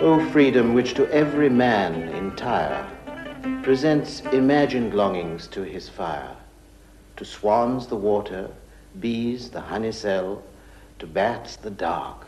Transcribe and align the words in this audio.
O 0.00 0.20
freedom 0.30 0.74
which 0.74 0.94
to 0.94 1.10
every 1.10 1.48
man 1.48 1.94
entire 2.10 2.86
presents 3.62 4.20
imagined 4.32 4.92
longings 4.92 5.46
to 5.48 5.62
his 5.62 5.88
fire, 5.88 6.36
to 7.16 7.24
swans 7.24 7.86
the 7.86 7.96
water, 7.96 8.50
bees 9.00 9.48
the 9.50 9.62
honey 9.62 9.92
cell, 9.92 10.42
to 10.98 11.06
bats 11.06 11.56
the 11.56 11.70
dark, 11.70 12.26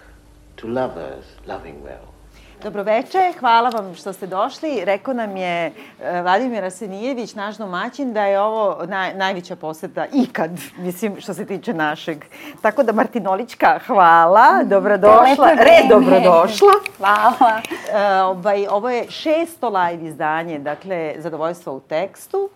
to 0.57 0.67
lovers 0.67 1.25
loving 1.45 1.83
well. 1.83 2.16
Dobroveče, 2.63 3.33
hvala 3.41 3.69
vam 3.69 3.95
što 3.95 4.13
ste 4.13 4.27
došli. 4.27 4.85
Rekao 4.85 5.15
nam 5.15 5.37
je 5.37 5.67
e, 5.67 6.23
Vladimir 6.23 6.65
Asenijević, 6.65 7.35
naš 7.35 7.57
domaćin, 7.57 8.13
da 8.13 8.25
je 8.25 8.41
ovo 8.41 8.87
naj, 8.87 9.15
najveća 9.15 9.57
poseta 9.57 10.07
ikad, 10.13 10.51
mislim, 10.79 11.21
što 11.21 11.35
se 11.35 11.47
tiče 11.47 11.75
našeg. 11.75 12.25
Tako 12.63 12.83
da, 12.83 12.93
Martinolička, 12.93 13.79
hvala, 13.87 14.63
dobrodošla, 14.65 15.51
re, 15.55 15.89
dobrodošla. 15.89 16.73
Hvala. 16.99 17.61
E, 17.93 18.23
ovaj, 18.23 18.67
ovo 18.71 18.91
je 18.91 19.11
šesto 19.11 19.69
live 19.69 20.09
izdanje, 20.09 20.59
dakle, 20.59 21.15
Zadovoljstvo 21.19 21.75
u 21.75 21.81
tekstu. 21.81 22.49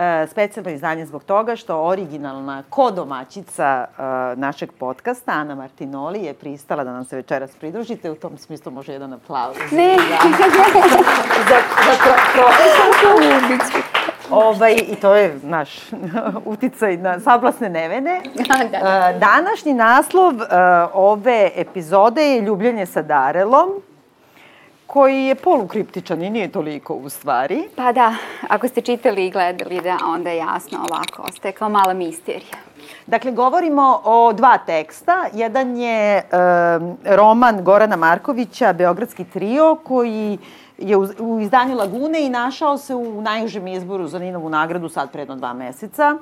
E, 0.00 0.26
specijalno 0.26 0.70
izdanje 0.70 1.06
zbog 1.06 1.24
toga 1.24 1.56
što 1.56 1.82
originalna 1.82 2.62
kodomaćica 2.70 3.84
e, 3.84 4.02
našeg 4.36 4.72
podcasta, 4.72 5.32
Ana 5.32 5.54
Martinoli, 5.54 6.22
je 6.22 6.34
pristala 6.34 6.84
da 6.84 6.92
nam 6.92 7.04
se 7.04 7.16
večeras 7.16 7.50
pridružite. 7.56 8.10
U 8.10 8.14
tom 8.14 8.38
smislu 8.38 8.72
može 8.72 8.92
jedan 8.92 9.12
aplauz. 9.12 9.56
Ne. 9.72 9.96
za, 11.48 11.56
za 12.04 12.14
profesorku. 12.34 13.70
Ovaj, 14.30 14.74
I 14.88 14.96
to 14.96 15.14
je 15.14 15.38
naš 15.42 15.70
uticaj 16.44 16.96
na 16.96 17.20
sablasne 17.20 17.68
nevene. 17.68 18.20
Da, 18.48 18.78
da. 18.78 19.08
E, 19.08 19.18
Današnji 19.18 19.74
naslov 19.74 20.34
ove 20.92 21.50
epizode 21.56 22.22
je 22.22 22.40
Ljubljenje 22.40 22.86
sa 22.86 23.02
Darelom 23.02 23.70
koji 24.92 25.24
je 25.24 25.34
polukriptičan 25.34 26.22
i 26.22 26.30
nije 26.30 26.48
toliko 26.48 26.94
u 26.94 27.08
stvari. 27.08 27.68
Pa 27.76 27.92
da, 27.92 28.14
ako 28.48 28.68
ste 28.68 28.80
čitali 28.80 29.26
i 29.26 29.30
gledali, 29.30 29.80
da, 29.80 29.98
onda 30.06 30.30
je 30.30 30.36
jasno 30.36 30.78
ovako, 30.78 31.22
ostaje 31.22 31.52
kao 31.52 31.68
mala 31.68 31.94
misterija. 31.94 32.58
Dakle, 33.06 33.32
govorimo 33.32 34.00
o 34.04 34.32
dva 34.32 34.58
teksta. 34.58 35.26
Jedan 35.32 35.76
je 35.76 36.16
e, 36.16 36.22
roman 37.04 37.64
Gorana 37.64 37.96
Markovića, 37.96 38.72
Beogradski 38.72 39.24
trio, 39.24 39.76
koji 39.84 40.38
je 40.78 40.96
u, 40.96 41.06
u 41.18 41.40
izdanju 41.40 41.76
Lagune 41.76 42.26
i 42.26 42.28
našao 42.28 42.78
se 42.78 42.94
u 42.94 43.22
najužem 43.22 43.66
izboru 43.66 44.06
za 44.06 44.18
Ninovu 44.18 44.48
nagradu 44.48 44.88
sad 44.88 45.12
predno 45.12 45.36
dva 45.36 45.52
meseca. 45.52 46.16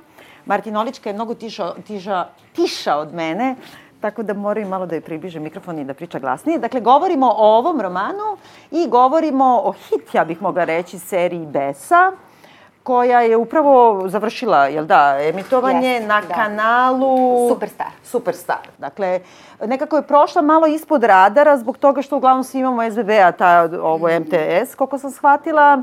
Martinolička 0.46 1.10
je 1.10 1.14
mnogo 1.14 1.34
tiša, 1.34 1.72
tiša, 1.86 2.26
tiša 2.56 2.96
od 2.96 3.14
mene, 3.14 3.56
tako 4.00 4.22
da 4.22 4.34
moraju 4.34 4.68
malo 4.68 4.86
da 4.86 4.94
je 4.94 5.00
približe 5.00 5.40
mikrofon 5.40 5.78
i 5.78 5.84
da 5.84 5.94
priča 5.94 6.18
glasnije. 6.18 6.58
Dakle, 6.58 6.80
govorimo 6.80 7.26
o 7.26 7.58
ovom 7.58 7.80
romanu 7.80 8.36
i 8.70 8.86
govorimo 8.88 9.60
o 9.64 9.72
hit, 9.72 10.14
ja 10.14 10.24
bih 10.24 10.42
mogla 10.42 10.64
reći, 10.64 10.98
seriji 10.98 11.46
Besa, 11.46 12.12
koja 12.82 13.20
je 13.20 13.36
upravo 13.36 14.04
završila, 14.08 14.66
jel 14.66 14.84
da, 14.84 15.16
emitovanje 15.20 15.88
Jeste, 15.88 16.06
na 16.06 16.20
da. 16.20 16.34
kanalu... 16.34 17.48
Superstar. 17.48 17.90
Superstar. 18.04 18.68
Dakle, 18.78 19.20
nekako 19.66 19.96
je 19.96 20.02
prošla 20.02 20.42
malo 20.42 20.66
ispod 20.66 21.04
radara 21.04 21.56
zbog 21.56 21.78
toga 21.78 22.02
što 22.02 22.16
uglavnom 22.16 22.44
svi 22.44 22.58
imamo 22.58 22.90
SBB-a, 22.90 23.32
ta, 23.32 23.68
ovo 23.82 24.08
MTS, 24.20 24.74
koliko 24.74 24.98
sam 24.98 25.10
shvatila 25.10 25.82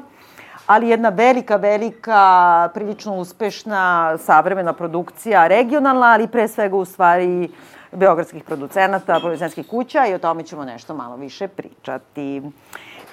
ali 0.68 0.90
jedna 0.90 1.10
velika, 1.10 1.56
velika, 1.56 2.70
prilično 2.74 3.16
uspešna 3.16 4.18
savremena 4.18 4.74
produkcija, 4.74 5.48
regionalna, 5.48 6.08
ali 6.08 6.28
pre 6.28 6.48
svega 6.48 6.76
u 6.76 6.86
stvari 6.86 7.50
beogradskih 7.96 8.44
producenata, 8.44 9.20
producentskih 9.20 9.68
kuća 9.68 10.06
i 10.06 10.14
o 10.14 10.18
tome 10.18 10.44
ćemo 10.44 10.66
nešto 10.66 10.94
malo 10.94 11.16
više 11.16 11.48
pričati. 11.48 12.42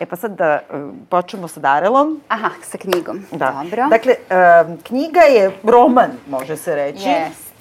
E 0.00 0.06
pa 0.06 0.16
sad 0.16 0.30
da 0.30 0.44
e, 0.46 0.60
počnemo 1.08 1.48
sa 1.48 1.60
Darelom. 1.60 2.20
Aha, 2.28 2.50
sa 2.62 2.78
knjigom. 2.78 3.26
Da. 3.32 3.62
Dobro. 3.62 3.88
Dakle, 3.88 4.14
e, 4.30 4.64
knjiga 4.82 5.20
je 5.20 5.50
roman, 5.62 6.10
može 6.28 6.56
se 6.56 6.74
reći. 6.74 7.08
Jest. 7.08 7.52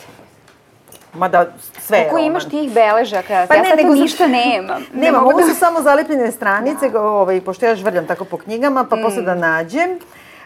Mada 1.13 1.45
sve 1.79 1.97
je 1.97 2.03
Kako 2.03 2.15
roman. 2.15 2.31
imaš 2.31 2.45
tih 2.45 2.73
beležaka? 2.73 3.45
Pa 3.47 3.55
ja 3.55 3.61
ne, 3.61 3.69
sad 3.69 3.77
nego 3.77 3.93
ništa 3.95 4.27
nemam. 4.27 4.83
Ne 4.93 5.11
mogu 5.11 5.29
ovo 5.29 5.39
da- 5.41 5.47
su 5.47 5.55
samo 5.55 5.81
zalepljene 5.81 6.31
stranice, 6.31 6.89
da. 6.89 7.01
ovaj, 7.01 7.41
pošto 7.41 7.65
ja 7.65 7.75
žvrljam 7.75 8.07
tako 8.07 8.25
po 8.25 8.37
knjigama, 8.37 8.85
pa 8.89 8.95
mm. 8.95 9.01
posle 9.01 9.21
da 9.21 9.35
nađem. 9.35 9.89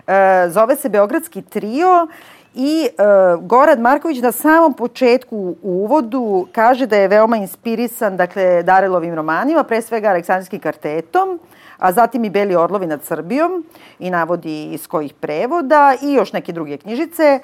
E, 0.08 0.50
zove 0.50 0.76
se 0.76 0.90
Beogradski 0.90 1.42
trio 1.42 2.08
i 2.56 2.88
e, 2.88 3.04
Gorad 3.42 3.80
Marković 3.80 4.22
na 4.22 4.32
samom 4.32 4.74
početku 4.74 5.38
u 5.38 5.56
uvodu 5.62 6.48
kaže 6.52 6.86
da 6.86 6.98
je 6.98 7.08
veoma 7.08 7.38
inspirisan, 7.38 8.18
dakle, 8.18 8.64
Darelovim 8.64 9.14
romanima, 9.14 9.64
pre 9.64 9.82
svega 9.82 10.10
Aleksandrijskim 10.10 10.60
kartetom, 10.60 11.40
a 11.78 11.92
zatim 11.92 12.24
i 12.24 12.30
Beli 12.30 12.56
orlovi 12.56 12.88
nad 12.88 13.04
Srbijom 13.04 13.66
i 14.00 14.10
navodi 14.10 14.66
iz 14.66 14.88
kojih 14.88 15.14
prevoda 15.14 15.96
i 16.02 16.14
još 16.14 16.34
neke 16.34 16.52
druge 16.52 16.78
knjižice 16.78 17.40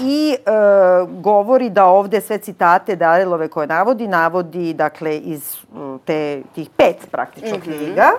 i 0.00 0.34
e, 0.34 0.50
govori 1.20 1.70
da 1.70 1.86
ovde 1.86 2.20
sve 2.20 2.38
citate 2.38 2.96
Darelove 2.96 3.48
koje 3.48 3.66
navodi, 3.66 4.08
navodi 4.08 4.74
dakle 4.74 5.18
iz 5.18 5.56
te, 6.04 6.42
tih 6.54 6.70
pet 6.76 6.96
praktično 7.10 7.56
mm 7.56 7.60
-hmm. 7.60 7.84
knjiga. 7.84 8.10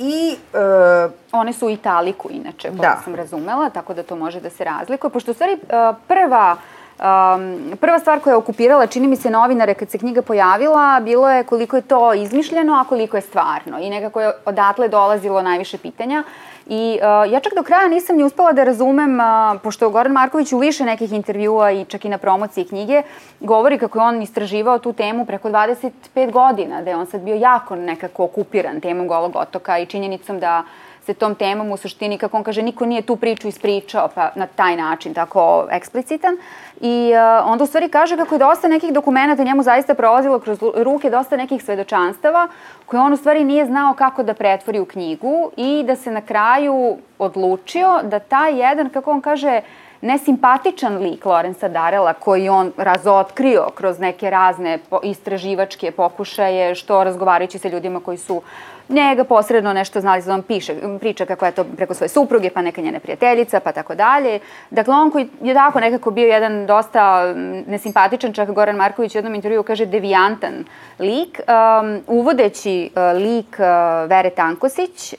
I 0.00 0.36
e, 0.54 1.08
One 1.32 1.52
su 1.52 1.66
u 1.66 1.70
italiku, 1.70 2.28
inače, 2.32 2.68
koliko 2.68 2.82
Da. 2.82 3.00
sam 3.04 3.14
razumela, 3.14 3.70
tako 3.70 3.94
da 3.94 4.02
to 4.02 4.16
može 4.16 4.40
da 4.40 4.50
se 4.50 4.64
razlikuje. 4.64 5.10
Pošto 5.10 5.30
u 5.30 5.34
stvari 5.34 5.52
uh, 5.52 5.96
prva 6.08 6.56
Um, 7.00 7.76
prva 7.80 7.98
stvar 7.98 8.20
koja 8.20 8.32
je 8.32 8.36
okupirala, 8.36 8.86
čini 8.86 9.08
mi 9.08 9.16
se, 9.16 9.30
novinare 9.30 9.74
kad 9.74 9.90
se 9.90 9.98
knjiga 9.98 10.22
pojavila, 10.22 11.00
bilo 11.00 11.30
je 11.30 11.44
koliko 11.44 11.76
je 11.76 11.82
to 11.82 12.14
izmišljeno, 12.14 12.74
a 12.74 12.84
koliko 12.84 13.16
je 13.16 13.20
stvarno. 13.20 13.78
I 13.78 13.90
nekako 13.90 14.20
je 14.20 14.32
odatle 14.44 14.88
dolazilo 14.88 15.42
najviše 15.42 15.78
pitanja. 15.78 16.24
I 16.72 16.98
uh, 17.02 17.32
ja 17.32 17.40
čak 17.40 17.54
do 17.54 17.62
kraja 17.62 17.88
nisam 17.88 18.16
ni 18.16 18.24
uspela 18.24 18.52
da 18.52 18.64
razumem, 18.64 19.20
uh, 19.20 19.60
pošto 19.62 19.90
Goran 19.90 20.12
Marković 20.12 20.52
u 20.52 20.58
više 20.58 20.84
nekih 20.84 21.12
intervjua 21.12 21.70
i 21.70 21.84
čak 21.84 22.04
i 22.04 22.08
na 22.08 22.18
promociji 22.18 22.64
knjige 22.64 23.02
govori 23.40 23.78
kako 23.78 23.98
je 23.98 24.04
on 24.04 24.22
istraživao 24.22 24.78
tu 24.78 24.92
temu 24.92 25.26
preko 25.26 25.48
25 25.48 26.30
godina, 26.30 26.82
da 26.82 26.90
je 26.90 26.96
on 26.96 27.06
sad 27.06 27.20
bio 27.20 27.34
jako 27.34 27.76
nekako 27.76 28.24
okupiran 28.24 28.80
temom 28.80 29.08
Golog 29.08 29.36
otoka 29.36 29.78
i 29.78 29.86
činjenicom 29.86 30.40
da 30.40 30.62
se 31.10 31.18
tom 31.18 31.34
temom 31.34 31.72
u 31.72 31.76
suštini, 31.76 32.18
kako 32.18 32.36
on 32.36 32.44
kaže, 32.44 32.62
niko 32.62 32.86
nije 32.86 33.02
tu 33.02 33.16
priču 33.16 33.48
ispričao 33.48 34.08
pa 34.14 34.30
na 34.34 34.46
taj 34.46 34.76
način, 34.76 35.14
tako 35.14 35.66
eksplicitan. 35.70 36.36
I 36.80 37.12
uh, 37.12 37.50
onda 37.52 37.64
u 37.64 37.66
stvari 37.66 37.88
kaže 37.88 38.16
kako 38.16 38.34
je 38.34 38.38
dosta 38.38 38.68
nekih 38.68 38.92
dokumenta 38.92 39.44
njemu 39.44 39.62
zaista 39.62 39.94
prolazilo 39.94 40.38
kroz 40.38 40.58
ruke, 40.76 41.10
dosta 41.10 41.36
nekih 41.36 41.62
svedočanstava 41.64 42.48
koje 42.86 43.00
on 43.00 43.12
u 43.12 43.16
stvari 43.16 43.44
nije 43.44 43.66
znao 43.66 43.94
kako 43.94 44.22
da 44.22 44.34
pretvori 44.34 44.80
u 44.80 44.84
knjigu 44.84 45.50
i 45.56 45.82
da 45.86 45.96
se 45.96 46.10
na 46.10 46.20
kraju 46.20 46.98
odlučio 47.18 48.00
da 48.02 48.18
taj 48.18 48.60
jedan, 48.60 48.90
kako 48.90 49.10
on 49.10 49.20
kaže, 49.20 49.60
nesimpatičan 50.00 50.96
lik 50.96 51.24
Lorenza 51.24 51.68
Darela 51.68 52.12
koji 52.12 52.48
on 52.48 52.72
razotkrio 52.76 53.66
kroz 53.74 53.98
neke 53.98 54.30
razne 54.30 54.78
istraživačke 55.02 55.90
pokušaje, 55.90 56.74
što 56.74 57.04
razgovarajući 57.04 57.58
sa 57.58 57.68
ljudima 57.68 58.00
koji 58.00 58.18
su 58.18 58.42
njega 58.90 59.24
posredno 59.24 59.72
nešto 59.72 60.00
znali, 60.00 60.22
da 60.22 60.34
on 60.34 60.42
piše, 60.42 60.74
priča 61.00 61.26
kako 61.26 61.46
je 61.46 61.52
to 61.52 61.64
preko 61.64 61.94
svoje 61.94 62.08
supruge, 62.08 62.50
pa 62.50 62.62
neka 62.62 62.80
njena 62.80 63.00
prijateljica, 63.00 63.60
pa 63.60 63.72
tako 63.72 63.94
dalje. 63.94 64.40
Dakle, 64.70 64.94
on 64.94 65.10
koji 65.10 65.28
je 65.42 65.54
tako 65.54 65.80
nekako 65.80 66.10
bio 66.10 66.26
jedan 66.26 66.66
dosta 66.66 67.34
nesimpatičan, 67.66 68.32
čak 68.32 68.50
Goran 68.50 68.76
Marković 68.76 69.14
u 69.14 69.18
jednom 69.18 69.34
intervju 69.34 69.62
kaže 69.62 69.86
devijantan 69.86 70.64
lik, 70.98 71.40
um, 71.40 72.00
uvodeći 72.06 72.90
uh, 72.94 73.22
lik 73.22 73.56
uh, 73.58 74.10
Vere 74.10 74.30
Tankosić, 74.30 75.12
uh, 75.12 75.18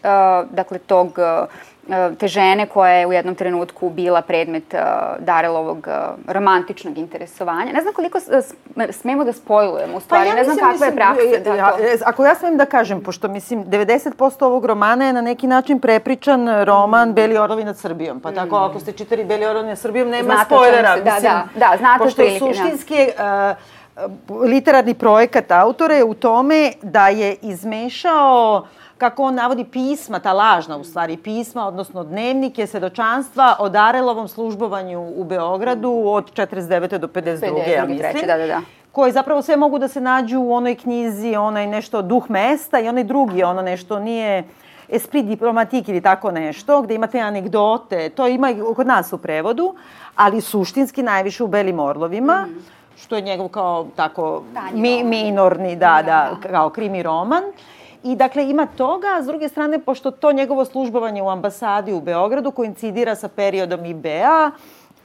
dakle 0.52 0.80
tog 0.80 1.08
uh, 1.08 1.50
te 2.18 2.28
žene 2.28 2.66
koja 2.66 2.92
je 2.92 3.08
u 3.08 3.14
jednom 3.14 3.36
trenutku 3.36 3.90
bila 3.90 4.22
predmet 4.22 4.74
uh, 4.74 4.80
Darelovog 5.20 5.88
uh, 5.88 5.94
romantičnog 6.28 6.98
interesovanja. 6.98 7.72
Ne 7.72 7.82
znam 7.82 7.94
koliko 7.94 8.20
smemo 8.92 9.24
da 9.24 9.34
spojlujemo, 9.34 9.98
u 9.98 10.00
stvari, 10.00 10.30
ne 10.30 10.44
znam 10.44 10.58
kakva 10.58 10.86
je 10.86 10.96
praksa. 10.96 11.40
Da, 11.44 11.56
ja, 11.56 11.72
to... 11.72 11.84
e, 11.84 11.98
ako 12.06 12.26
ja 12.26 12.36
smem 12.36 12.58
da 12.58 12.66
kažem, 12.66 13.02
pošto 13.04 13.28
mislim 13.28 13.66
90% 13.66 14.46
ovog 14.46 14.66
romana 14.66 15.06
je 15.06 15.14
na 15.14 15.22
neki 15.22 15.48
način 15.48 15.80
prepričan 15.80 16.64
roman 16.64 17.10
Mm. 17.10 17.14
Beli 17.14 17.38
orlovi 17.38 17.64
nad 17.64 17.78
Srbijom. 17.78 18.20
Pa 18.20 18.32
tako 18.32 18.56
ako 18.56 18.80
ste 18.80 18.92
čitali 18.92 19.26
Beli 19.26 19.46
orlovi 19.46 19.68
nad 19.68 19.80
Srbijom, 19.80 20.10
nema 20.10 20.34
Znate 20.34 20.46
spoilera. 20.46 20.96
se- 20.96 21.04
da, 21.04 21.14
mislim, 21.14 21.32
da, 21.54 21.68
da, 21.68 21.78
znate 21.78 22.04
Pošto 22.04 22.22
otprilike, 22.22 22.46
da. 22.46 22.54
suštinski 22.54 22.94
je, 22.94 23.14
uh, 23.18 24.42
literarni 24.42 24.94
projekat 24.94 25.52
autora 25.52 25.96
je 25.96 26.04
u 26.04 26.14
tome 26.14 26.72
da 26.82 27.08
je 27.08 27.36
izmešao 27.42 28.66
kako 29.02 29.24
on 29.24 29.36
navodi 29.36 29.64
pisma, 29.66 30.20
ta 30.20 30.34
lažna 30.34 30.78
u 30.78 30.84
stvari 30.84 31.18
pisma, 31.18 31.68
odnosno 31.68 32.04
dnevnike, 32.04 32.68
svedočanstva 32.68 33.56
o 33.60 33.70
Darelovom 33.70 34.28
službovanju 34.28 35.02
u 35.16 35.24
Beogradu 35.24 36.04
od 36.06 36.32
49. 36.34 36.98
do 36.98 37.08
52. 37.08 37.70
ja 37.70 37.86
52., 37.86 37.88
mislim. 37.88 37.98
treće, 37.98 38.26
da, 38.26 38.38
da, 38.38 38.48
da. 38.48 38.62
koji 38.92 39.12
zapravo 39.12 39.42
sve 39.42 39.58
mogu 39.58 39.80
da 39.80 39.88
se 39.88 40.02
nađu 40.02 40.40
u 40.40 40.54
onoj 40.54 40.76
knjizi, 40.76 41.36
onaj 41.36 41.68
nešto 41.68 42.02
duh 42.02 42.30
mesta 42.30 42.80
i 42.80 42.90
onaj 42.90 43.04
drugi, 43.04 43.44
ono 43.44 43.62
nešto 43.62 44.00
nije 44.00 44.44
esprit 44.90 45.26
diplomatik 45.26 45.90
ili 45.90 46.02
tako 46.02 46.32
nešto, 46.32 46.82
gde 46.82 46.96
imate 46.96 47.20
anegdote, 47.20 48.10
to 48.10 48.28
ima 48.28 48.52
i 48.52 48.62
kod 48.76 48.88
nas 48.88 49.14
u 49.14 49.18
prevodu, 49.18 49.74
ali 50.16 50.42
suštinski 50.42 51.04
najviše 51.04 51.44
u 51.44 51.48
Belim 51.48 51.80
orlovima, 51.80 52.46
mm. 52.48 52.66
što 53.02 53.16
je 53.16 53.22
njegov 53.22 53.48
kao 53.48 53.88
tako 53.96 54.44
mi, 54.74 55.04
minorni, 55.04 55.76
da, 55.76 56.02
da, 56.06 56.38
da, 56.44 56.50
kao 56.50 56.70
krimi 56.70 57.04
roman. 57.04 57.44
I 58.04 58.16
dakle 58.16 58.50
ima 58.50 58.66
toga, 58.66 59.08
a 59.18 59.24
s 59.24 59.26
druge 59.26 59.50
strane, 59.50 59.80
pošto 59.80 60.12
to 60.12 60.32
njegovo 60.32 60.66
službovanje 60.66 61.22
u 61.22 61.30
ambasadi 61.30 61.94
u 61.94 62.02
Beogradu 62.02 62.52
koincidira 62.52 63.16
sa 63.16 63.28
periodom 63.28 63.86
IBA, 63.86 64.52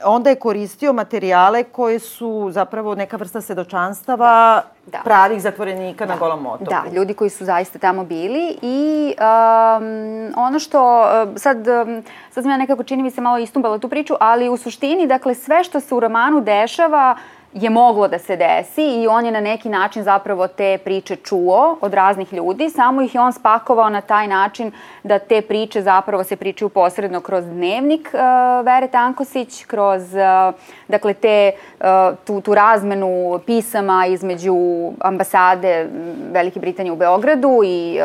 onda 0.03 0.29
je 0.29 0.35
koristio 0.35 0.93
materijale 0.93 1.63
koje 1.63 1.99
su 1.99 2.49
zapravo 2.51 2.95
neka 2.95 3.17
vrsta 3.17 3.41
svedočanstava 3.41 4.61
da. 4.85 4.99
pravih 5.03 5.41
zatvorenika 5.41 6.05
da. 6.05 6.13
na 6.13 6.19
Golom 6.19 6.45
otoku. 6.45 6.71
Da, 6.71 6.83
ljudi 6.93 7.13
koji 7.13 7.29
su 7.29 7.45
zaista 7.45 7.79
tamo 7.79 8.03
bili 8.03 8.57
i 8.61 9.13
um, 9.19 10.33
ono 10.35 10.59
što 10.59 11.07
sad, 11.35 11.57
um, 11.57 12.03
sad 12.31 12.43
sam 12.43 12.51
ja 12.51 12.57
nekako 12.57 12.83
čini 12.83 13.03
mi 13.03 13.11
se 13.11 13.21
malo 13.21 13.37
istumbala 13.37 13.79
tu 13.79 13.89
priču, 13.89 14.13
ali 14.19 14.49
u 14.49 14.57
suštini, 14.57 15.07
dakle, 15.07 15.35
sve 15.35 15.63
što 15.63 15.79
se 15.79 15.95
u 15.95 15.99
romanu 15.99 16.41
dešava 16.41 17.17
je 17.53 17.69
moglo 17.69 18.07
da 18.07 18.19
se 18.19 18.35
desi 18.35 19.01
i 19.01 19.07
on 19.07 19.25
je 19.25 19.31
na 19.31 19.41
neki 19.41 19.69
način 19.69 20.03
zapravo 20.03 20.47
te 20.47 20.77
priče 20.77 21.15
čuo 21.15 21.77
od 21.81 21.93
raznih 21.93 22.33
ljudi, 22.33 22.69
samo 22.69 23.01
ih 23.01 23.15
je 23.15 23.21
on 23.21 23.33
spakovao 23.33 23.89
na 23.89 24.01
taj 24.01 24.27
način 24.27 24.71
da 25.03 25.19
te 25.19 25.41
priče 25.41 25.81
zapravo 25.81 26.23
se 26.23 26.35
pričaju 26.35 26.69
posredno 26.69 27.21
kroz 27.21 27.45
dnevnik 27.45 28.09
uh, 28.13 28.65
Vere 28.65 28.87
Tankosić, 28.87 29.65
kroz 29.65 30.01
uh, 30.01 30.55
dakle 30.87 31.13
te 31.13 31.51
uh, 31.79 31.85
tu, 32.25 32.41
tu 32.41 32.55
razmenu 32.55 33.39
pisama 33.45 34.05
između 34.05 34.55
ambasade 34.99 35.89
Velike 36.31 36.59
Britanije 36.59 36.91
u 36.93 36.95
Beogradu 36.95 37.61
i 37.65 37.99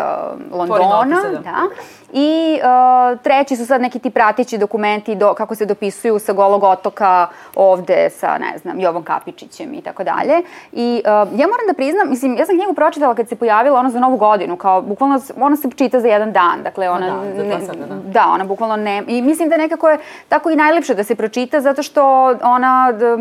uh, 0.53 0.59
Londona, 0.59 1.17
da. 1.33 1.39
da. 1.39 1.69
I 2.13 2.59
uh, 2.61 3.21
treći 3.21 3.57
su 3.57 3.67
sad 3.67 3.81
neki 3.81 3.99
ti 3.99 4.11
pratići 4.11 4.59
dokumenti 4.59 5.15
do, 5.15 5.35
kako 5.35 5.55
se 5.55 5.67
dopisuju 5.67 6.19
sa 6.19 6.33
Golog 6.33 6.63
otoka 6.63 7.27
ovde 7.55 8.11
sa, 8.11 8.39
ne 8.39 8.59
znam, 8.59 8.81
Jovom 8.81 9.03
Kapičićem 9.33 9.75
i 9.75 9.83
tako 9.83 10.05
dalje. 10.05 10.43
I 10.73 11.03
uh, 11.05 11.39
ja 11.41 11.47
moram 11.47 11.67
da 11.67 11.75
priznam, 11.77 12.11
mislim, 12.11 12.37
ja 12.37 12.47
sam 12.47 12.57
knjigu 12.57 12.75
pročitala 12.75 13.15
kad 13.15 13.29
se 13.29 13.37
pojavila 13.37 13.81
ona 13.81 13.91
za 13.91 14.01
novu 14.01 14.17
godinu, 14.17 14.57
kao 14.57 14.83
bukvalno, 14.83 15.21
ona 15.37 15.57
se 15.57 15.69
čita 15.77 16.01
za 16.01 16.09
jedan 16.09 16.33
dan, 16.33 16.63
dakle 16.63 16.89
ona... 16.89 17.25
Da, 17.37 17.43
ne, 17.43 17.61
sada, 17.67 17.87
da. 17.87 17.95
da, 17.95 18.27
ona 18.29 18.45
bukvalno 18.45 18.77
ne... 18.77 19.03
I 19.07 19.23
mislim 19.23 19.49
da 19.49 19.57
nekako 19.57 19.89
je 19.89 19.99
tako 20.29 20.51
i 20.51 20.57
najlepše 20.57 20.95
da 20.95 21.05
se 21.05 21.15
pročita, 21.15 21.61
zato 21.61 21.83
što 21.83 22.35
ona... 22.43 22.93
Da, 22.93 23.19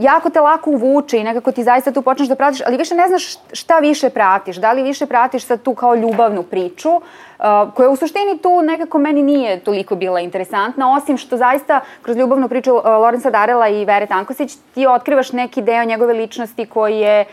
jako 0.00 0.30
te 0.30 0.40
lako 0.40 0.70
uvuče 0.70 1.18
i 1.18 1.24
nekako 1.24 1.52
ti 1.52 1.64
zaista 1.64 1.92
tu 1.92 2.02
počneš 2.02 2.28
da 2.28 2.34
pratiš, 2.34 2.60
ali 2.66 2.76
više 2.76 2.94
ne 2.94 3.08
znaš 3.08 3.36
šta 3.52 3.78
više 3.78 4.10
pratiš. 4.10 4.56
Da 4.56 4.72
li 4.72 4.82
više 4.82 5.06
pratiš 5.06 5.44
sad 5.44 5.62
tu 5.62 5.74
kao 5.74 5.94
ljubavnu 5.94 6.42
priču, 6.42 6.90
uh, 6.90 7.74
koja 7.74 7.90
u 7.90 7.96
suštini 7.96 8.38
tu 8.38 8.62
nekako 8.62 8.98
meni 8.98 9.22
nije 9.22 9.60
toliko 9.60 9.94
bila 9.94 10.20
interesantna, 10.20 10.94
osim 10.96 11.16
što 11.16 11.36
zaista 11.36 11.80
kroz 12.02 12.16
ljubavnu 12.16 12.48
priču 12.48 12.74
uh, 12.74 12.84
Lorenza 12.84 13.30
Darela 13.30 13.68
i 13.68 13.84
Vere 13.84 14.06
Tankosić 14.06 14.56
ti 14.74 14.86
otkrivaš 14.86 15.32
neki 15.32 15.62
deo 15.62 15.84
njegove 15.84 16.14
ličnosti 16.14 16.66
koji 16.66 16.98
je 16.98 17.24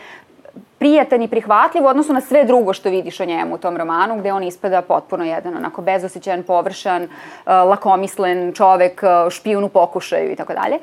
prijatan 0.78 1.22
i 1.22 1.28
prihvatljiv 1.28 1.84
u 1.84 1.86
odnosu 1.86 2.12
na 2.12 2.20
sve 2.20 2.44
drugo 2.44 2.72
što 2.72 2.90
vidiš 2.90 3.20
o 3.20 3.24
njemu 3.24 3.54
u 3.54 3.58
tom 3.58 3.76
romanu, 3.76 4.18
gde 4.18 4.32
on 4.32 4.42
ispada 4.42 4.82
potpuno 4.82 5.24
jedan 5.24 5.56
onako 5.56 5.82
bezosećan, 5.82 6.42
površan, 6.42 7.02
uh, 7.02 7.08
lakomislen 7.46 8.52
čovek, 8.52 9.02
uh, 9.02 9.30
špijun 9.30 9.64
u 9.64 9.68
pokušaju 9.68 10.32
i 10.32 10.36
tako 10.36 10.52
dalje. 10.52 10.78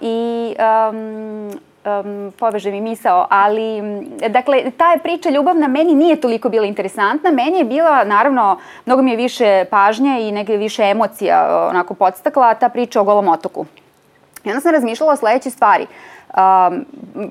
I 0.00 0.54
um, 0.58 1.50
um, 1.84 2.32
poveže 2.38 2.70
mi 2.70 2.80
misao, 2.80 3.26
ali 3.30 3.82
dakle, 4.28 4.70
ta 4.76 4.92
je 4.92 4.98
priča 4.98 5.30
ljubavna 5.30 5.68
meni 5.68 5.94
nije 5.94 6.20
toliko 6.20 6.48
bila 6.48 6.66
interesantna, 6.66 7.30
meni 7.30 7.58
je 7.58 7.64
bila, 7.64 8.04
naravno, 8.04 8.58
mnogo 8.86 9.02
mi 9.02 9.10
je 9.10 9.16
više 9.16 9.64
pažnje 9.70 10.28
i 10.28 10.32
neke 10.32 10.56
više 10.56 10.82
emocija 10.82 11.66
onako 11.70 11.94
podstakla 11.94 12.54
ta 12.54 12.68
priča 12.68 13.00
o 13.00 13.04
golom 13.04 13.28
otoku. 13.28 13.66
I 14.44 14.48
onda 14.48 14.60
sam 14.60 14.72
razmišljala 14.72 15.12
o 15.12 15.16
sledeće 15.16 15.50
stvari. 15.50 15.82
Uh, 15.82 16.13
Um, 16.36 16.84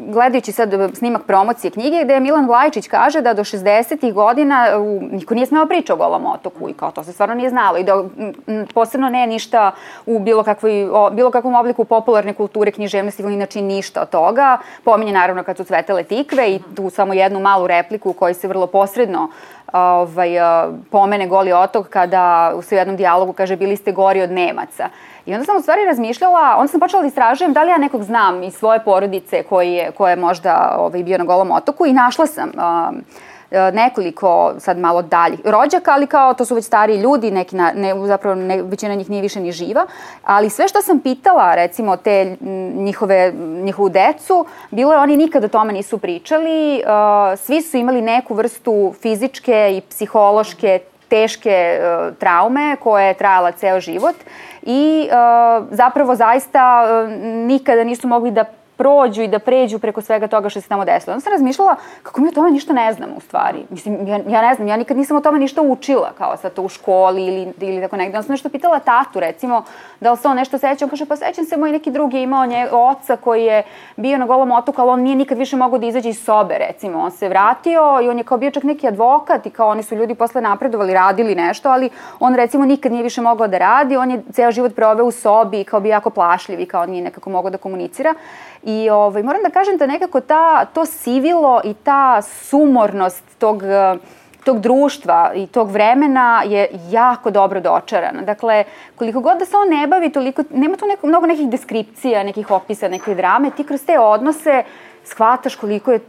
gledajući 0.08 0.52
sad 0.52 0.74
snimak 0.94 1.24
promocije 1.24 1.72
knjige 1.72 2.04
gde 2.04 2.20
Milan 2.20 2.48
Vlajičić 2.48 2.88
kaže 2.88 3.22
da 3.22 3.34
do 3.34 3.44
60. 3.44 4.14
godina 4.14 4.68
u, 4.80 5.02
niko 5.12 5.34
nije 5.34 5.46
smeo 5.46 5.66
priča 5.66 5.94
o 5.94 5.98
golom 5.98 6.26
otoku 6.26 6.70
i 6.70 6.74
kao 6.74 6.92
to 6.92 7.04
se 7.04 7.14
stvarno 7.14 7.36
nije 7.36 7.50
znalo 7.50 7.78
i 7.78 7.84
da 7.84 8.04
posebno 8.74 9.10
ne 9.10 9.28
ništa 9.28 9.72
u 10.06 10.20
bilo, 10.20 10.44
kakvoj, 10.44 10.90
o, 10.92 11.10
bilo 11.10 11.32
kakvom 11.32 11.56
obliku 11.56 11.86
popularne 11.86 12.34
kulture, 12.34 12.72
književnosti 12.72 13.24
ili 13.24 13.34
inače 13.34 13.62
ništa 13.62 14.02
od 14.02 14.10
toga. 14.10 14.58
Pominje 14.84 15.12
naravno 15.12 15.44
kad 15.44 15.58
su 15.58 15.64
cvetele 15.64 16.04
tikve 16.04 16.52
i 16.52 16.60
tu 16.76 16.90
samo 16.90 17.14
jednu 17.14 17.40
malu 17.40 17.68
repliku 17.68 18.10
u 18.10 18.14
kojoj 18.14 18.34
se 18.34 18.48
vrlo 18.48 18.68
posredno 18.68 19.30
ovaj, 19.74 20.30
pomene 20.92 21.28
goli 21.28 21.54
otok 21.54 21.90
kada 21.90 22.54
u 22.56 22.76
jednom 22.76 22.98
dijalogu 22.98 23.34
kaže 23.34 23.56
bili 23.56 23.76
ste 23.76 23.92
gori 23.92 24.22
od 24.22 24.32
Nemaca. 24.32 24.90
I 25.26 25.34
onda 25.34 25.46
sam 25.46 25.58
u 25.58 25.62
stvari 25.62 25.86
razmišljala, 25.86 26.56
onda 26.58 26.68
sam 26.68 26.80
počela 26.80 27.02
da 27.02 27.08
istražujem 27.08 27.54
da 27.54 27.64
li 27.64 27.70
ja 27.70 27.78
nekog 27.78 28.04
znam 28.04 28.44
iz 28.44 28.54
svoje 28.54 28.80
porodice 28.80 29.44
koji 29.44 29.74
je, 29.74 29.92
ko 29.92 30.08
je 30.08 30.16
možda 30.16 30.76
ovaj, 30.80 31.04
bio 31.04 31.18
na 31.18 31.24
golom 31.24 31.52
otoku 31.52 31.86
i 31.86 31.94
našla 31.94 32.28
sam 32.28 32.52
um, 32.56 33.04
nekoliko 33.74 34.54
sad 34.60 34.78
malo 34.78 35.02
dalje 35.02 35.38
rođaka, 35.46 35.92
ali 35.92 36.08
kao 36.08 36.34
to 36.34 36.46
su 36.46 36.56
već 36.56 36.66
stariji 36.66 36.98
ljudi, 36.98 37.32
neki 37.32 37.56
na, 37.56 37.72
ne, 37.76 38.08
zapravo 38.08 38.36
ne, 38.36 38.62
većina 38.62 38.96
njih 38.96 39.10
nije 39.10 39.22
više 39.22 39.40
ni 39.40 39.52
živa, 39.52 39.86
ali 40.24 40.50
sve 40.50 40.68
što 40.68 40.82
sam 40.82 41.00
pitala, 41.00 41.56
recimo 41.56 41.98
te 41.98 42.38
njihove, 42.76 43.34
njihovu 43.38 43.90
decu, 43.90 44.46
bilo 44.72 44.94
je 44.94 45.00
oni 45.00 45.18
nikada 45.18 45.46
o 45.46 45.50
tome 45.50 45.74
nisu 45.74 45.98
pričali, 45.98 46.76
uh, 46.76 47.40
svi 47.40 47.62
su 47.62 47.78
imali 47.78 48.02
neku 48.02 48.34
vrstu 48.34 48.94
fizičke 49.02 49.78
i 49.78 49.82
psihološke 49.82 50.80
teške 51.14 51.58
uh, 51.78 52.16
traume 52.18 52.76
koja 52.82 53.12
je 53.12 53.20
trajala 53.22 53.52
ceo 53.52 53.80
život 53.80 54.16
i 54.62 55.06
uh, 55.06 55.68
zapravo 55.72 56.16
zaista 56.16 56.64
uh, 56.84 57.12
nikada 57.48 57.84
nisu 57.84 58.08
mogli 58.08 58.32
da 58.32 58.46
prođu 58.78 59.22
i 59.22 59.28
da 59.28 59.40
pređu 59.40 59.80
preko 59.80 60.02
svega 60.02 60.28
toga 60.28 60.50
što 60.50 60.62
se 60.62 60.68
tamo 60.68 60.86
desilo. 60.86 61.14
Onda 61.14 61.24
sam 61.24 61.34
razmišljala 61.34 61.76
kako 62.04 62.22
mi 62.22 62.28
o 62.28 62.32
tome 62.32 62.52
ništa 62.52 62.74
ne 62.74 62.94
znamo 62.94 63.16
u 63.18 63.20
stvari. 63.20 63.66
Mislim, 63.70 64.08
ja, 64.08 64.20
ja 64.28 64.42
ne 64.42 64.56
znam, 64.56 64.68
ja 64.68 64.78
nikad 64.78 64.98
nisam 64.98 65.18
o 65.18 65.22
tome 65.22 65.40
ništa 65.40 65.62
učila, 65.62 66.12
kao 66.18 66.38
sad 66.38 66.54
to 66.54 66.62
u 66.62 66.70
školi 66.70 67.26
ili, 67.26 67.54
ili 67.60 67.82
tako 67.82 67.98
negde. 67.98 68.18
Onda 68.18 68.24
sam 68.24 68.34
nešto 68.34 68.50
pitala 68.50 68.80
tatu, 68.80 69.20
recimo, 69.20 69.64
da 70.00 70.12
li 70.12 70.18
se 70.18 70.28
on 70.28 70.36
nešto 70.36 70.58
seća. 70.58 70.86
On 70.86 70.90
kaže, 70.90 71.06
pa 71.06 71.16
sećam 71.16 71.46
se, 71.46 71.58
moj 71.58 71.72
neki 71.72 71.92
drugi 71.92 72.22
imao 72.22 72.46
nje, 72.46 72.68
oca 72.72 73.16
koji 73.16 73.46
je 73.46 73.64
bio 73.96 74.18
na 74.18 74.26
golom 74.26 74.52
otoku, 74.52 74.82
ali 74.82 74.90
on 74.90 75.02
nije 75.02 75.16
nikad 75.16 75.38
više 75.38 75.56
mogao 75.56 75.80
da 75.80 75.86
izađe 75.86 76.10
iz 76.10 76.24
sobe, 76.24 76.58
recimo. 76.58 77.00
On 77.00 77.12
se 77.12 77.30
vratio 77.30 78.00
i 78.04 78.10
on 78.10 78.18
je 78.18 78.24
kao 78.24 78.38
bio 78.38 78.52
čak 78.52 78.64
neki 78.64 78.88
advokat 78.88 79.46
i 79.46 79.50
kao 79.50 79.70
oni 79.70 79.84
su 79.84 79.96
ljudi 79.96 80.16
posle 80.16 80.42
napredovali, 80.42 80.94
radili 80.94 81.36
nešto, 81.36 81.70
ali 81.70 81.90
on 82.20 82.36
recimo 82.36 82.66
nikad 82.66 82.92
nije 82.92 83.04
više 83.04 83.22
mogao 83.22 83.48
da 83.48 83.58
radi, 83.58 83.98
on 83.98 84.12
je 84.12 84.24
ceo 84.32 84.52
život 84.52 84.76
proveo 84.76 85.06
u 85.06 85.12
sobi 85.12 85.64
kao 85.64 85.80
bio 85.80 85.90
jako 85.90 86.10
plašljiv 86.10 86.60
i 86.60 86.66
kao 86.66 86.86
nije 86.86 87.04
nekako 87.04 87.30
mogao 87.30 87.52
da 87.52 87.58
komunicira. 87.58 88.14
I 88.64 88.90
ovaj, 88.90 89.24
moram 89.24 89.42
da 89.44 89.50
kažem 89.50 89.78
da 89.78 89.88
nekako 89.88 90.22
ta, 90.22 90.66
to 90.66 90.86
sivilo 90.86 91.62
i 91.64 91.74
ta 91.74 92.22
sumornost 92.22 93.24
tog 93.40 93.64
tog 94.44 94.60
društva 94.60 95.32
i 95.36 95.48
tog 95.48 95.72
vremena 95.72 96.44
je 96.46 96.68
jako 96.90 97.32
dobro 97.32 97.60
dočarana. 97.60 98.22
Dakle, 98.22 98.64
koliko 98.96 99.20
god 99.20 99.38
da 99.38 99.46
se 99.46 99.58
on 99.58 99.70
ne 99.70 99.88
bavi 99.88 100.10
toliko, 100.10 100.44
nema 100.52 100.78
tu 100.78 100.86
neko, 100.86 101.08
mnogo 101.08 101.26
nekih 101.26 101.50
deskripcija, 101.50 102.24
nekih 102.24 102.52
opisa, 102.52 102.88
neke 102.88 103.16
drame, 103.16 103.52
ti 103.52 103.64
kroz 103.64 103.82
te 103.86 104.00
odnose 104.00 104.64
shvataš 105.04 105.56
koliko 105.56 105.92
je, 105.92 106.00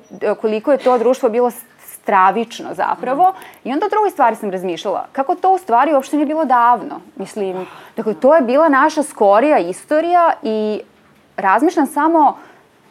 koliko 0.40 0.72
je 0.72 0.78
to 0.78 0.98
društvo 0.98 1.28
bilo 1.28 1.50
stravično 1.78 2.74
zapravo. 2.74 3.32
I 3.64 3.72
onda 3.72 3.88
drugoj 3.88 4.10
stvari 4.10 4.36
sam 4.36 4.50
razmišljala. 4.50 5.06
Kako 5.12 5.34
to 5.34 5.52
u 5.52 5.58
stvari 5.58 5.94
uopšte 5.94 6.16
nije 6.16 6.26
bilo 6.26 6.44
davno? 6.44 7.00
Mislim, 7.16 7.66
dakle, 7.96 8.14
to 8.14 8.34
je 8.34 8.42
bila 8.42 8.68
naša 8.68 9.02
skorija 9.02 9.58
istorija 9.58 10.32
i 10.42 10.80
razmišljam 11.36 11.86
samo, 11.86 12.36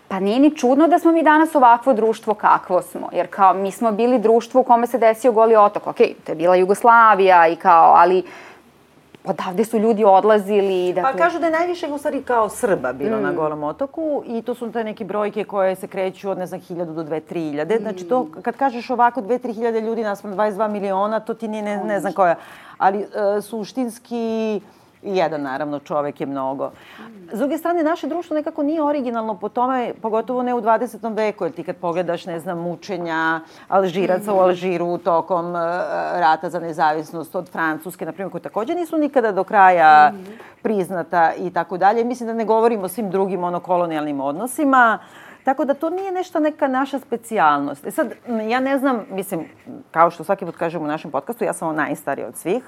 pa 0.08 0.20
nije 0.20 0.40
ni 0.40 0.56
čudno 0.56 0.88
da 0.88 1.00
smo 1.00 1.12
mi 1.12 1.24
danas 1.24 1.56
ovakvo 1.56 1.94
društvo 1.94 2.34
kakvo 2.34 2.82
smo, 2.82 3.10
jer 3.12 3.28
kao 3.30 3.54
mi 3.54 3.72
smo 3.72 3.92
bili 3.92 4.20
društvo 4.20 4.62
u 4.62 4.64
kome 4.64 4.88
se 4.88 4.98
desio 4.98 5.32
goli 5.32 5.56
otok, 5.56 5.88
ok, 5.88 5.98
to 5.98 6.32
je 6.32 6.36
bila 6.36 6.56
Jugoslavija 6.56 7.48
i 7.48 7.56
kao, 7.56 7.94
ali 7.96 8.24
odavde 9.26 9.66
su 9.66 9.80
ljudi 9.80 10.04
odlazili. 10.06 10.94
Pa 10.96 11.02
dakle... 11.02 11.12
Pa 11.12 11.24
kažu 11.24 11.40
da 11.40 11.46
je 11.46 11.52
najviše 11.52 11.88
u 11.88 11.98
stvari 11.98 12.24
kao 12.24 12.50
Srba 12.50 12.94
bilo 12.94 13.18
mm. 13.18 13.22
na 13.22 13.32
Golom 13.32 13.64
otoku 13.64 14.24
i 14.26 14.42
to 14.42 14.56
su 14.56 14.72
te 14.72 14.84
neke 14.84 15.06
brojke 15.06 15.44
koje 15.44 15.76
se 15.76 15.88
kreću 15.88 16.30
od 16.30 16.38
ne 16.38 16.46
znam 16.46 16.62
1000 16.62 16.86
do 16.86 17.04
2-3 17.04 17.34
hiljade. 17.34 17.78
Znači 17.82 18.04
to 18.04 18.28
kad 18.42 18.56
kažeš 18.56 18.90
ovako 18.90 19.22
2-3 19.22 19.54
hiljade 19.56 19.82
ljudi 19.82 20.04
naspram 20.04 20.34
22 20.34 20.68
miliona, 20.68 21.20
to 21.20 21.34
ti 21.34 21.48
nije 21.48 21.64
ne, 21.64 21.84
ne 21.84 22.00
znam 22.00 22.14
koja. 22.14 22.36
Ali 22.78 22.98
uh, 22.98 23.44
suštinski 23.44 24.62
jedan 25.04 25.42
naravno 25.42 25.80
čovek 25.80 26.22
je 26.22 26.28
mnogo. 26.28 26.72
S 27.32 27.40
druge 27.40 27.58
strane, 27.58 27.84
naše 27.84 28.08
društvo 28.08 28.34
nekako 28.34 28.64
nije 28.64 28.84
originalno 28.84 29.36
po 29.36 29.50
tome, 29.50 29.94
pogotovo 30.02 30.44
ne 30.44 30.54
u 30.54 30.62
20. 30.62 31.16
veku, 31.16 31.44
jer 31.44 31.54
ti 31.54 31.64
kad 31.64 31.76
pogledaš, 31.76 32.26
ne 32.26 32.40
znam, 32.40 32.60
mučenja 32.60 33.40
Alžiraca 33.68 34.34
u 34.34 34.40
Alžiru 34.40 34.98
tokom 34.98 35.46
uh, 35.46 35.62
rata 36.14 36.50
za 36.50 36.60
nezavisnost 36.60 37.36
od 37.36 37.50
Francuske, 37.50 38.06
na 38.06 38.12
primjer, 38.12 38.32
koje 38.32 38.42
takođe 38.42 38.76
nisu 38.76 38.98
nikada 38.98 39.32
do 39.32 39.44
kraja 39.44 40.14
priznata 40.62 41.32
i 41.38 41.50
tako 41.50 41.78
dalje. 41.78 42.04
Mislim 42.04 42.28
da 42.28 42.34
ne 42.34 42.46
govorimo 42.46 42.84
o 42.84 42.90
svim 42.90 43.10
drugim 43.10 43.44
ono 43.44 43.60
kolonijalnim 43.60 44.22
odnosima 44.22 45.00
Tako 45.44 45.66
da 45.66 45.74
to 45.74 45.90
nije 45.90 46.12
nešto 46.12 46.40
neka 46.40 46.68
naša 46.68 47.00
specijalnost. 47.00 47.86
E 47.86 47.92
sad, 47.92 48.14
ja 48.50 48.60
ne 48.60 48.78
znam, 48.78 49.06
mislim, 49.10 49.46
kao 49.92 50.12
što 50.12 50.24
svaki 50.24 50.46
put 50.46 50.56
kažem 50.56 50.82
u 50.82 50.88
našem 50.88 51.12
podcastu, 51.12 51.44
ja 51.44 51.54
sam 51.54 51.76
najstarija 51.76 52.28
od 52.28 52.36
svih. 52.36 52.64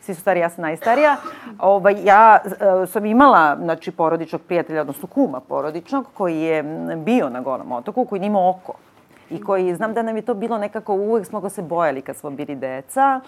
Svi 0.00 0.14
su 0.14 0.20
stari, 0.20 0.40
ja 0.40 0.50
sam 0.50 0.62
najstarija. 0.62 1.16
Ovaj, 1.58 1.94
ja 2.04 2.38
uh, 2.44 2.88
sam 2.88 3.04
imala 3.04 3.56
znači, 3.62 3.90
porodičnog 3.90 4.42
prijatelja, 4.42 4.80
odnosno 4.80 5.08
kuma 5.08 5.40
porodičnog, 5.40 6.06
koji 6.14 6.40
je 6.40 6.62
bio 6.96 7.28
na 7.28 7.40
Golom 7.40 7.72
otoku, 7.72 8.04
koji 8.04 8.20
nije 8.20 8.28
imao 8.28 8.50
oko. 8.50 8.72
I 9.30 9.42
koji, 9.42 9.74
znam 9.74 9.94
da 9.94 10.02
nam 10.02 10.16
je 10.16 10.22
to 10.22 10.34
bilo 10.34 10.58
nekako, 10.58 10.94
uvek 10.94 11.26
smo 11.26 11.40
ga 11.40 11.48
se 11.48 11.62
bojali 11.62 12.02
kad 12.02 12.16
smo 12.16 12.30
bili 12.30 12.54
deca, 12.54 13.20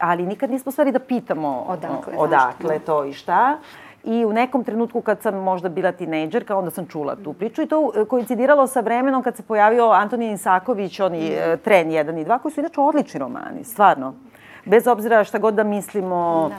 ali 0.00 0.26
nikad 0.26 0.50
nismo 0.50 0.72
stvari 0.72 0.92
da 0.92 0.98
pitamo 0.98 1.64
odakle, 1.68 2.12
odakle 2.16 2.78
to 2.78 3.04
i 3.04 3.12
šta. 3.12 3.58
I 4.04 4.24
u 4.24 4.32
nekom 4.32 4.64
trenutku 4.64 5.00
kad 5.00 5.22
sam 5.22 5.34
možda 5.34 5.68
bila 5.68 5.92
tinejdžerka, 5.92 6.56
onda 6.56 6.70
sam 6.70 6.86
čula 6.86 7.16
tu 7.16 7.32
priču 7.32 7.62
i 7.62 7.66
to 7.66 7.92
e, 7.96 8.04
koincidiralo 8.04 8.66
sa 8.66 8.80
vremenom 8.80 9.22
kad 9.22 9.36
se 9.36 9.42
pojavio 9.42 9.90
Antonij 9.90 10.32
Isaković, 10.32 11.00
oni 11.00 11.30
mm. 11.30 11.58
Tren 11.64 11.88
1 11.88 12.20
i 12.20 12.24
2, 12.24 12.38
koji 12.38 12.52
su 12.52 12.60
inače 12.60 12.80
odlični 12.80 13.20
romani, 13.20 13.64
stvarno. 13.64 14.14
Bez 14.64 14.86
obzira 14.86 15.24
šta 15.24 15.38
god 15.38 15.54
da 15.54 15.64
mislimo, 15.64 16.50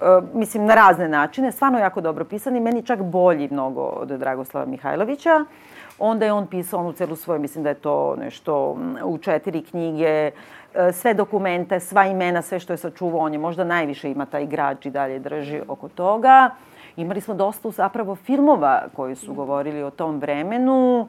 da, 0.00 0.20
mislim, 0.34 0.66
na 0.66 0.74
razne 0.74 1.08
načine, 1.08 1.52
stvarno 1.52 1.78
jako 1.78 2.00
dobro 2.00 2.24
pisani, 2.24 2.60
meni 2.60 2.82
čak 2.82 3.02
bolji 3.02 3.48
mnogo 3.50 3.82
od 3.82 4.08
Dragoslava 4.08 4.66
Mihajlovića. 4.66 5.44
Onda 5.98 6.24
je 6.24 6.32
on 6.32 6.46
pisao 6.46 6.80
onu 6.80 6.92
celu 6.92 7.16
svoju, 7.16 7.40
mislim 7.40 7.64
da 7.64 7.68
je 7.68 7.74
to 7.74 8.16
nešto 8.16 8.76
u 9.04 9.18
četiri 9.18 9.62
knjige, 9.62 10.30
sve 10.92 11.14
dokumente, 11.14 11.80
sva 11.80 12.06
imena, 12.06 12.42
sve 12.42 12.60
što 12.60 12.72
je 12.72 12.76
sačuvao, 12.76 13.20
on 13.20 13.32
je 13.32 13.38
možda 13.38 13.64
najviše 13.64 14.10
ima 14.10 14.26
taj 14.26 14.46
građ 14.46 14.86
i 14.86 14.90
dalje 14.90 15.18
drži 15.18 15.60
oko 15.68 15.88
toga. 15.88 16.50
Imali 16.96 17.20
smo 17.20 17.34
dosta 17.34 17.70
zapravo 17.70 18.14
filmova 18.14 18.82
koji 18.96 19.14
su 19.16 19.34
govorili 19.34 19.82
o 19.82 19.90
tom 19.90 20.18
vremenu. 20.18 21.08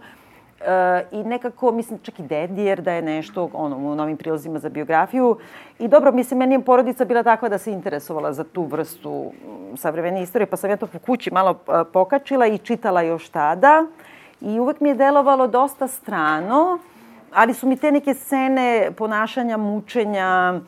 E, 0.62 1.06
I 1.12 1.24
nekako, 1.24 1.72
mislim, 1.72 2.00
čak 2.00 2.20
i 2.20 2.24
Dedijer 2.24 2.82
da 2.82 2.92
je 2.92 3.02
nešto, 3.02 3.50
ono, 3.54 3.78
u 3.78 3.96
novim 3.96 4.18
prilozima 4.18 4.60
za 4.60 4.70
biografiju. 4.70 5.38
I 5.80 5.88
dobro, 5.88 6.12
mislim, 6.12 6.40
meni 6.40 6.56
je 6.56 6.62
porodica 6.62 7.06
bila 7.06 7.24
takva 7.24 7.50
da 7.50 7.58
se 7.58 7.72
interesovala 7.72 8.34
za 8.34 8.44
tu 8.44 8.64
vrstu 8.64 9.32
savremene 9.76 10.24
istorije, 10.24 10.46
pa 10.46 10.58
sam 10.58 10.70
ja 10.70 10.78
to 10.78 10.88
po 10.88 11.00
kući 11.00 11.32
malo 11.32 11.60
pokačila 11.94 12.48
i 12.48 12.58
čitala 12.58 13.02
još 13.02 13.30
tada. 13.30 13.86
I 14.42 14.60
uvek 14.60 14.80
mi 14.80 14.90
je 14.90 14.96
delovalo 14.96 15.48
dosta 15.48 15.88
strano, 15.88 16.80
ali 17.34 17.54
su 17.54 17.68
mi 17.68 17.78
te 17.78 17.92
neke 17.92 18.14
scene 18.14 18.92
ponašanja, 18.98 19.58
mučenja, 19.58 20.54
E, 20.54 20.60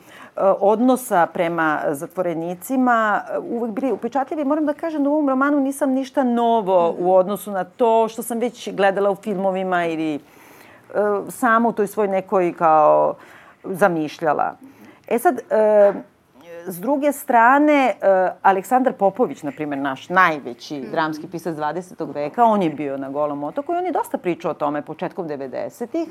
odnosa 0.60 1.26
prema 1.26 1.80
zatvorenicima 1.88 3.20
e, 3.30 3.38
uvek 3.38 3.70
bili 3.72 3.92
upečatljivi. 3.92 4.44
Moram 4.44 4.66
da 4.66 4.72
kažem 4.72 5.04
da 5.04 5.10
u 5.10 5.12
ovom 5.12 5.28
romanu 5.28 5.60
nisam 5.60 5.90
ništa 5.90 6.24
novo 6.24 6.94
u 6.98 7.14
odnosu 7.14 7.50
na 7.50 7.64
to 7.64 8.08
što 8.08 8.22
sam 8.22 8.38
već 8.38 8.72
gledala 8.72 9.10
u 9.10 9.14
filmovima 9.14 9.86
ili 9.86 10.14
e, 10.14 10.20
samo 11.28 11.68
u 11.68 11.72
toj 11.72 11.86
svoj 11.86 12.08
nekoj 12.08 12.54
kao 12.58 13.14
zamišljala. 13.64 14.56
E 15.08 15.18
sad, 15.18 15.40
s 16.66 16.80
druge 16.80 17.12
strane, 17.12 17.94
Aleksandar 18.42 18.92
Popović, 18.92 19.42
na 19.42 19.52
primjer, 19.52 19.78
naš 19.78 20.08
najveći 20.08 20.80
dramski 20.90 21.26
pisac 21.26 21.56
20. 21.56 22.14
veka, 22.14 22.44
on 22.44 22.62
je 22.62 22.70
bio 22.70 22.96
na 22.96 23.10
Golom 23.10 23.44
otoku 23.44 23.72
i 23.72 23.76
on 23.76 23.86
je 23.86 23.92
dosta 23.92 24.18
pričao 24.18 24.50
o 24.50 24.54
tome 24.54 24.82
početkom 24.82 25.28
90-ih. 25.28 26.08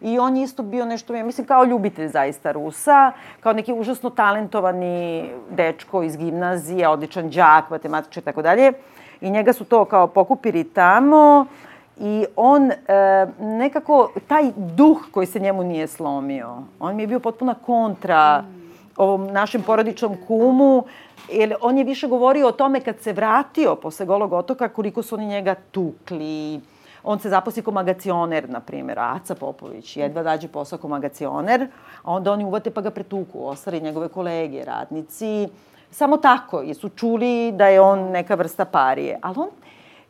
I 0.00 0.18
on 0.18 0.36
je 0.36 0.42
isto 0.42 0.62
bio 0.62 0.84
nešto, 0.84 1.14
ja 1.14 1.24
mislim, 1.24 1.46
kao 1.46 1.64
ljubitelj 1.64 2.08
zaista 2.08 2.52
Rusa, 2.52 3.12
kao 3.40 3.52
neki 3.52 3.72
užasno 3.72 4.10
talentovani 4.10 5.30
dečko 5.50 6.02
iz 6.02 6.16
gimnazije, 6.16 6.88
odličan 6.88 7.30
đak, 7.30 7.70
matematičar 7.70 8.22
i 8.22 8.24
tako 8.24 8.42
dalje. 8.42 8.72
I 9.20 9.30
njega 9.30 9.52
su 9.52 9.64
to 9.64 9.84
kao 9.84 10.06
pokupili 10.06 10.64
tamo 10.64 11.46
i 12.00 12.24
on 12.36 12.70
e, 12.70 12.76
nekako, 13.40 14.12
taj 14.28 14.52
duh 14.56 14.98
koji 15.10 15.26
se 15.26 15.40
njemu 15.40 15.64
nije 15.64 15.86
slomio, 15.86 16.62
on 16.80 16.96
mi 16.96 17.02
je 17.02 17.06
bio 17.06 17.20
potpuna 17.20 17.54
kontra 17.54 18.44
ovom 18.96 19.26
našem 19.26 19.62
porodičnom 19.62 20.16
kumu, 20.26 20.84
jer 21.32 21.54
on 21.60 21.78
je 21.78 21.84
više 21.84 22.06
govorio 22.08 22.48
o 22.48 22.52
tome 22.52 22.80
kad 22.80 23.00
se 23.00 23.12
vratio 23.12 23.74
posle 23.74 24.06
Golog 24.06 24.32
otoka, 24.32 24.68
koliko 24.68 25.02
su 25.02 25.14
oni 25.14 25.26
njega 25.26 25.54
tukli, 25.54 26.60
on 27.06 27.18
se 27.18 27.30
zaposli 27.30 27.62
kao 27.62 27.72
magacioner, 27.72 28.48
na 28.50 28.60
primjer, 28.60 28.98
Aca 28.98 29.34
Popović, 29.34 29.96
jedva 29.96 30.22
dađe 30.22 30.48
posao 30.48 30.78
kao 30.78 30.90
magacioner, 30.90 31.68
a 32.02 32.12
onda 32.12 32.32
oni 32.32 32.44
uvate 32.44 32.70
pa 32.70 32.80
ga 32.80 32.90
pretuku, 32.90 33.46
ostari 33.46 33.80
njegove 33.80 34.08
kolege, 34.08 34.64
radnici, 34.64 35.48
samo 35.90 36.16
tako, 36.16 36.60
jer 36.60 36.76
su 36.76 36.88
čuli 36.88 37.52
da 37.52 37.66
je 37.66 37.80
on 37.80 38.10
neka 38.10 38.34
vrsta 38.34 38.64
parije. 38.64 39.18
Ali 39.22 39.34
on 39.38 39.48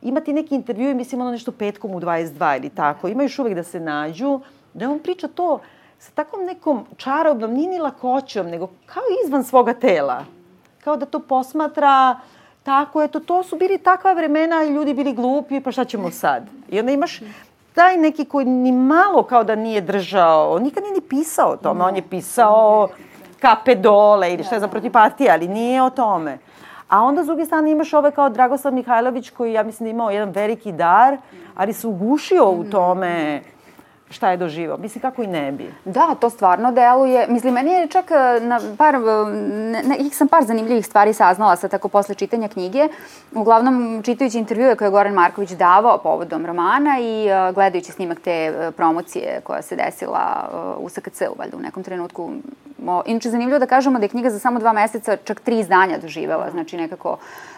ima 0.02 0.20
ti 0.20 0.32
neki 0.32 0.54
intervju 0.54 0.94
mislim 0.94 1.20
ono 1.20 1.30
nešto 1.30 1.52
petkom 1.52 1.94
u 1.94 2.00
22 2.00 2.56
ili 2.56 2.70
tako, 2.70 3.08
ima 3.08 3.22
još 3.22 3.38
uvek 3.38 3.54
da 3.54 3.62
se 3.62 3.80
nađu, 3.80 4.40
da 4.74 4.90
on 4.90 4.98
priča 4.98 5.28
to 5.28 5.58
sa 5.98 6.12
takvom 6.12 6.44
nekom 6.44 6.84
čarobnom, 6.96 7.52
nije 7.52 7.68
ni 7.68 7.78
lakoćom, 7.78 8.46
nego 8.46 8.68
kao 8.86 9.02
izvan 9.24 9.44
svoga 9.44 9.74
tela. 9.74 10.24
Kao 10.84 10.96
da 10.96 11.06
to 11.06 11.18
posmatra 11.20 12.16
uh, 12.16 12.35
Tako, 12.66 13.02
eto, 13.02 13.20
to 13.20 13.42
su 13.42 13.56
bili 13.56 13.78
takva 13.78 14.12
vremena, 14.12 14.64
ljudi 14.64 14.94
bili 14.94 15.12
glupi, 15.12 15.60
pa 15.60 15.72
šta 15.72 15.84
ćemo 15.84 16.10
sad? 16.10 16.42
I 16.68 16.80
onda 16.80 16.92
imaš 16.92 17.20
taj 17.74 17.96
neki 17.96 18.24
koji 18.24 18.46
ni 18.46 18.72
malo 18.72 19.22
kao 19.22 19.44
da 19.44 19.54
nije 19.54 19.80
držao, 19.80 20.52
on 20.52 20.62
nikad 20.62 20.82
nije 20.82 20.94
ni 20.94 21.00
pisao 21.00 21.50
o 21.50 21.56
tome, 21.56 21.84
on 21.84 21.96
je 21.96 22.02
pisao 22.02 22.88
kape 23.40 23.74
dole 23.74 24.34
ili 24.34 24.44
šta 24.44 24.54
je 24.54 24.60
za 24.60 24.68
protiv 24.68 24.92
partije, 24.92 25.30
ali 25.30 25.48
nije 25.48 25.82
o 25.82 25.90
tome. 25.90 26.38
A 26.88 27.02
onda 27.02 27.22
s 27.22 27.26
druge 27.26 27.44
strane 27.44 27.70
imaš 27.70 27.92
ove 27.92 28.10
kao 28.10 28.28
Dragoslav 28.28 28.74
Mihajlović 28.74 29.30
koji 29.30 29.52
ja 29.52 29.62
mislim 29.62 29.84
da 29.84 29.90
imao 29.90 30.10
jedan 30.10 30.30
veliki 30.30 30.72
dar, 30.72 31.16
ali 31.54 31.72
se 31.72 31.86
ugušio 31.86 32.50
u 32.50 32.64
tome 32.64 33.42
šta 34.10 34.30
je 34.30 34.36
doživao. 34.36 34.78
Mislim, 34.78 35.02
kako 35.02 35.22
i 35.22 35.26
ne 35.26 35.52
bi. 35.52 35.74
Da, 35.84 36.14
to 36.20 36.30
stvarno 36.30 36.72
deluje. 36.72 37.26
Mislim, 37.28 37.54
meni 37.54 37.70
je 37.70 37.88
čak 37.88 38.10
e, 38.10 38.40
na 38.40 38.60
par, 38.78 38.94
e, 38.94 38.98
ne, 39.30 39.82
ne, 39.82 40.10
sam 40.10 40.28
par 40.28 40.44
zanimljivih 40.44 40.86
stvari 40.86 41.12
saznala 41.12 41.56
sa 41.56 41.68
tako 41.68 41.88
posle 41.88 42.14
čitanja 42.14 42.48
knjige. 42.48 42.88
Uglavnom, 43.34 44.02
čitajući 44.02 44.38
intervjue 44.38 44.76
koje 44.76 44.86
je 44.86 44.90
Goran 44.90 45.14
Marković 45.14 45.50
davao 45.50 45.98
povodom 45.98 46.46
romana 46.46 46.98
i 47.00 47.28
uh, 47.30 47.54
gledajući 47.54 47.92
snimak 47.92 48.20
te 48.20 48.50
uh, 48.50 48.74
promocije 48.74 49.40
koja 49.44 49.62
se 49.62 49.76
desila 49.76 50.50
uh, 50.78 50.84
u 50.84 50.88
SKC-u, 50.88 51.34
valjda 51.38 51.56
u 51.56 51.60
nekom 51.60 51.82
trenutku. 51.82 52.30
O, 52.86 53.02
inače, 53.06 53.30
zanimljivo 53.30 53.58
da 53.58 53.66
kažemo 53.66 53.98
da 53.98 54.04
je 54.04 54.08
knjiga 54.08 54.30
za 54.30 54.38
samo 54.38 54.58
dva 54.58 54.72
meseca 54.72 55.16
čak 55.16 55.40
tri 55.40 55.58
izdanja 55.58 55.98
doživela, 55.98 56.50
znači 56.50 56.76
nekako 56.76 57.16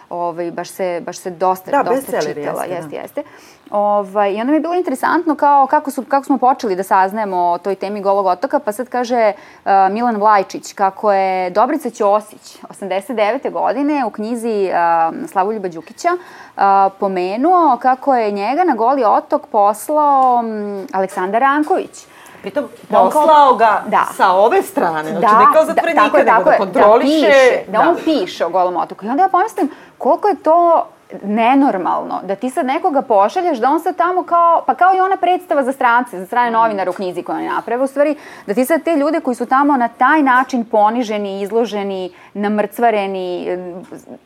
ovaj, 0.09 0.51
baš, 0.51 0.69
se, 0.69 1.01
baš 1.05 1.17
se 1.17 1.31
dosta, 1.31 1.71
da, 1.71 1.83
dosta 1.83 2.21
čitala. 2.21 2.63
Jeste, 2.63 2.75
jeste, 2.75 2.89
da. 2.89 3.01
jeste. 3.01 3.23
Ovaj, 3.71 4.33
I 4.33 4.41
onda 4.41 4.51
mi 4.51 4.55
je 4.57 4.61
bilo 4.61 4.73
interesantno 4.73 5.35
kao 5.35 5.67
kako, 5.67 5.91
su, 5.91 6.03
kako 6.07 6.25
smo 6.25 6.37
počeli 6.37 6.75
da 6.75 6.83
saznajemo 6.83 7.37
o 7.37 7.57
toj 7.57 7.75
temi 7.75 8.01
Golog 8.01 8.25
otoka, 8.25 8.59
pa 8.59 8.71
sad 8.71 8.89
kaže 8.89 9.33
uh, 9.65 9.71
Milan 9.91 10.17
Vlajčić 10.17 10.73
kako 10.73 11.13
je 11.13 11.49
Dobrica 11.49 11.89
Ćosić 11.89 12.57
89. 12.69 13.51
godine 13.51 14.05
u 14.05 14.09
knjizi 14.09 14.69
uh, 14.69 15.29
Slavuljuba 15.29 15.67
Đukića 15.67 16.09
uh, 16.09 16.63
pomenuo 16.99 17.77
kako 17.81 18.15
je 18.15 18.31
njega 18.31 18.63
na 18.63 18.75
Goli 18.75 19.03
otok 19.03 19.47
poslao 19.47 20.39
um, 20.39 20.87
Aleksandar 20.93 21.41
Ranković. 21.41 22.05
Pritom 22.41 22.67
poslao 22.89 23.55
ga 23.55 23.83
da. 23.87 24.07
sa 24.15 24.31
ove 24.31 24.61
strane, 24.61 25.09
znači 25.09 25.21
da, 25.21 25.39
ne 25.39 25.45
kao 25.53 25.65
zatvorenika, 25.65 26.23
da, 26.23 26.37
nego 26.37 26.49
da, 26.49 26.51
da 26.51 26.57
kontroliše. 26.57 27.27
Da, 27.27 27.27
piše, 27.27 27.63
da, 27.67 27.71
da 27.71 27.89
on 27.89 27.97
piše 28.05 28.45
o 28.45 28.49
Golom 28.49 28.77
otoku. 28.77 29.05
I 29.05 29.09
onda 29.09 29.23
ja 29.23 29.29
pomislim, 29.29 29.69
koliko 29.97 30.27
je 30.27 30.35
to 30.35 30.87
nenormalno 31.23 32.19
da 32.23 32.35
ti 32.35 32.49
sad 32.49 32.65
nekoga 32.65 33.01
pošalješ 33.01 33.57
da 33.57 33.69
on 33.69 33.79
sad 33.79 33.95
tamo 33.95 34.23
kao, 34.23 34.63
pa 34.67 34.75
kao 34.75 34.95
i 34.95 34.99
ona 34.99 35.17
predstava 35.17 35.63
za 35.63 35.71
strance, 35.71 36.19
za 36.19 36.25
strane 36.25 36.51
novinara 36.51 36.89
u 36.89 36.93
knjizi 36.93 37.23
koju 37.23 37.35
on 37.35 37.43
je 37.43 37.49
napravio, 37.49 37.83
u 37.83 37.87
stvari 37.87 38.15
da 38.47 38.53
ti 38.53 38.65
sad 38.65 38.83
te 38.83 38.95
ljude 38.95 39.19
koji 39.19 39.35
su 39.35 39.45
tamo 39.45 39.77
na 39.77 39.87
taj 39.87 40.23
način 40.23 40.65
poniženi, 40.65 41.41
izloženi, 41.41 42.11
namrcvareni, 42.33 43.57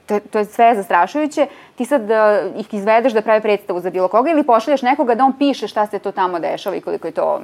to, 0.06 0.20
to 0.20 0.40
je 0.40 0.46
sve 0.46 0.76
zastrašujuće, 0.76 1.48
ti 1.76 1.86
sad 1.86 2.02
uh, 2.02 2.60
ih 2.60 2.74
izvedeš 2.74 3.14
da 3.14 3.22
prave 3.22 3.42
predstavu 3.42 3.80
za 3.80 3.90
bilo 3.90 4.08
koga 4.08 4.32
ili 4.32 4.44
pošalješ 4.44 4.82
nekoga 4.82 5.16
da 5.16 5.26
on 5.26 5.34
piše 5.38 5.68
šta 5.68 5.86
se 5.86 6.00
to 6.00 6.12
tamo 6.12 6.40
dešava 6.40 6.76
i 6.76 6.82
koliko 6.82 7.08
je 7.08 7.12
to, 7.12 7.42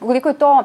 koliko 0.00 0.28
je 0.28 0.34
to 0.34 0.64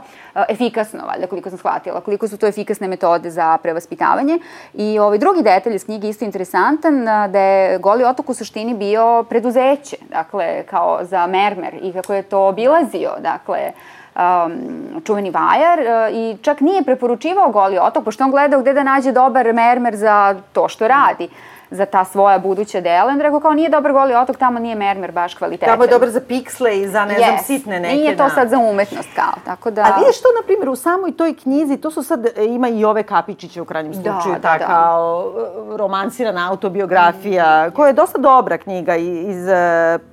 efikasno, 0.50 1.00
valjda, 1.08 1.28
koliko 1.28 1.50
sam 1.50 1.58
shvatila, 1.58 2.02
koliko 2.02 2.28
su 2.28 2.38
to 2.38 2.48
efikasne 2.48 2.88
metode 2.88 3.30
za 3.30 3.58
prevaspitavanje. 3.58 4.40
I 4.74 5.00
ovaj 5.00 5.18
drugi 5.18 5.42
detalj 5.42 5.76
iz 5.76 5.86
knjige 5.86 6.10
isto 6.10 6.26
interesantan, 6.26 7.06
da 7.06 7.40
je 7.40 7.78
otok 8.06 8.30
u 8.30 8.34
suštini 8.34 8.74
bio 8.74 9.24
preduzeće, 9.24 9.98
dakle, 10.10 10.64
kao 10.64 11.00
za 11.02 11.28
mermer 11.28 11.74
i 11.82 11.94
kako 11.94 12.14
je 12.14 12.22
to 12.22 12.48
obilazio, 12.48 13.12
dakle, 13.20 13.72
um, 14.16 15.02
čuveni 15.06 15.32
vajar 15.32 15.80
uh, 15.80 16.16
i 16.16 16.38
čak 16.42 16.62
nije 16.62 16.84
preporučivao 16.84 17.52
Goli 17.52 17.78
otok, 17.78 18.04
pošto 18.04 18.24
on 18.24 18.32
gledao 18.32 18.62
gde 18.62 18.74
da 18.74 18.84
nađe 18.84 19.12
dobar 19.12 19.54
mermer 19.54 19.96
za 19.96 20.36
to 20.54 20.68
što 20.68 20.88
radi 20.88 21.30
za 21.72 21.86
ta 21.86 22.06
svoja 22.06 22.40
buduća 22.40 22.82
dela. 22.82 23.08
Onda 23.08 23.24
rekao 23.24 23.40
kao 23.40 23.54
nije 23.54 23.70
dobar 23.70 23.92
goli 23.92 24.16
otok, 24.16 24.38
tamo 24.38 24.60
nije 24.60 24.76
mermer 24.76 25.12
baš 25.12 25.34
kvalitetan. 25.34 25.74
Tamo 25.74 25.84
je 25.84 25.90
dobar 25.90 26.10
za 26.10 26.22
piksle 26.22 26.80
i 26.80 26.88
za, 26.88 27.06
ne 27.06 27.16
znam, 27.16 27.30
Yes. 27.30 27.44
sitne 27.44 27.80
neke. 27.80 27.96
Nije 27.96 28.18
to 28.18 28.24
da. 28.24 28.30
sad 28.30 28.50
za 28.50 28.58
umetnost 28.58 29.10
kao, 29.16 29.34
tako 29.46 29.72
da... 29.72 29.82
A 29.82 30.00
vidiš 30.00 30.22
to, 30.22 30.28
na 30.42 30.46
primjer, 30.46 30.70
u 30.70 30.76
samoj 30.76 31.12
toj 31.12 31.34
knjizi, 31.36 31.78
to 31.78 31.92
su 31.92 32.04
sad, 32.04 32.26
e, 32.26 32.32
ima 32.46 32.68
i 32.70 32.86
ove 32.86 33.04
Kapičiće 33.04 33.62
u 33.62 33.66
krajnjem 33.66 33.94
Da, 33.94 34.02
slučaju, 34.02 34.36
da, 34.36 34.42
ta 34.42 34.58
da. 34.58 34.66
kao 34.66 35.34
e, 35.74 35.78
romansirana 35.78 36.50
autobiografija, 36.50 37.72
koja 37.72 37.88
je 37.88 37.94
dosta 37.94 38.18
dobra 38.18 38.58
knjiga 38.58 38.96
iz 38.96 39.48
e, 39.48 39.54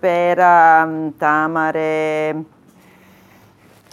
pera, 0.00 0.86
Tamare, 1.18 2.34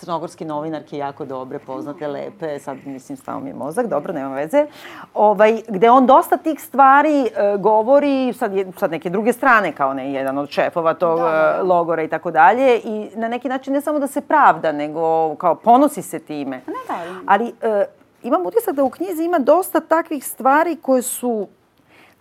crnogorske 0.01 0.45
novinarke 0.45 0.97
jako 0.97 1.25
dobre, 1.25 1.59
poznate, 1.59 2.07
lepe, 2.07 2.59
sad 2.59 2.77
mislim 2.85 3.17
stao 3.17 3.39
mi 3.39 3.49
je 3.49 3.53
mozak, 3.55 3.87
dobro, 3.87 4.13
nema 4.13 4.35
veze, 4.35 4.65
ovaj, 5.13 5.61
gde 5.67 5.89
on 5.89 6.05
dosta 6.05 6.37
tih 6.37 6.61
stvari 6.61 7.21
e, 7.21 7.57
govori, 7.57 8.33
sad, 8.33 8.53
je, 8.53 8.71
sad 8.77 8.91
neke 8.91 9.09
druge 9.09 9.33
strane, 9.33 9.71
kao 9.71 9.93
ne 9.93 10.13
jedan 10.13 10.37
od 10.37 10.49
šefova 10.49 10.93
tog 10.93 11.19
Da, 11.19 11.23
da, 11.23 11.31
da. 11.31 11.57
e, 11.57 11.63
logora 11.63 12.03
i 12.03 12.07
tako 12.07 12.31
dalje, 12.31 12.79
i 12.79 13.09
na 13.15 13.27
neki 13.27 13.49
način 13.49 13.73
ne 13.73 13.81
samo 13.81 13.99
da 13.99 14.07
se 14.07 14.21
pravda, 14.23 14.71
nego 14.71 15.01
kao 15.35 15.55
ponosi 15.55 16.01
se 16.01 16.19
time. 16.21 16.57
Ne, 16.57 16.73
da, 16.87 16.93
ali- 16.95 17.23
Ali 17.27 17.53
e, 17.73 17.85
imam 18.23 18.45
utisak 18.45 18.75
da 18.75 18.83
u 18.83 18.89
knjizi 18.89 19.23
ima 19.23 19.39
dosta 19.39 19.79
takvih 19.81 20.25
stvari 20.25 20.75
koje 20.77 21.01
su 21.01 21.47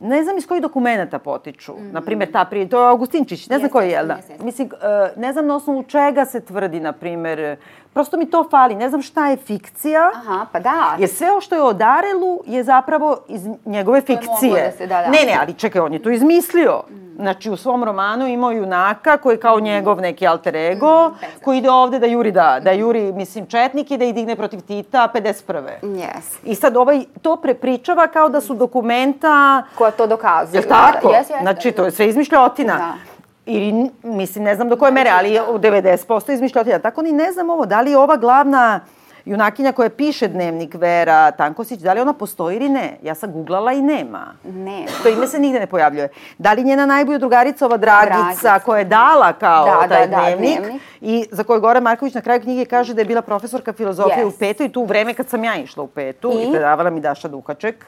ne 0.01 0.25
znam 0.25 0.39
iz 0.39 0.47
kojih 0.47 0.63
dokumenta 0.63 1.19
potiču. 1.19 1.73
Mm. 1.73 1.93
Naprimer, 1.93 2.33
ta 2.33 2.45
prije, 2.45 2.69
to 2.69 2.83
je 2.83 2.89
Augustinčić, 2.89 3.49
ne 3.49 3.59
znam 3.59 3.71
koji 3.71 3.91
je, 3.91 4.05
da? 4.05 4.19
Mislim, 4.43 4.69
e, 4.69 5.21
ne 5.21 5.33
znam 5.33 5.47
na 5.47 5.57
osnovu 5.57 5.83
čega 5.83 6.25
se 6.25 6.41
tvrdi, 6.41 6.81
na 6.81 6.93
primer, 6.93 7.57
prosto 7.93 8.17
mi 8.17 8.27
to 8.27 8.45
fali, 8.45 8.75
ne 8.75 8.89
znam 8.89 9.03
šta 9.03 9.27
je 9.27 9.37
fikcija, 9.37 10.11
Aha, 10.17 10.47
pa 10.53 10.61
da. 10.61 10.95
jer 10.99 11.09
sve 11.09 11.31
ovo 11.31 11.41
što 11.41 11.55
je 11.55 11.63
o 11.63 11.73
Darelu 11.73 12.41
je 12.47 12.65
zapravo 12.65 13.19
iz 13.29 13.47
njegove 13.65 13.99
je 13.99 14.03
fikcije. 14.03 14.65
da 14.65 14.73
se- 14.73 14.87
da, 14.87 14.95
da. 14.97 15.09
Ne, 15.09 15.19
ne, 15.25 15.39
ali 15.41 15.55
čekaj, 15.55 15.81
on 15.81 15.93
je 15.93 16.03
to 16.03 16.11
izmislio. 16.11 16.83
Znači, 17.17 17.51
u 17.51 17.57
svom 17.57 17.85
romanu 17.85 18.27
imao 18.27 18.51
junaka 18.51 19.17
koji 19.17 19.35
je 19.35 19.41
kao 19.41 19.61
njegov 19.61 20.01
neki 20.01 20.27
alter 20.27 20.57
ego, 20.57 21.11
koji 21.43 21.59
ide 21.59 21.71
ovde 21.71 21.99
da 21.99 22.07
juri, 22.07 22.33
da, 22.33 22.61
da 22.61 22.73
juri, 22.73 23.13
mislim, 23.13 23.47
četnik 23.47 23.91
i 23.91 23.99
da 23.99 24.05
ih 24.05 24.15
digne 24.15 24.37
protiv 24.37 24.61
Tita 24.61 25.09
51. 25.11 25.63
Yes. 25.83 26.39
I 26.45 26.55
sad 26.55 26.77
ovaj 26.77 27.01
to 27.23 27.37
prepričava 27.37 28.07
kao 28.07 28.29
da 28.29 28.41
su 28.41 28.55
dokumenta, 28.55 29.63
Koja 29.75 29.91
to 29.91 30.07
dokazuje. 30.07 30.61
jel 30.61 30.69
tako? 30.69 31.09
Jes, 31.09 31.31
jes, 31.31 31.41
znači, 31.41 31.73
to 31.73 31.85
je 31.85 31.91
sve 31.91 32.09
izmišljotina. 32.09 32.77
Da. 32.77 33.10
Ili, 33.47 33.91
mislim, 34.05 34.45
ne 34.45 34.55
znam 34.55 34.69
do 34.69 34.77
koje 34.77 34.93
mere, 34.93 35.11
ali 35.11 35.33
je 35.33 35.43
u 35.45 35.59
90% 35.59 36.33
izmišljotina. 36.33 36.79
Tako 36.79 37.03
ni 37.03 37.13
ne 37.13 37.33
znam 37.33 37.51
ovo, 37.51 37.67
da 37.67 37.81
li 37.81 37.91
je 37.91 37.99
ova 37.99 38.17
glavna 38.17 38.81
junakinja 39.25 39.73
koja 39.73 39.89
piše 39.91 40.29
dnevnik 40.29 40.75
Vera 40.75 41.31
Tankosić, 41.31 41.81
da 41.81 41.93
li 41.93 42.01
ona 42.01 42.13
postoji 42.13 42.57
ili 42.57 42.69
ne? 42.69 42.97
Ja 43.03 43.15
sam 43.15 43.33
googlala 43.33 43.73
i 43.73 43.83
nema. 43.83 44.27
Ne. 44.45 44.85
To 45.03 45.09
ime 45.09 45.27
se 45.27 45.39
nigde 45.39 45.61
ne 45.61 45.67
pojavljuje. 45.67 46.09
Da 46.39 46.53
li 46.53 46.65
njena 46.65 46.87
najbolja 46.87 47.19
drugarica, 47.19 47.67
ova 47.67 47.77
Dragica, 47.77 48.17
Dragica. 48.17 48.59
koja 48.59 48.79
je 48.79 48.85
dala 48.85 49.33
kao 49.33 49.65
Da, 49.67 49.89
taj 49.89 50.07
da, 50.07 50.17
da, 50.17 50.23
dnevnik, 50.23 50.59
dnevnik. 50.59 50.83
i 51.01 51.27
za 51.31 51.45
koju 51.45 51.61
Goran 51.61 51.83
Marković 51.83 52.15
na 52.15 52.21
kraju 52.21 52.41
knjige 52.41 52.65
kaže 52.65 52.95
da 52.95 53.01
je 53.01 53.05
bila 53.05 53.23
profesorka 53.23 53.73
filozofije 53.73 54.17
Yes. 54.19 54.29
u 54.29 54.39
petu 54.39 54.63
i 54.63 54.69
tu 54.69 54.81
u 54.81 54.87
vreme 54.87 55.15
kad 55.15 55.29
sam 55.29 55.45
ja 55.45 55.57
išla 55.57 55.83
u 55.83 55.89
petu 55.89 56.33
i, 56.35 56.43
I? 56.43 56.51
predavala 56.51 56.91
mi 56.91 57.01
Daša 57.01 57.29
Duhaček. 57.29 57.87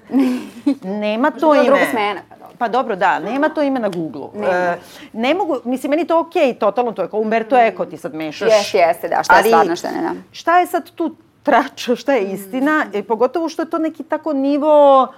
nema 0.85 1.31
to 1.31 1.55
ime. 1.55 1.65
druga 1.65 1.81
smena, 1.87 2.21
pa 2.59 2.69
dobro. 2.69 2.97
Da, 2.97 3.19
nema 3.19 3.49
to 3.49 3.63
ime 3.63 3.81
na 3.81 3.89
Google-u. 3.89 4.45
E, 4.45 4.77
ne 5.13 5.35
mogu, 5.35 5.57
mislim, 5.65 5.91
meni 5.91 6.07
to 6.07 6.21
okej, 6.21 6.55
totalno 6.55 6.93
to 6.93 7.03
je 7.03 7.09
kao 7.09 7.21
Umberto 7.21 7.59
Eco, 7.59 7.85
ti 7.85 7.97
sad 7.97 8.15
mešaš. 8.15 8.49
Jes, 8.49 8.75
jeste, 8.75 9.09
da, 9.09 9.23
šta 9.23 9.39
je 9.39 9.45
stvarno, 9.45 9.77
šta 9.77 9.91
ne, 9.91 10.01
da. 10.03 10.11
Šta 10.33 10.59
je 10.59 10.67
sad 10.67 10.91
tu 10.91 11.15
tračo, 11.43 11.97
šta 11.97 12.13
je 12.13 12.33
istina, 12.33 12.87
e, 12.95 13.03
pogotovo 13.03 13.49
što 13.49 13.63
je 13.63 13.71
to 13.71 13.79
neki 13.79 14.03
tako 14.03 14.33
nivo 14.33 15.09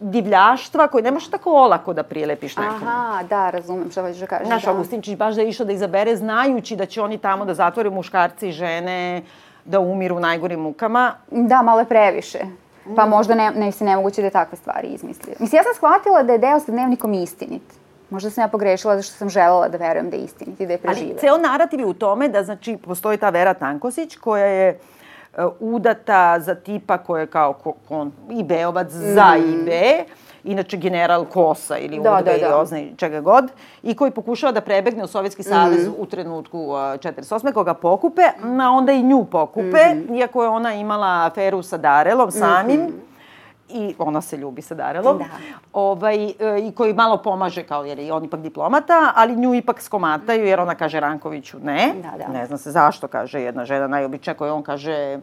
divljaštva 0.00 0.88
koji 0.88 1.04
ne 1.04 1.10
možeš 1.10 1.30
tako 1.30 1.52
olako 1.52 1.92
da 1.92 2.02
prilepiš 2.02 2.56
nekom. 2.56 2.88
Aha, 2.88 3.22
da, 3.28 3.50
razumem 3.50 3.90
šta 3.90 4.02
hoćeš 4.02 4.20
da 4.20 4.26
kažeš. 4.26 4.46
Znaš, 4.46 4.64
da. 4.64 4.70
Augustinčić 4.70 5.16
baš 5.16 5.34
da 5.34 5.42
je 5.42 5.48
išao 5.48 5.66
da 5.66 5.72
izabere 5.72 6.16
znajući 6.16 6.76
da 6.76 6.86
će 6.86 7.02
oni 7.02 7.18
tamo 7.18 7.44
da 7.44 7.54
zatvore 7.54 7.90
muškarci 7.90 8.48
i 8.48 8.52
žene, 8.52 9.22
da 9.64 9.80
umiru 9.80 10.16
u 10.16 10.20
najgorim 10.20 10.60
mukama. 10.60 11.12
Da, 11.30 11.62
malo 11.62 11.80
je 11.80 11.84
previše. 11.84 12.38
Pa 12.96 13.06
možda 13.06 13.34
ne, 13.34 13.50
ne, 13.50 13.72
se 13.72 13.84
nemoguće 13.84 14.20
da 14.20 14.26
je 14.26 14.30
takve 14.30 14.58
stvari 14.58 14.88
izmislio. 14.88 15.34
Mislim, 15.38 15.58
ja 15.58 15.62
sam 15.62 15.74
shvatila 15.74 16.22
da 16.22 16.32
je 16.32 16.38
deo 16.38 16.60
sa 16.60 16.72
dnevnikom 16.72 17.14
istinit. 17.14 17.62
Možda 18.10 18.30
sam 18.30 18.42
ja 18.42 18.48
pogrešila 18.48 18.94
zato 18.94 19.02
što 19.02 19.16
sam 19.16 19.28
želela 19.28 19.68
da 19.68 19.78
verujem 19.78 20.10
da 20.10 20.16
je 20.16 20.22
istinit 20.22 20.60
i 20.60 20.66
da 20.66 20.72
je 20.72 20.78
Ali 20.84 20.94
prežive. 20.94 21.18
ceo 21.18 21.38
narativ 21.38 21.80
je 21.80 21.86
u 21.86 21.94
tome 21.94 22.28
da, 22.28 22.42
znači, 22.42 22.76
postoji 22.76 23.18
ta 23.18 23.30
Vera 23.30 23.54
Tankosić 23.54 24.16
koja 24.16 24.44
je 24.44 24.68
e, 24.68 24.76
udata 25.60 26.40
za 26.40 26.54
tipa 26.54 26.98
koja 26.98 27.20
je 27.20 27.26
kao 27.26 27.52
ko, 27.52 27.74
kon, 27.88 28.12
i 28.30 28.44
Beovac 28.44 28.90
za 28.90 29.36
IB, 29.36 29.68
inače 30.44 30.76
general 30.76 31.24
Kosa 31.24 31.78
ili. 31.78 31.96
Da, 31.96 32.10
UDBA 32.10 32.22
da, 32.22 32.32
ili 32.32 32.40
da. 32.40 32.56
ozna 32.56 32.78
čega 32.96 33.20
god, 33.20 33.44
i 33.82 33.94
koji 33.94 34.10
pokušava 34.10 34.52
da 34.52 34.60
prebegne 34.60 35.04
u 35.04 35.08
Sovjetski 35.08 35.42
savez 35.42 35.82
Mhm. 35.82 35.94
u 35.98 36.06
trenutku 36.06 36.60
uh, 36.60 36.74
48. 36.74 37.20
koga 37.52 37.74
pokupe, 37.74 38.22
a 38.60 38.70
onda 38.70 38.92
i 38.92 39.02
nju 39.02 39.24
pokupe, 39.24 39.94
Mhm. 39.94 40.14
iako 40.14 40.42
je 40.42 40.48
ona 40.48 40.74
imala 40.74 41.26
aferu 41.26 41.62
sa 41.62 41.76
Darelom 41.76 42.30
samim, 42.30 42.80
i 43.72 43.94
ona 43.98 44.20
se 44.20 44.36
ljubi 44.36 44.62
sa 44.62 44.74
Darelom, 44.74 45.18
Da. 45.18 45.24
ovaj, 45.72 46.24
e, 46.24 46.32
i 46.62 46.72
koji 46.72 46.94
malo 46.94 47.16
pomaže 47.16 47.62
kao 47.62 47.84
jer 47.84 47.98
je 47.98 48.12
on 48.12 48.24
ipak 48.24 48.40
diplomata, 48.40 49.12
ali 49.14 49.36
nju 49.36 49.54
ipak 49.54 49.82
skomataju 49.82 50.44
jer 50.44 50.60
ona 50.60 50.74
kaže 50.74 51.00
Rankoviću 51.00 51.58
ne. 51.58 51.92
Da, 51.94 52.18
da. 52.18 52.32
Ne 52.32 52.46
zna 52.46 52.56
se 52.56 52.70
zašto, 52.70 53.08
kaže 53.08 53.40
jedna 53.40 53.64
žena 53.64 53.86
najobičnija 53.86 54.34
koja 54.34 54.54
on 54.54 54.62
kaže 54.62 55.18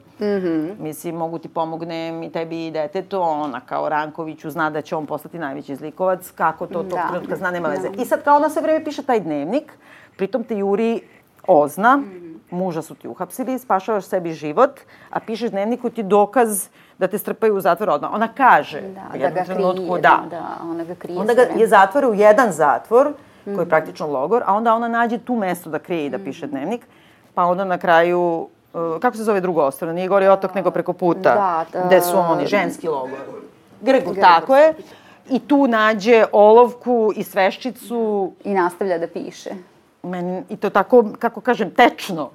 mislim 0.79 1.15
mogu 1.15 1.37
ti 1.37 1.49
pomognem 1.49 2.23
i 2.23 2.31
tebi 2.31 2.67
i 2.67 2.71
detetu, 2.71 3.21
ona 3.21 3.61
kao 3.61 3.89
Rankoviću 3.89 4.49
zna 4.49 4.69
da 4.69 4.81
će 4.81 4.95
on 4.95 5.05
postati 5.05 5.39
najveći 5.39 5.75
zlikovac, 5.75 6.31
kako 6.31 6.67
to 6.67 6.73
tog 6.73 6.85
Da. 6.89 7.07
trenutka 7.09 7.35
zna, 7.35 7.51
nema 7.51 7.67
veze. 7.69 7.89
I 7.97 8.05
sad 8.05 8.23
kao 8.23 8.35
ona 8.35 8.49
sve 8.49 8.61
vreme 8.61 8.83
piše 8.83 9.03
taj 9.03 9.19
dnevnik, 9.19 9.71
pritom 10.17 10.43
te 10.43 10.57
juri 10.57 11.01
ozna, 11.47 11.99
muža 12.49 12.81
su 12.81 12.95
ti 12.95 13.07
uhapsili, 13.07 13.59
spašavaš 13.59 14.05
sebi 14.05 14.33
život, 14.33 14.79
a 15.09 15.19
pišeš 15.19 15.49
dnevniku 15.51 15.89
ti 15.89 16.03
dokaz 16.03 16.67
da 16.99 17.07
te 17.07 17.17
strpaju 17.17 17.55
u 17.55 17.61
zatvor 17.61 17.89
odmah. 17.89 18.13
Ona 18.13 18.27
kaže 18.27 18.81
Da, 18.81 19.19
da 19.19 19.29
ga 19.29 19.43
trenutku, 19.43 19.83
krije, 19.83 20.01
da. 20.01 20.23
da, 20.29 20.43
ona 20.71 20.83
ga 20.83 20.95
krije 20.95 21.19
Onda 21.19 21.33
ga 21.33 21.41
je 21.41 21.67
zatvore 21.67 22.07
u 22.07 22.13
jedan 22.13 22.51
zatvor, 22.51 23.13
koji 23.45 23.59
je 23.65 23.69
praktično 23.69 24.07
logor, 24.07 24.43
a 24.45 24.53
onda 24.53 24.73
ona 24.73 24.87
nađe 24.87 25.17
tu 25.17 25.35
mesto 25.35 25.69
da 25.69 25.79
krije 25.79 26.05
i 26.05 26.09
da 26.09 26.19
piše 26.19 26.47
dnevnik, 26.47 26.87
pa 27.33 27.43
onda 27.43 27.65
na 27.65 27.77
kraju, 27.77 28.47
uh, 28.73 28.99
kako 28.99 29.17
se 29.17 29.23
zove 29.23 29.41
drugo 29.41 29.61
ostrvo? 29.61 29.93
Nije 29.93 30.07
gori 30.07 30.27
otok 30.27 30.55
nego 30.55 30.71
preko 30.71 30.93
puta, 30.93 31.33
Da, 31.33 31.65
da. 31.73 31.85
gde 31.85 32.01
su 32.01 32.17
oni, 32.17 32.45
ženski 32.47 32.87
logor. 32.87 33.19
Grgur, 33.81 34.15
tako 34.21 34.55
je. 34.55 34.73
I 35.29 35.39
tu 35.39 35.67
nađe 35.67 36.25
olovku 36.31 37.11
i 37.15 37.23
sveščicu, 37.23 38.31
I 38.43 38.53
nastavlja 38.53 38.97
da 38.97 39.07
piše. 39.07 39.49
Meni, 40.07 40.43
i 40.49 40.57
to 40.57 40.69
tako, 40.69 41.05
kako 41.19 41.41
kažem, 41.41 41.71
tečno. 41.71 42.29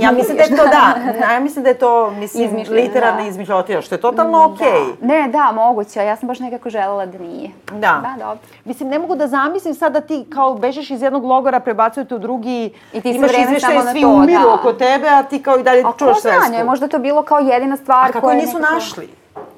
ja 0.00 0.12
mislim 0.12 0.36
da 0.36 0.42
je 0.42 0.48
to, 0.50 0.64
da, 0.66 0.94
ja 1.32 1.40
mislim 1.40 1.62
da 1.62 1.68
je 1.68 1.78
to, 1.78 2.10
mislim, 2.10 2.44
Izmišljeno, 2.44 2.82
literarna 2.82 3.22
da. 3.22 3.28
izmišljotina, 3.28 3.82
što 3.82 3.94
je 3.94 4.00
totalno 4.00 4.44
okej. 4.44 4.66
Da. 5.00 5.06
Ne, 5.06 5.28
da, 5.28 5.52
moguće, 5.52 6.00
a 6.00 6.04
ja 6.04 6.16
sam 6.16 6.26
baš 6.26 6.38
nekako 6.38 6.70
želela 6.70 7.06
da 7.06 7.18
nije. 7.18 7.50
Da. 7.66 7.76
Da, 7.76 8.14
dobro. 8.18 8.38
Mislim, 8.64 8.88
ne 8.88 8.98
mogu 8.98 9.16
da 9.16 9.26
zamislim 9.26 9.74
sad 9.74 9.92
da 9.92 10.00
ti 10.00 10.26
kao 10.30 10.54
bežeš 10.54 10.90
iz 10.90 11.02
jednog 11.02 11.24
logora, 11.24 11.60
prebacujete 11.60 12.14
u 12.14 12.18
drugi, 12.18 12.72
I 12.92 13.00
ti 13.00 13.12
sve 13.14 13.28
imaš 13.42 13.62
na 13.84 13.92
svi 13.92 14.00
to, 14.00 14.08
umiru 14.08 14.42
da. 14.42 14.54
oko 14.54 14.72
tebe, 14.72 15.08
a 15.08 15.22
ti 15.22 15.42
kao 15.42 15.58
i 15.58 15.62
dalje 15.62 15.80
A 15.80 15.92
ko 15.92 15.98
čuvaš 15.98 16.20
svesku. 16.20 16.50
njoj 16.50 16.58
je 16.58 16.64
možda 16.64 16.88
to 16.88 16.98
bilo 16.98 17.22
kao 17.22 17.38
jedina 17.38 17.76
stvar 17.76 18.04
A 18.04 18.12
kako 18.12 18.20
koja 18.20 18.34
je 18.34 18.42
nisu 18.42 18.56
nekako- 18.56 18.74
našli? 18.74 19.08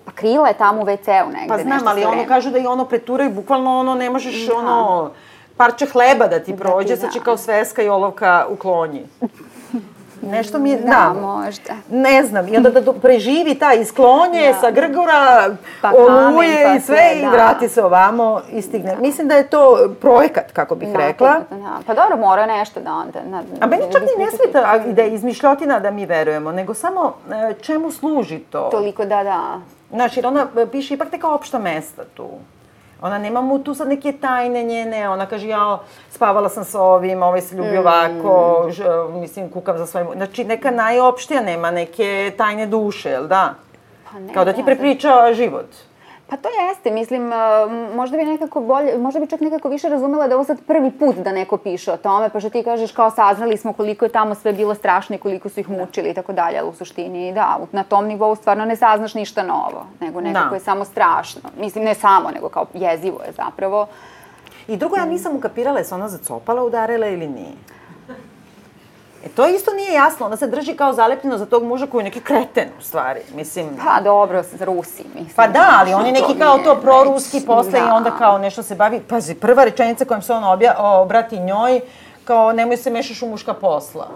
Pa 0.04 0.12
krila 0.12 0.48
je 0.48 0.54
tamo 0.54 0.82
u 0.82 0.84
WC-u 0.84 1.28
negde. 1.28 1.48
Pa 1.48 1.58
znam, 1.58 1.88
ali 1.88 2.00
sve 2.00 2.10
ono 2.10 2.24
kažu 2.24 2.50
da 2.50 2.58
i 2.58 2.66
ono 2.66 2.84
preturaju, 2.84 3.30
bukvalno 3.30 3.78
ono 3.78 3.94
ne 3.94 4.10
možeš 4.10 4.48
ono 4.50 5.10
parče 5.62 5.86
hleba 5.86 6.26
da 6.26 6.38
ti 6.38 6.56
prođe, 6.56 6.96
sad 6.96 7.12
će 7.12 7.18
da. 7.18 7.24
kao 7.24 7.36
sveska 7.36 7.82
i 7.82 7.88
olovka 7.88 8.46
uklonji. 8.48 9.02
Nešto 10.22 10.58
mi 10.58 10.70
je, 10.70 10.76
Da, 10.76 10.84
da, 10.84 11.12
možda. 11.20 11.72
ne 11.90 12.24
znam, 12.24 12.48
i 12.48 12.56
onda 12.56 12.70
da 12.70 12.92
preživi 12.92 13.54
ta 13.54 13.72
isklonje 13.72 14.52
Da. 14.52 14.60
sa 14.60 14.70
Grgora, 14.70 15.56
Pa 15.80 15.92
oluje 15.96 16.64
pa 16.64 16.74
i 16.74 16.80
sve 16.80 16.96
sve, 16.96 17.18
i 17.18 17.22
da. 17.22 17.30
vrati 17.30 17.68
se 17.68 17.84
ovamo 17.84 18.40
i 18.52 18.62
stigne. 18.62 18.96
Mislim 18.96 19.28
da 19.28 19.34
je 19.34 19.46
to 19.46 19.94
projekat, 20.00 20.52
kako 20.52 20.74
bih 20.74 20.88
rekla. 20.94 21.40
Da, 21.50 21.78
pa 21.86 21.94
dobro, 21.94 22.16
mora 22.16 22.46
nešto 22.46 22.80
da 22.80 22.92
onda... 22.92 23.20
Na, 23.24 23.42
A 23.60 23.66
meni 23.66 23.82
čak 23.92 24.02
i 24.02 24.22
ne 24.22 24.30
smeta 24.30 24.78
da 24.86 25.02
je 25.02 25.14
izmišljotina 25.14 25.80
da 25.80 25.90
mi 25.90 26.06
verujemo, 26.06 26.52
nego 26.52 26.74
samo 26.74 27.14
e, 27.50 27.54
čemu 27.54 27.90
služi 27.90 28.38
to? 28.38 28.68
Toliko 28.70 29.04
da, 29.04 29.22
da. 29.24 29.60
Znaš, 29.90 30.16
jer 30.16 30.26
ona 30.26 30.46
piše 30.72 30.94
ipak 30.94 31.12
neka 31.12 31.28
opšta 31.28 31.58
mesta 31.58 32.04
tu. 32.14 32.28
Ona 33.02 33.18
nema 33.18 33.40
mu 33.40 33.58
tu 33.58 33.74
sad 33.74 33.88
neke 33.88 34.12
tajne 34.12 34.62
njene, 34.62 35.08
ona 35.08 35.26
kaže 35.26 35.48
ja 35.48 35.78
spavala 36.10 36.48
sam 36.48 36.64
sa 36.64 36.80
ovim, 36.80 37.22
ovaj 37.22 37.40
se 37.40 37.56
ljubi 37.56 37.78
ovako, 37.78 38.66
ž, 38.70 38.84
mislim 39.12 39.50
kukav 39.50 39.78
za 39.78 39.86
svojim... 39.86 40.08
Znači 40.16 40.44
neka 40.44 40.70
najopštija 40.70 41.40
nema 41.40 41.70
neke 41.70 42.32
tajne 42.36 42.66
duše, 42.66 43.10
jel 43.10 43.26
da? 43.26 43.54
Pa 44.12 44.18
ne, 44.18 44.34
Kao 44.34 44.44
da 44.44 44.52
ti 44.52 44.62
prepriča 44.64 45.34
život. 45.34 45.66
Pa 46.32 46.36
to 46.36 46.48
jeste, 46.68 46.90
mislim, 46.90 47.30
možda 47.94 48.16
bi 48.16 48.24
nekako 48.24 48.60
bolje, 48.60 48.98
možda 48.98 49.20
bi 49.20 49.26
čak 49.26 49.40
nekako 49.40 49.68
više 49.68 49.88
razumela 49.88 50.28
da 50.28 50.34
ovo 50.34 50.44
sad 50.44 50.60
prvi 50.66 50.90
put 50.90 51.16
da 51.16 51.32
neko 51.32 51.56
piše 51.56 51.92
o 51.92 51.96
tome, 51.96 52.28
pa 52.28 52.40
što 52.40 52.50
ti 52.50 52.62
kažeš 52.62 52.92
kao 52.92 53.10
saznali 53.10 53.56
smo 53.56 53.72
koliko 53.72 54.04
je 54.04 54.08
tamo 54.08 54.34
sve 54.34 54.52
bilo 54.52 54.74
strašno 54.74 55.16
i 55.16 55.18
koliko 55.18 55.48
su 55.48 55.60
ih 55.60 55.70
mučili 55.70 56.10
i 56.10 56.14
tako 56.14 56.32
dalje, 56.32 56.58
ali 56.58 56.68
u 56.68 56.72
suštini 56.72 57.32
da, 57.32 57.58
na 57.72 57.82
tom 57.82 58.06
nivou 58.06 58.36
stvarno 58.36 58.64
ne 58.64 58.76
saznaš 58.76 59.14
ništa 59.14 59.42
novo, 59.42 59.86
nego 60.00 60.20
nekako 60.20 60.48
da. 60.48 60.54
je 60.54 60.60
samo 60.60 60.84
strašno. 60.84 61.40
Mislim, 61.58 61.84
ne 61.84 61.94
samo, 61.94 62.30
nego 62.30 62.48
kao 62.48 62.66
jezivo 62.74 63.22
je 63.26 63.32
zapravo. 63.32 63.86
I 64.68 64.76
drugo, 64.76 64.96
ja 64.96 65.04
nisam 65.04 65.36
ukapirala, 65.36 65.78
je 65.78 65.84
se 65.84 65.94
ona 65.94 66.08
za 66.08 66.18
copala 66.18 66.64
udarila 66.64 67.06
ili 67.06 67.28
nije? 67.28 67.52
E 69.24 69.28
to 69.28 69.46
isto 69.46 69.72
nije 69.72 69.92
jasno, 69.92 70.26
ona 70.26 70.36
se 70.36 70.46
drži 70.46 70.74
kao 70.74 70.92
zalepljeno 70.92 71.38
za 71.38 71.46
tog 71.46 71.64
muža 71.64 71.86
koji 71.86 72.00
je 72.00 72.04
neki 72.04 72.20
kreten 72.20 72.68
u 72.78 72.82
stvari, 72.82 73.20
mislim. 73.34 73.66
Pa 73.84 74.00
dobro, 74.00 74.42
Rusi, 74.60 75.04
mislim. 75.14 75.34
Pa 75.36 75.46
da, 75.46 75.76
ali 75.80 75.94
on 75.94 76.06
je 76.06 76.12
neki 76.12 76.38
kao 76.38 76.58
to 76.58 76.80
proruski 76.80 77.40
posle 77.46 77.72
da. 77.72 77.78
i 77.78 77.90
onda 77.90 78.10
kao 78.10 78.38
nešto 78.38 78.62
se 78.62 78.74
bavi. 78.74 79.00
Pazi, 79.00 79.34
prva 79.34 79.64
rečenica 79.64 80.04
kojom 80.04 80.22
se 80.22 80.32
on 80.32 80.44
obja, 80.44 80.74
obrati 80.78 81.38
njoj, 81.38 81.80
kao 82.24 82.52
nemoj 82.52 82.76
se 82.76 82.90
mešaš 82.90 83.22
u 83.22 83.26
muška 83.26 83.54
posla. 83.54 84.08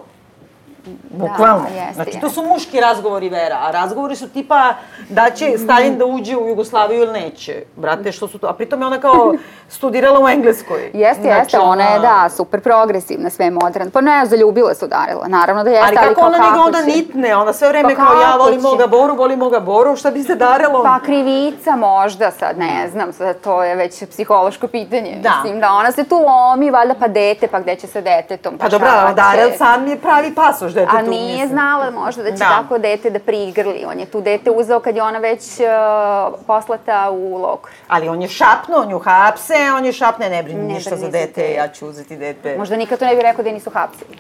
Bukvalno. 1.11 1.67
Da, 1.69 1.81
jeste, 1.81 1.95
znači, 1.95 2.21
to 2.21 2.31
su 2.31 2.43
muški 2.43 2.81
razgovori, 2.81 3.29
Vera, 3.29 3.59
a 3.63 3.71
razgovori 3.71 4.17
su 4.17 4.29
tipa 4.29 4.75
da 5.09 5.31
će 5.31 5.59
Stalin 5.59 5.99
da 5.99 6.05
uđe 6.05 6.37
u 6.37 6.49
Jugoslaviju 6.49 7.03
ili 7.03 7.13
neće. 7.13 7.63
Brate, 7.77 8.13
što 8.13 8.29
su 8.29 8.39
to? 8.39 8.47
A 8.47 8.53
pritom 8.53 8.81
je 8.81 8.87
ona 8.87 9.01
kao 9.01 9.35
studirala 9.69 10.21
u 10.25 10.29
Engleskoj. 10.29 10.91
Jeste, 10.95 11.23
znači, 11.23 11.39
jeste, 11.39 11.59
ona 11.59 11.85
je, 11.85 11.99
da, 11.99 12.29
super 12.29 12.61
progresivna, 12.61 13.31
sve 13.31 13.51
modern. 13.51 13.91
Pa 13.91 14.01
ne, 14.01 14.27
zaljubila 14.27 14.75
se 14.75 14.85
udarila, 14.85 15.29
naravno 15.29 15.65
da 15.65 15.71
jeste, 15.71 15.87
ali, 15.89 15.97
ali 15.99 16.15
kako 16.15 16.27
ona 16.27 16.39
njega 16.39 16.61
onda 16.61 16.83
nitne, 16.83 17.37
ona 17.37 17.53
sve 17.53 17.69
vreme 17.69 17.95
pa 17.97 18.05
kao 18.05 18.21
ja 18.21 18.37
volim 18.37 18.61
moga 18.61 18.87
Boru, 18.87 19.15
volim 19.15 19.39
moga 19.39 19.61
Boru, 19.61 19.97
šta 19.97 20.11
bi 20.11 20.23
se 20.23 20.35
darilo? 20.35 20.83
Pa 20.83 21.01
krivica 21.01 21.77
možda 21.77 22.31
sad, 22.31 22.59
ne 22.59 22.89
znam, 22.91 23.13
sad 23.13 23.41
to 23.41 23.63
je 23.63 23.75
već 23.75 24.05
psihološko 24.11 24.67
pitanje. 24.69 25.19
Da. 25.23 25.31
Mislim 25.37 25.61
da 25.61 25.73
ona 25.73 25.93
se 25.93 26.05
tu 26.05 26.17
lomi, 26.17 26.71
valjda 26.71 26.95
pa 26.95 27.09
dete, 27.09 27.49
pa 27.49 27.61
gde 27.61 27.77
će 27.77 27.87
sa 27.87 28.01
detetom, 28.01 28.59
pa, 28.59 28.65
pa 28.65 28.69
dobra, 28.69 29.13
Darel 29.17 29.51
sam 29.59 29.87
je 29.87 29.97
pravi 29.97 30.35
pasoš 30.35 30.73
dete 30.81 30.97
A 30.97 31.05
tu, 31.05 31.11
nije 31.11 31.33
mislim. 31.33 31.49
znala 31.49 31.91
možda 31.91 32.23
da 32.23 32.31
će 32.31 32.37
da. 32.37 32.49
tako 32.49 32.79
dete 32.79 33.11
da 33.11 33.19
prigrli. 33.19 33.85
On 33.91 34.01
je 34.01 34.07
tu 34.07 34.21
dete 34.21 34.51
uzeo 34.51 34.81
kad 34.81 34.97
je 34.97 35.03
ona 35.03 35.19
već 35.19 35.43
uh, 35.61 36.39
poslata 36.47 37.11
u 37.11 37.37
lokor. 37.39 37.73
Ali 37.89 38.09
on 38.09 38.23
je 38.23 38.29
šapnuo, 38.29 38.85
nju 38.85 38.99
hapse, 38.99 39.55
on 39.77 39.85
je 39.85 39.93
šapne, 39.93 40.31
ne 40.31 40.43
brini 40.43 40.75
ništa 40.75 40.97
za 40.97 41.09
dete, 41.09 41.53
ja 41.53 41.69
ću 41.69 41.89
uzeti 41.89 42.17
dete. 42.17 42.57
Možda 42.59 42.77
nikad 42.77 42.99
to 42.99 43.07
ne 43.07 43.17
bi 43.17 43.23
rekao 43.23 43.43
da 43.43 43.49
je 43.49 43.55
nisu 43.55 43.71
hapsili. 43.71 44.17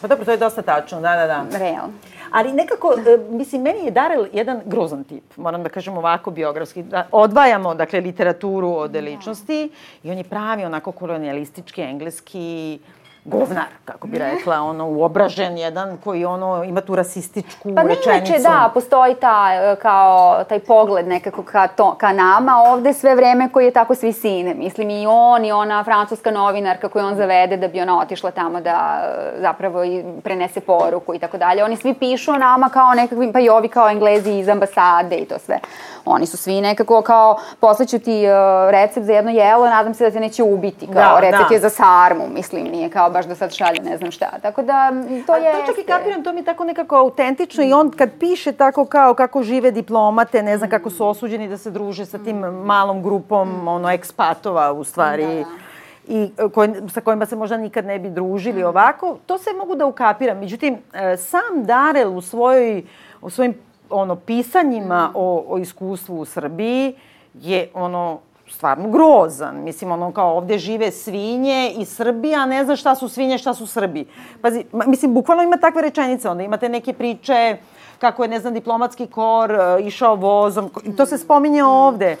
Pa 0.00 0.08
dobro, 0.08 0.24
to 0.24 0.30
je 0.30 0.36
dosta 0.36 0.62
tačno, 0.62 1.00
da, 1.00 1.16
da, 1.16 1.26
da. 1.26 1.58
Realno. 1.58 1.92
Ali 2.30 2.52
nekako, 2.52 2.94
e, 3.06 3.18
mislim, 3.30 3.62
meni 3.62 3.84
je 3.84 3.90
Darel 3.90 4.26
jedan 4.32 4.60
grozan 4.64 5.04
tip, 5.04 5.36
moram 5.36 5.62
da 5.62 5.68
kažem 5.68 5.98
ovako 5.98 6.30
biografski. 6.30 6.82
Da 6.82 7.06
odvajamo, 7.12 7.74
dakle, 7.74 8.00
literaturu 8.00 8.70
od 8.70 8.96
ličnosti 8.96 9.70
i 10.02 10.10
on 10.10 10.18
je 10.18 10.24
pravi 10.24 10.64
onako 10.64 10.92
kolonialistički, 10.92 11.82
engleski, 11.82 12.78
govnar, 13.24 13.64
kako 13.84 14.06
bi 14.06 14.18
rekla, 14.18 14.60
ono, 14.60 14.88
uobražen 14.88 15.58
jedan 15.58 15.98
koji 16.04 16.24
ono, 16.24 16.64
ima 16.64 16.80
tu 16.80 16.94
rasističku 16.94 17.74
pa, 17.74 17.82
rečenicu. 17.82 18.08
Pa 18.08 18.14
inače, 18.16 18.38
da, 18.38 18.70
postoji 18.74 19.14
ta, 19.14 19.48
e, 19.54 19.76
kao, 19.76 20.44
taj 20.44 20.58
pogled 20.58 21.08
nekako 21.08 21.42
ka, 21.42 21.66
to, 21.66 21.94
ka 21.94 22.12
nama 22.12 22.56
ovde 22.66 22.92
sve 22.92 23.14
vreme 23.14 23.48
koji 23.52 23.64
je 23.64 23.70
tako 23.70 23.94
svi 23.94 24.12
sine. 24.12 24.54
Mislim, 24.54 24.90
i 24.90 25.06
on 25.06 25.44
i 25.44 25.52
ona 25.52 25.84
francuska 25.84 26.30
novinarka 26.30 26.88
koju 26.88 27.04
on 27.04 27.14
zavede 27.14 27.56
da 27.56 27.68
bi 27.68 27.80
ona 27.80 27.98
otišla 27.98 28.30
tamo 28.30 28.60
da 28.60 29.00
e, 29.04 29.40
zapravo 29.40 29.84
i 29.84 30.04
prenese 30.24 30.60
poruku 30.60 31.14
i 31.14 31.18
tako 31.18 31.38
dalje. 31.38 31.64
Oni 31.64 31.76
svi 31.76 31.94
pišu 31.94 32.32
o 32.32 32.38
nama 32.38 32.68
kao 32.68 32.94
nekakvim, 32.94 33.32
pa 33.32 33.40
i 33.40 33.48
ovi 33.48 33.68
kao 33.68 33.88
englezi 33.88 34.32
iz 34.32 34.48
ambasade 34.48 35.16
i 35.16 35.24
to 35.24 35.38
sve. 35.38 35.58
Oni 36.04 36.26
su 36.26 36.36
svi 36.36 36.60
nekako 36.60 37.02
kao, 37.02 37.36
poslaću 37.60 37.98
ti 37.98 38.24
uh, 38.26 38.70
recept 38.70 39.06
za 39.06 39.12
jedno 39.12 39.30
jelo, 39.30 39.66
nadam 39.66 39.94
se 39.94 40.04
da 40.04 40.10
te 40.10 40.20
neće 40.20 40.42
ubiti, 40.42 40.86
kao 40.86 41.14
da, 41.14 41.20
recept 41.20 41.48
da. 41.48 41.54
je 41.54 41.60
za 41.60 41.68
sarmu, 41.68 42.28
mislim, 42.34 42.64
nije 42.64 42.90
kao 42.90 43.10
baš 43.10 43.26
da 43.26 43.34
sad 43.34 43.52
šalje 43.52 43.80
ne 43.80 43.96
znam 43.96 44.10
šta. 44.10 44.30
Tako 44.42 44.62
da, 44.62 44.92
to 45.26 45.36
je... 45.36 45.52
To 45.52 45.66
čak 45.66 45.78
i 45.78 45.86
kapiram, 45.86 46.24
to 46.24 46.32
mi 46.32 46.40
je 46.40 46.44
tako 46.44 46.64
nekako 46.64 46.96
autentično 46.96 47.64
i 47.64 47.72
on 47.72 47.90
kad 47.90 48.10
piše 48.20 48.52
tako 48.52 48.84
kao 48.84 49.14
kako 49.14 49.42
žive 49.42 49.70
diplomate, 49.70 50.42
ne 50.42 50.58
znam 50.58 50.70
kako 50.70 50.90
su 50.90 51.06
osuđeni 51.06 51.48
da 51.48 51.58
se 51.58 51.70
druže 51.70 52.06
sa 52.06 52.18
tim 52.18 52.38
malom 52.38 53.02
grupom, 53.02 53.68
ono, 53.68 53.90
ekspatova 53.90 54.72
u 54.72 54.84
stvari. 54.84 55.26
Da, 55.26 55.34
da 55.34 55.72
i 56.08 56.30
e, 56.38 56.48
koj, 56.48 56.68
sa 56.88 57.00
kojima 57.00 57.26
se 57.26 57.36
možda 57.36 57.56
nikad 57.56 57.86
ne 57.86 57.98
bi 57.98 58.10
družili 58.10 58.64
ovako, 58.64 59.18
to 59.26 59.38
se 59.38 59.50
mogu 59.58 59.74
da 59.74 59.86
ukapiram. 59.86 60.38
Međutim, 60.38 60.78
e, 60.92 61.16
sam 61.16 61.64
Darel 61.64 62.16
u, 62.16 62.20
svojoj, 62.20 62.84
u 63.20 63.30
svojim 63.30 63.54
ono, 63.92 64.16
pisanjima 64.16 65.10
o, 65.14 65.44
o 65.48 65.58
iskustvu 65.58 66.20
u 66.20 66.24
Srbiji 66.24 66.94
je 67.34 67.70
ono 67.74 68.18
stvarno 68.50 68.88
grozan. 68.88 69.62
Mislim, 69.64 69.92
ono 69.92 70.12
kao 70.12 70.36
ovde 70.36 70.58
žive 70.58 70.90
svinje 70.90 71.72
i 71.78 71.84
Srbija 71.84 72.46
ne 72.46 72.64
zna 72.64 72.76
šta 72.76 72.94
su 72.94 73.08
svinje, 73.08 73.38
šta 73.38 73.54
su 73.54 73.66
Srbi. 73.66 74.06
Pazi, 74.42 74.64
mislim, 74.86 75.14
bukvalno 75.14 75.42
ima 75.42 75.56
takve 75.56 75.82
rečenice. 75.82 76.28
Onda 76.28 76.42
imate 76.42 76.68
neke 76.68 76.92
priče 76.92 77.56
kako 77.98 78.22
je, 78.22 78.28
ne 78.28 78.40
znam, 78.40 78.54
diplomatski 78.54 79.06
kor 79.06 79.50
uh, 79.50 79.86
išao 79.86 80.16
vozom. 80.16 80.70
To 80.96 81.06
se 81.06 81.18
spominje 81.18 81.64
ovde 81.64 82.16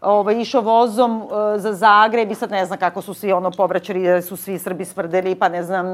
ovaj, 0.00 0.40
išao 0.40 0.62
vozom 0.62 1.22
uh, 1.22 1.30
za 1.56 1.72
Zagreb 1.72 2.30
i 2.30 2.34
sad 2.34 2.50
ne 2.50 2.66
znam 2.66 2.78
kako 2.78 3.02
su 3.02 3.14
svi 3.14 3.32
ono 3.32 3.50
povraćali, 3.50 4.02
da 4.02 4.22
su 4.22 4.36
svi 4.36 4.58
Srbi 4.58 4.84
smrdeli, 4.84 5.34
pa 5.34 5.48
ne 5.48 5.62
znam. 5.62 5.86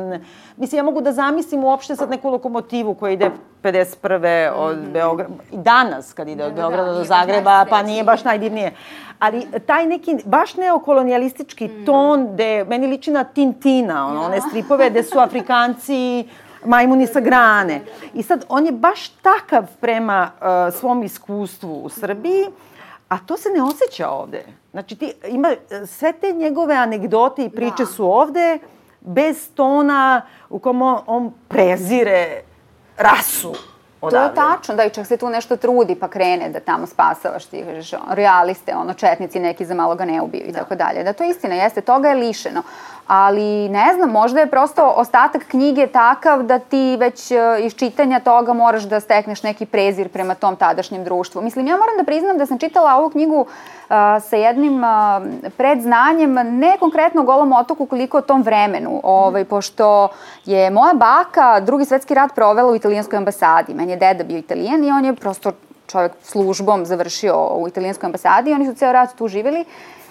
Mislim, 0.56 0.78
ja 0.78 0.82
mogu 0.82 1.00
da 1.00 1.12
zamislim 1.12 1.64
uopšte 1.64 1.96
sad 1.96 2.10
neku 2.10 2.30
lokomotivu 2.30 2.94
koja 2.94 3.12
ide 3.12 3.30
51. 3.62 4.52
od 4.56 4.78
mm 4.78 4.80
-hmm. 4.80 4.92
Beograda, 4.92 5.34
i 5.52 5.56
danas 5.56 6.12
kad 6.12 6.28
ide 6.28 6.44
od 6.44 6.52
da, 6.52 6.56
da, 6.56 6.60
Beograda 6.60 6.92
da, 6.92 6.98
do 6.98 7.04
Zagreba, 7.04 7.66
pa 7.70 7.82
nije 7.82 8.04
baš 8.04 8.24
najdivnije. 8.24 8.72
Ali 9.18 9.46
taj 9.66 9.86
neki 9.86 10.16
baš 10.24 10.56
neokolonijalistički 10.56 11.68
mm. 11.68 11.84
ton, 11.86 12.28
gde 12.32 12.64
meni 12.64 12.86
liči 12.86 13.10
na 13.10 13.24
Tintina, 13.24 14.06
ono, 14.06 14.22
one 14.22 14.40
stripove 14.40 14.90
gde 14.90 15.02
su 15.02 15.18
Afrikanci 15.18 16.28
majmuni 16.64 17.06
sa 17.06 17.20
grane. 17.20 17.80
I 18.14 18.22
sad, 18.22 18.44
on 18.48 18.66
je 18.66 18.72
baš 18.72 19.08
takav 19.08 19.66
prema 19.80 20.30
uh, 20.40 20.74
svom 20.74 21.02
iskustvu 21.02 21.84
u 21.84 21.88
Srbiji, 21.88 22.46
A 23.12 23.18
to 23.26 23.36
se 23.36 23.48
ne 23.48 23.62
osjeća 23.62 24.10
ovde. 24.10 24.44
Znači, 24.70 24.96
ti, 24.96 25.12
ima, 25.28 25.54
sve 25.86 26.12
te 26.12 26.32
njegove 26.32 26.74
anegdote 26.74 27.44
i 27.44 27.50
priče 27.50 27.82
da. 27.82 27.86
su 27.86 28.12
ovde 28.12 28.58
bez 29.00 29.50
tona 29.54 30.22
u 30.50 30.58
kom 30.58 30.82
on, 30.82 30.98
on 31.06 31.32
prezire 31.48 32.42
rasu 32.96 33.54
odavde. 34.00 34.34
To 34.34 34.42
je 34.42 34.48
tačno, 34.48 34.74
da 34.74 34.84
i 34.84 34.90
čak 34.90 35.06
se 35.06 35.16
tu 35.16 35.28
nešto 35.28 35.56
trudi 35.56 35.94
pa 35.94 36.08
krene 36.08 36.48
da 36.48 36.60
tamo 36.60 36.86
spasavaš 36.86 37.44
ti, 37.44 37.64
kažeš, 37.64 37.90
realiste, 38.10 38.76
ono, 38.76 38.94
četnici 38.94 39.40
neki 39.40 39.64
za 39.64 39.74
malo 39.74 39.94
ga 39.94 40.04
ne 40.04 40.22
ubiju 40.22 40.44
i 40.46 40.52
da. 40.52 40.58
tako 40.58 40.74
dalje. 40.74 41.04
Da 41.04 41.12
to 41.12 41.24
istina 41.24 41.54
jeste, 41.54 41.80
toga 41.80 42.08
je 42.08 42.14
lišeno 42.14 42.62
ali 43.06 43.68
ne 43.68 43.94
znam, 43.94 44.10
možda 44.10 44.40
je 44.40 44.50
prosto 44.50 44.94
ostatak 44.96 45.44
knjige 45.44 45.86
takav 45.86 46.42
da 46.42 46.58
ti 46.58 46.96
već 47.00 47.30
e, 47.30 47.36
iz 47.60 47.74
čitanja 47.74 48.20
toga 48.20 48.52
moraš 48.52 48.82
da 48.82 49.00
stekneš 49.00 49.42
neki 49.42 49.66
prezir 49.66 50.08
prema 50.08 50.34
tom 50.34 50.56
tadašnjem 50.56 51.04
društvu. 51.04 51.42
Mislim, 51.42 51.66
ja 51.66 51.76
moram 51.76 51.96
da 51.98 52.04
priznam 52.04 52.38
da 52.38 52.46
sam 52.46 52.58
čitala 52.58 52.96
ovu 52.96 53.10
knjigu 53.10 53.40
uh, 53.40 53.46
sa 54.22 54.36
jednim 54.36 54.84
uh, 54.84 54.90
predznanjem, 55.56 56.32
ne 56.32 56.76
konkretno 56.80 57.20
o 57.20 57.24
Golom 57.24 57.52
otoku, 57.52 57.86
koliko 57.86 58.18
o 58.18 58.20
tom 58.20 58.42
vremenu, 58.42 59.00
ovaj, 59.02 59.44
pošto 59.44 60.08
je 60.44 60.70
moja 60.70 60.94
baka 60.94 61.60
drugi 61.60 61.84
svetski 61.84 62.14
rat 62.14 62.34
provela 62.34 62.72
u 62.72 62.76
italijanskoj 62.76 63.16
ambasadi. 63.16 63.74
Meni 63.74 63.92
je 63.92 63.96
deda 63.96 64.24
bio 64.24 64.38
italijan 64.38 64.84
i 64.84 64.90
on 64.90 65.04
je 65.04 65.14
prosto 65.14 65.52
čovjek 65.86 66.12
službom 66.22 66.86
završio 66.86 67.46
u 67.56 67.68
italijanskoj 67.68 68.06
ambasadi 68.06 68.50
i 68.50 68.54
oni 68.54 68.66
su 68.66 68.74
ceo 68.74 68.92
rat 68.92 69.14
tu 69.18 69.28
živjeli 69.28 69.64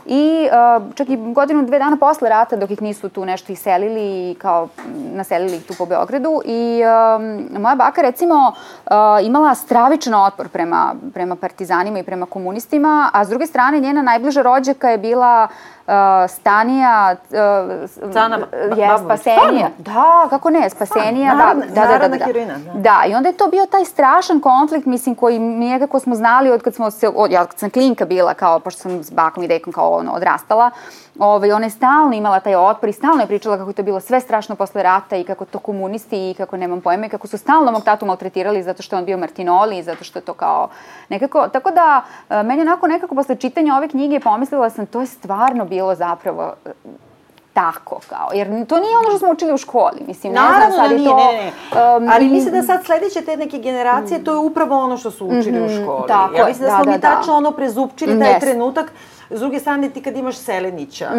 I 0.05 0.47
uh, 0.47 0.93
čak 0.95 1.09
i 1.09 1.17
godinu, 1.17 1.65
dve 1.65 1.79
dana 1.79 1.97
posle 1.97 2.29
rata, 2.29 2.55
dok 2.55 2.71
ih 2.71 2.81
nisu 2.81 3.09
tu 3.09 3.25
nešto 3.25 3.51
iselili 3.51 4.31
i 4.31 4.35
kao 4.35 4.67
naselili 4.93 5.59
tu 5.59 5.73
po 5.77 5.85
Beogradu. 5.85 6.41
I 6.45 6.81
uh, 6.83 7.59
moja 7.61 7.75
baka, 7.75 8.01
recimo, 8.01 8.53
uh, 8.85 8.91
imala 9.25 9.55
stravičan 9.55 10.13
otpor 10.13 10.49
prema, 10.49 10.95
prema 11.13 11.35
partizanima 11.35 11.99
i 11.99 12.03
prema 12.03 12.25
komunistima, 12.25 13.09
a 13.13 13.25
s 13.25 13.29
druge 13.29 13.45
strane 13.45 13.79
njena 13.79 14.01
najbliža 14.01 14.41
rođaka 14.41 14.89
je 14.89 14.97
bila 14.97 15.47
uh, 15.49 15.80
Stanija 16.27 17.15
uh, 17.29 18.13
Cana, 18.13 18.37
je 18.77 18.97
Spasenija. 18.97 19.69
Da, 19.77 20.27
kako 20.29 20.49
ne, 20.49 20.69
Spasenija. 20.69 21.35
Da, 21.35 21.53
da, 21.53 21.87
da, 21.87 21.97
da, 21.97 22.07
da, 22.07 22.17
da. 22.17 22.25
Heroina, 22.25 22.57
da. 22.57 22.79
da, 22.79 23.03
i 23.07 23.13
onda 23.13 23.29
je 23.29 23.37
to 23.37 23.47
bio 23.47 23.65
taj 23.65 23.85
strašan 23.85 24.39
konflikt, 24.39 24.85
mislim, 24.85 25.15
koji 25.15 25.39
mi 25.39 25.69
nekako 25.69 25.99
smo 25.99 26.15
znali 26.15 26.51
od 26.51 26.61
kad 26.61 26.75
smo 26.75 26.91
se, 26.91 27.09
od, 27.15 27.31
ja 27.31 27.45
kad 27.45 27.59
sam 27.59 27.69
klinka 27.69 28.05
bila, 28.05 28.33
kao, 28.33 28.59
pošto 28.59 28.81
sam 28.81 29.03
s 29.03 29.11
bakom 29.11 29.43
i 29.43 29.47
dekom 29.47 29.73
kao 29.73 29.89
ono, 29.89 30.11
odrastala, 30.11 30.71
ovaj, 31.19 31.51
ona 31.51 31.65
je 31.65 31.69
stalno 31.69 32.13
imala 32.13 32.39
taj 32.39 32.55
otpor 32.55 32.89
i 32.89 32.93
stalno 32.93 33.21
je 33.21 33.27
pričala 33.27 33.57
kako 33.57 33.69
je 33.69 33.73
to 33.73 33.83
bilo 33.83 33.99
sve 33.99 34.19
strašno 34.19 34.55
posle 34.55 34.83
rata 34.83 35.15
i 35.17 35.23
kako 35.23 35.45
to 35.45 35.59
komunisti 35.59 36.31
i 36.31 36.33
kako 36.33 36.57
nemam 36.57 36.81
pojma 36.81 37.05
i 37.05 37.09
kako 37.09 37.27
su 37.27 37.37
stalno 37.37 37.71
mog 37.71 37.83
tatu 37.83 38.05
maltretirali 38.05 38.63
zato 38.63 38.83
što 38.83 38.97
on 38.97 39.05
bio 39.05 39.17
Martinoli 39.17 39.77
i 39.77 39.83
zato 39.83 40.03
što 40.03 40.19
je 40.19 40.25
to 40.25 40.33
kao 40.33 40.69
nekako, 41.09 41.47
tako 41.47 41.71
da 41.71 42.03
meni 42.29 42.61
onako 42.61 42.87
nekako 42.87 43.15
posle 43.15 43.35
čitanja 43.35 43.75
ove 43.75 43.87
knjige 43.87 44.19
pomislila 44.19 44.69
sam 44.69 44.85
to 44.85 45.01
je 45.01 45.07
stvarno 45.07 45.65
bilo 45.65 45.80
zapravo 45.95 46.53
tako, 47.53 47.99
kao, 48.09 48.29
jer 48.33 48.47
to 48.47 48.79
nije 48.79 48.97
ono 48.97 49.09
što 49.09 49.19
smo 49.19 49.31
učili 49.31 49.53
u 49.53 49.57
školi, 49.57 50.01
mislim, 50.07 50.33
Naravno 50.33 50.59
ne 50.59 50.71
znam, 50.71 50.79
sad 50.79 50.89
da 50.89 50.95
je 50.95 50.99
nije, 50.99 51.09
to... 51.09 51.17
ne, 51.17 51.33
ne, 51.33 51.97
um, 51.97 52.09
Ali 52.13 52.29
mislim 52.29 52.53
da 52.53 52.61
sad 52.61 52.85
sledeće 52.85 53.21
te 53.21 53.37
neke 53.37 53.57
generacije, 53.57 54.23
to 54.23 54.31
je 54.31 54.37
upravo 54.37 54.79
ono 54.83 54.97
što 54.97 55.11
su 55.11 55.25
učili 55.25 55.65
u 55.65 55.69
školi. 55.69 55.99
Mhm, 55.99 56.07
tako 56.07 56.35
ja 56.35 56.45
mislim 56.45 56.65
da 56.65 56.71
da, 56.71 56.75
smo 56.75 56.85
da, 56.85 56.91
mi 56.91 56.97
da. 56.97 57.15
tačno 57.15 57.33
ono 57.33 57.51
prezupčili 57.51 58.19
taj 58.19 58.29
Jeste. 58.29 58.45
trenutak. 58.45 58.91
S 59.29 59.39
druge 59.39 59.59
strane, 59.59 59.89
ti 59.89 60.01
kad 60.01 60.17
imaš 60.17 60.37
Selenića 60.37 61.09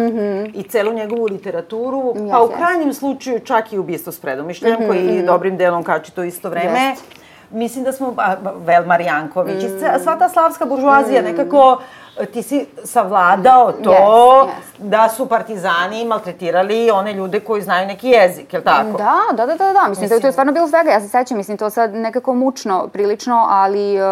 i 0.53 0.63
celu 0.63 0.93
njegovu 0.93 1.25
literaturu, 1.25 2.13
pa 2.13 2.19
Jeste, 2.19 2.37
u 2.37 2.57
krajnjem 2.57 2.93
slučaju 2.93 3.39
čak 3.39 3.73
i 3.73 3.77
ubistvo 3.77 4.11
s 4.11 4.19
predomišljajem, 4.19 4.87
koji 4.87 5.23
dobrim 5.25 5.57
delom 5.57 5.83
kači 5.83 6.11
to 6.11 6.23
isto 6.23 6.49
vreme, 6.49 6.79
Jeste. 6.89 7.22
Mislim 7.53 7.83
da 7.83 7.91
smo, 7.91 8.13
a, 8.17 8.35
Velmar 8.57 9.01
Janković, 9.01 9.63
i 9.63 9.67
ce- 9.69 9.99
sva 9.99 10.15
ta 10.15 10.29
slavska 10.29 10.65
buržuazija, 10.65 11.21
nekako 11.21 11.81
e, 12.19 12.25
ti 12.25 12.43
si 12.43 12.65
savladao 12.83 13.71
to 13.73 13.91
Jeste, 13.91 14.57
jeste. 14.57 14.77
da 14.79 15.09
su 15.09 15.25
partizani 15.25 16.05
maltretirali 16.05 16.91
one 16.91 17.13
ljude 17.13 17.39
koji 17.39 17.61
znaju 17.61 17.87
neki 17.87 18.09
jezik, 18.09 18.53
je 18.53 18.59
li 18.59 18.65
tako? 18.65 18.97
Da, 18.97 19.13
da, 19.31 19.45
da, 19.45 19.55
da, 19.55 19.73
da. 19.73 19.85
Mislim, 19.89 20.09
to, 20.09 20.19
to 20.19 20.27
je 20.27 20.31
stvarno 20.31 20.53
bilo 20.53 20.67
svega. 20.67 20.91
Ja 20.91 21.01
se 21.01 21.07
sećam, 21.09 21.37
mislim, 21.37 21.57
to 21.57 21.69
sad 21.69 21.93
nekako 21.93 22.33
mučno, 22.33 22.87
prilično, 22.87 23.45
ali 23.49 23.95
uh, 23.95 24.05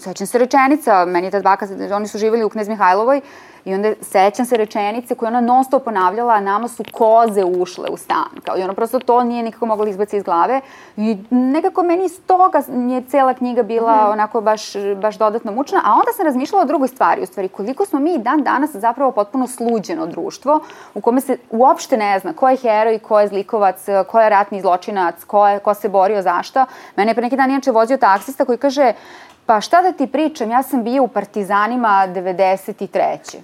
sećam 0.00 0.26
se 0.26 0.38
rečenica. 0.38 1.04
Meni 1.04 1.26
je 1.26 1.30
tad 1.30 1.42
baka, 1.42 1.66
oni 1.92 2.08
su 2.08 2.18
živjeli 2.18 2.44
u 2.44 2.48
Knez 2.48 2.68
Mihajlovoj 2.68 3.20
i 3.68 3.74
onda 3.74 3.92
sećam 4.00 4.46
se 4.46 4.56
rečenice 4.56 5.14
koju 5.14 5.26
ona 5.26 5.40
non 5.40 5.64
stop 5.64 5.84
ponavljala, 5.84 6.34
a 6.34 6.40
nama 6.40 6.68
su 6.68 6.84
koze 6.92 7.44
ušle 7.44 7.88
u 7.90 7.96
stan. 7.96 8.28
Kao, 8.44 8.58
I 8.58 8.62
ona 8.62 8.74
prosto 8.74 8.98
to 8.98 9.24
nije 9.24 9.42
nikako 9.42 9.66
mogla 9.66 9.84
da 9.84 9.90
izbaci 9.90 10.16
iz 10.16 10.22
glave. 10.22 10.60
I 10.96 11.16
nekako 11.30 11.82
meni 11.82 12.04
iz 12.04 12.20
toga 12.26 12.62
je 12.94 13.02
cela 13.02 13.34
knjiga 13.34 13.62
bila 13.62 14.08
onako 14.12 14.40
baš, 14.40 14.62
baš 15.02 15.18
dodatno 15.18 15.52
mučna. 15.52 15.80
A 15.84 15.92
onda 15.92 16.12
sam 16.16 16.24
razmišljala 16.24 16.62
o 16.62 16.66
drugoj 16.66 16.88
stvari, 16.88 17.22
u 17.22 17.26
stvari 17.26 17.48
koliko 17.48 17.84
smo 17.84 17.98
mi 17.98 18.18
dan 18.18 18.42
danas 18.42 18.70
zapravo 18.70 19.12
potpuno 19.12 19.46
sluđeno 19.46 20.06
društvo 20.06 20.60
u 20.94 21.00
kome 21.00 21.20
se 21.20 21.38
uopšte 21.50 21.96
ne 21.96 22.18
zna 22.18 22.32
ko 22.32 22.48
je 22.48 22.56
heroj, 22.56 22.98
ko 22.98 23.20
je 23.20 23.28
zlikovac, 23.28 23.86
ko 24.06 24.20
je 24.20 24.28
ratni 24.28 24.60
zločinac, 24.60 25.24
ko, 25.24 25.48
je, 25.48 25.58
ko 25.58 25.74
se 25.74 25.88
borio 25.88 26.22
za 26.22 26.42
šta. 26.42 26.66
Mene 26.96 27.10
je 27.10 27.14
pre 27.14 27.24
neki 27.24 27.36
dan 27.36 27.50
inače 27.50 27.70
vozio 27.70 27.96
taksista 27.96 28.44
koji 28.44 28.58
kaže 28.58 28.92
pa 29.48 29.60
šta 29.60 29.82
da 29.82 29.92
ti 29.92 30.06
pričam, 30.06 30.50
ja 30.50 30.62
sam 30.62 30.84
bio 30.84 31.02
u 31.02 31.08
Partizanima 31.08 32.08
93. 32.08 33.36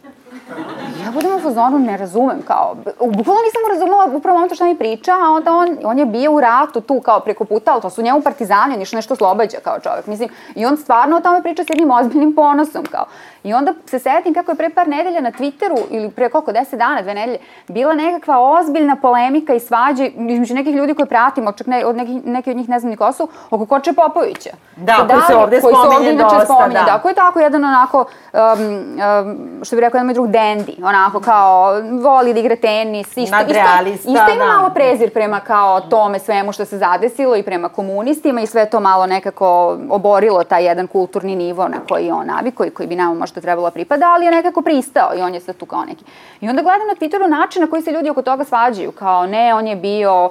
Ja 1.05 1.11
budem 1.13 1.37
u 1.37 1.41
fazonu, 1.41 1.79
ne 1.79 1.97
razumem, 1.97 2.43
kao, 2.47 2.75
bukvalno 2.99 3.43
nisam 3.43 3.63
razumela 3.71 4.17
upravo 4.17 4.39
ono 4.39 4.49
to 4.49 4.55
što 4.55 4.65
mi 4.65 4.79
priča, 4.79 5.13
a 5.13 5.31
onda 5.31 5.53
on, 5.53 5.79
on 5.85 5.99
je 5.99 6.07
bio 6.07 6.33
u 6.33 6.41
ratu 6.41 6.81
tu 6.81 7.01
kao 7.01 7.21
preko 7.21 7.45
puta, 7.45 7.73
ali 7.73 7.83
to 7.83 7.91
su 7.91 8.03
njemu 8.03 8.21
partizani, 8.21 8.77
on 8.79 8.85
što 8.85 8.97
nešto 8.97 9.15
oslobađa 9.15 9.59
kao 9.65 9.81
čovjek, 9.81 10.07
mislim, 10.07 10.29
i 10.55 10.67
on 10.67 10.77
stvarno 10.77 11.17
o 11.17 11.21
tome 11.21 11.43
priča 11.43 11.65
s 11.65 11.71
jednim 11.71 11.91
ozbiljnim 11.91 12.35
ponosom, 12.35 12.85
kao. 12.91 13.05
I 13.45 13.55
onda 13.55 13.75
se 13.87 13.99
setim 13.99 14.35
kako 14.35 14.51
je 14.51 14.57
pre 14.57 14.71
par 14.71 14.89
nedelja 14.89 15.21
na 15.21 15.33
Twitteru, 15.33 15.79
ili 15.91 16.11
pre 16.11 16.29
koliko, 16.29 16.53
deset 16.53 16.79
dana, 16.79 17.03
dve 17.03 17.15
nedelje, 17.15 17.39
bila 17.69 17.95
nekakva 17.95 18.39
ozbiljna 18.41 18.97
polemika 18.97 19.55
i 19.55 19.61
svađa 19.61 20.05
između 20.05 20.55
nekih 20.55 20.75
ljudi 20.75 20.95
koje 20.95 21.07
pratimo, 21.07 21.53
čak 21.53 21.67
ne, 21.67 21.87
od 21.87 21.97
nekih, 21.97 22.27
neki 22.27 22.51
od 22.51 22.57
njih 22.57 22.69
ne 22.69 22.79
znam 22.79 22.91
ni 22.91 22.97
ko 22.97 23.13
su, 23.13 23.29
oko 23.51 23.67
Koče 23.67 23.93
Popovića. 23.93 24.51
Da, 24.77 24.95
Sa 24.97 25.07
koji 25.07 25.23
se 25.27 25.37
ovde 25.37 25.61
koji 25.61 25.75
spominje 25.75 25.97
ovde 25.97 26.13
inače 26.13 26.37
dosta, 26.37 26.55
spominje, 26.55 26.81
da. 26.81 26.85
da, 26.85 26.99
koji 26.99 27.11
je 27.11 27.15
tako 27.15 27.41
jedan 27.41 27.65
onako, 27.65 28.05
um, 28.33 28.41
um, 28.41 29.65
što 29.65 29.77
bi 29.77 29.81
rekao 29.81 29.99
jedan 29.99 30.07
moj 30.07 30.15
drug, 30.15 30.31
dendi, 30.31 30.77
onako 30.83 31.21
kao, 31.21 31.81
voli 32.03 32.35
da 32.35 32.41
igra 32.41 32.57
tenis, 32.57 33.07
isto, 33.07 33.21
isto, 33.21 33.37
Nadrealista, 33.37 34.11
isto 34.11 34.33
ima 34.35 34.45
da. 34.45 34.57
malo 34.57 34.71
prezir 34.71 35.13
prema 35.13 35.41
kao 35.41 35.81
tome 35.81 36.19
svemu 36.19 36.53
što 36.53 36.65
se 36.65 36.79
zadesilo 36.79 37.37
i 37.37 37.43
prema 37.43 37.69
komunistima 37.69 38.41
i 38.41 38.47
sve 38.47 38.67
to 38.67 38.81
malo 38.81 39.07
nekako 39.07 39.79
oborilo 39.91 40.45
taj 40.45 40.65
jedan 40.65 40.87
kulturni 40.87 41.37
nivo 41.37 41.69
na 41.69 41.77
koji 41.89 42.11
on 42.11 42.27
navikao 42.27 42.67
i 42.67 42.71
koji 42.71 42.87
bi 42.87 42.97
nama 42.97 43.15
možda 43.15 43.34
trebalo 43.41 43.67
da 43.67 43.71
pripada, 43.71 44.07
ali 44.11 44.25
je 44.25 44.31
nekako 44.31 44.63
pristao 44.63 45.11
i 45.17 45.21
on 45.21 45.35
je 45.35 45.41
sad 45.41 45.57
tu 45.57 45.67
kao 45.67 45.85
neki. 45.85 46.05
I 46.41 46.49
onda 46.49 46.63
gledam 46.63 46.89
na 46.89 46.95
Twitteru 46.95 47.29
način 47.29 47.63
na 47.63 47.71
koji 47.71 47.83
se 47.83 47.91
ljudi 47.91 48.11
oko 48.11 48.23
toga 48.23 48.45
svađaju, 48.45 48.93
kao 48.93 49.27
ne, 49.27 49.55
on 49.55 49.67
je 49.67 49.77
bio 49.77 50.27
uh, 50.27 50.31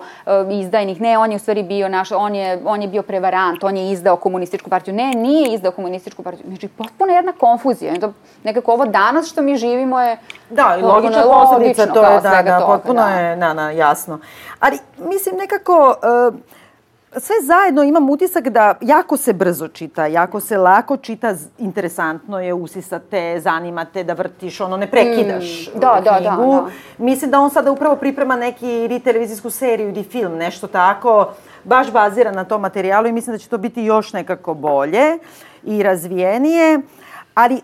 izdajnik, 0.51 0.99
ne, 0.99 1.17
on 1.17 1.31
je 1.31 1.35
u 1.35 1.39
stvari 1.39 1.63
bio 1.63 1.89
naš, 1.89 2.11
on 2.11 2.35
je, 2.35 2.61
on 2.65 2.81
je 2.81 2.87
bio 2.87 3.01
prevarant, 3.01 3.63
on 3.63 3.77
je 3.77 3.91
izdao 3.91 4.15
komunističku 4.15 4.69
partiju, 4.69 4.93
ne, 4.93 5.11
nije 5.15 5.53
izdao 5.53 5.71
komunističku 5.71 6.23
partiju. 6.23 6.45
Znači, 6.47 6.67
potpuno 6.67 7.13
jedna 7.13 7.31
konfuzija. 7.31 7.93
Onda 7.93 8.11
nekako 8.43 8.73
ovo 8.73 8.85
danas 8.85 9.29
što 9.29 9.41
mi 9.41 9.57
živimo 9.57 10.01
je 10.01 10.17
Da, 10.49 10.77
i 10.79 10.81
logična 10.81 11.23
posledica, 11.23 11.85
to 11.85 12.03
je, 12.03 12.21
da, 12.21 12.41
da, 12.41 12.63
potpuno 12.65 13.01
da. 13.01 13.09
je, 13.09 13.35
na, 13.35 13.53
na, 13.53 13.71
jasno. 13.71 14.19
Ali, 14.59 14.79
mislim, 14.97 15.35
nekako, 15.37 15.95
uh, 16.29 16.35
sve 17.17 17.35
zajedno 17.43 17.83
imam 17.83 18.09
utisak 18.09 18.49
da 18.49 18.75
jako 18.81 19.17
se 19.17 19.33
brzo 19.33 19.67
čita, 19.67 20.05
jako 20.05 20.39
se 20.39 20.57
lako 20.57 20.97
čita, 20.97 21.35
interesantno 21.57 22.39
je, 22.39 22.53
usisate, 22.53 23.39
zanimate 23.39 24.03
da 24.03 24.13
vrtiš, 24.13 24.61
ono, 24.61 24.77
ne 24.77 24.91
prekidaš 24.91 25.69
Mm, 25.75 25.79
da, 25.79 25.91
uh, 25.91 26.03
da, 26.03 26.19
da, 26.19 26.35
knjigu. 26.35 26.51
da. 26.53 26.69
Mislim 27.05 27.31
da 27.31 27.39
on 27.39 27.49
sada 27.49 27.71
upravo 27.71 27.95
priprema 27.95 28.35
neki 28.35 28.69
ili 28.69 28.99
televizijsku 28.99 29.49
seriju 29.49 29.89
ili 29.89 30.03
film, 30.03 30.35
nešto 30.37 30.67
tako, 30.67 31.27
baš 31.63 31.91
bazira 31.91 32.31
na 32.31 32.43
tom 32.43 32.61
materijalu 32.61 33.07
i 33.07 33.11
mislim 33.11 33.33
da 33.33 33.37
će 33.37 33.49
to 33.49 33.57
biti 33.57 33.83
još 33.83 34.13
nekako 34.13 34.53
bolje 34.53 35.17
i 35.63 35.83
razvijenije. 35.83 36.81
Ali 37.35 37.55
e, 37.55 37.61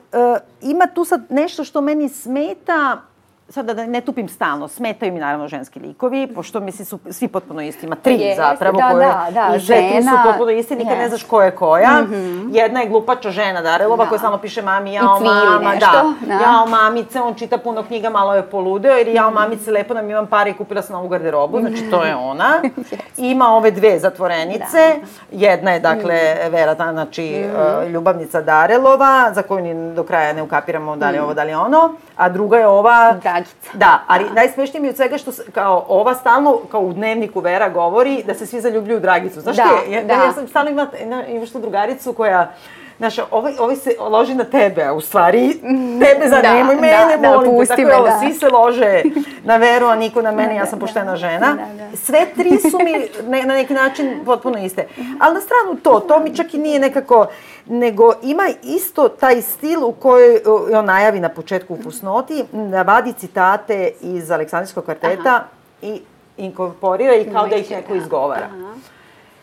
ima 0.61 0.87
tu 0.87 1.05
sad 1.05 1.21
nešto 1.29 1.63
što 1.63 1.81
meni 1.81 2.09
smeta, 2.09 3.01
sada 3.49 3.73
da 3.73 3.85
ne 3.85 4.01
tupim 4.01 4.29
stalno, 4.29 4.67
smetaju 4.67 5.13
mi 5.13 5.19
naravno 5.19 5.47
ženski 5.47 5.79
likovi, 5.79 6.27
pošto 6.35 6.59
misli 6.59 6.85
su 6.85 6.99
svi 7.11 7.27
potpuno 7.27 7.61
isti, 7.61 7.85
ima 7.85 7.95
tri 7.95 8.13
Jeste, 8.13 8.35
zapravo 8.35 8.77
da, 8.77 8.89
koje, 8.91 9.07
da, 9.07 9.27
da, 9.31 9.47
i 9.47 9.51
tri 9.51 9.59
su 9.59 9.65
žena, 9.65 10.23
potpuno 10.25 10.51
iste, 10.51 10.75
nikad 10.75 10.97
ne 10.97 11.03
jeste. 11.03 11.09
znaš 11.17 11.23
ko 11.29 11.41
je 11.41 11.51
koja. 11.51 12.05
Jedna 12.51 12.81
je 12.81 12.89
glupača 12.89 13.31
žena 13.31 13.61
Darelova 13.61 14.03
Da. 14.03 14.09
koja 14.09 14.19
samo 14.19 14.37
piše 14.37 14.61
mami, 14.61 14.93
jao 14.93 15.19
mama, 15.19 15.73
nešto, 15.73 16.13
da, 16.21 16.25
da. 16.27 16.33
jao 16.33 16.65
mamice, 16.65 17.21
on 17.21 17.33
čita 17.33 17.57
puno 17.57 17.83
knjiga, 17.83 18.09
malo 18.09 18.35
je 18.35 18.43
poludeo, 18.43 18.99
ili 18.99 19.13
jao 19.13 19.31
mamice, 19.31 19.71
lepo 19.71 19.93
nam 19.93 20.09
imam 20.09 20.27
pare 20.27 20.51
i 20.51 20.53
kupila 20.53 20.81
sam 20.81 20.93
novu 20.93 21.07
garderobu, 21.07 21.59
znači 21.59 21.89
to 21.91 22.03
je 22.03 22.15
ona. 22.15 22.61
Ima 23.17 23.55
ove 23.55 23.71
dve 23.71 23.99
zatvorenice, 23.99 24.95
jedna 25.31 25.71
je 25.71 25.79
dakle 25.79 26.19
Vera, 26.49 26.75
ta, 26.75 26.91
znači 26.91 27.45
uh, 27.83 27.91
ljubavnica 27.91 28.41
Darelova, 28.41 29.31
za 29.33 29.41
koju 29.41 29.63
ni 29.63 29.95
do 29.95 30.03
kraja 30.03 30.33
ne 30.33 30.41
ukapiramo 30.41 30.95
da 30.95 31.09
li 31.09 31.15
je 31.15 31.21
ovo, 31.21 31.33
da 31.33 31.43
li 31.43 31.49
je 31.49 31.57
ono, 31.57 31.93
a 32.15 32.29
druga 32.29 32.57
je 32.57 32.67
ova... 32.67 33.15
Dragica. 33.39 33.77
Da, 33.77 34.03
ali 34.07 34.25
najsmešnije 34.35 34.81
mi 34.81 34.87
je 34.87 34.89
od 34.89 34.95
svega 34.95 35.17
što 35.17 35.31
kao 35.53 35.85
ova 35.87 36.15
stalno, 36.15 36.57
kao 36.71 36.81
u 36.81 36.93
dnevniku 36.93 37.39
Vera 37.39 37.69
govori 37.69 38.23
da 38.23 38.33
se 38.33 38.45
svi 38.45 38.61
zaljubljuju 38.61 38.97
u 38.97 39.01
Dragicu. 39.01 39.41
Znaš 39.41 39.55
Da, 39.55 39.63
ti, 39.63 39.91
ja, 39.91 40.03
da. 40.03 40.13
ja 40.13 40.33
sam 40.33 40.47
stalno 40.47 40.71
ima, 40.71 40.87
na, 41.05 41.25
imaš 41.27 41.51
tu 41.51 41.59
drugaricu 41.59 42.13
koja 42.13 42.51
Znaš, 42.99 43.15
ovaj, 43.31 43.53
ovaj 43.59 43.75
se 43.75 43.95
loži 43.99 44.35
na 44.35 44.43
tebe, 44.43 44.83
a 44.83 44.93
u 44.93 45.01
stvari 45.01 45.53
tebe 45.99 46.29
zanima 46.29 46.73
i 46.73 46.75
da, 46.75 46.81
mene, 46.81 47.17
da, 47.21 47.29
molim 47.29 47.51
te. 47.51 47.57
pusti 47.57 47.67
Tako 47.67 47.81
me, 47.81 47.87
je 47.87 47.95
ovo, 47.95 48.07
da. 48.07 48.19
svi 48.19 48.33
se 48.33 48.49
lože 48.49 49.03
na 49.43 49.57
veru, 49.57 49.85
a 49.85 49.95
niko 49.95 50.21
na 50.21 50.31
mene, 50.31 50.55
ja 50.55 50.65
sam 50.65 50.79
poštena 50.79 51.15
žena. 51.15 51.55
da, 51.55 51.85
da. 51.85 51.97
Sve 51.97 52.25
tri 52.35 52.57
su 52.71 52.77
mi 52.79 52.91
ne, 53.29 53.45
na 53.45 53.53
neki 53.53 53.73
način 53.73 54.19
potpuno 54.25 54.57
iste. 54.57 54.87
Ali 55.19 55.33
na 55.33 55.41
stranu 55.41 55.79
to, 55.83 55.99
to 55.99 56.19
mi 56.19 56.35
čak 56.35 56.53
i 56.53 56.57
nije 56.57 56.79
nekako, 56.79 57.27
nego 57.65 58.13
ima 58.23 58.49
isto 58.63 59.09
taj 59.09 59.41
stil 59.41 59.85
u 59.85 59.91
kojoj 59.91 60.41
on 60.73 60.85
najavi 60.85 61.19
na 61.19 61.29
početku 61.29 61.73
u 61.73 61.83
fusnoti, 61.83 62.43
da 62.51 62.81
vadi 62.81 63.13
citate 63.13 63.91
iz 64.01 64.31
Aleksandrijskog 64.31 64.85
kvarteta 64.85 65.43
i 65.81 66.01
inkorporira 66.37 67.15
i 67.15 67.31
kao 67.31 67.47
da 67.47 67.55
ih 67.55 67.71
neko 67.71 67.95
izgovara. 67.95 68.49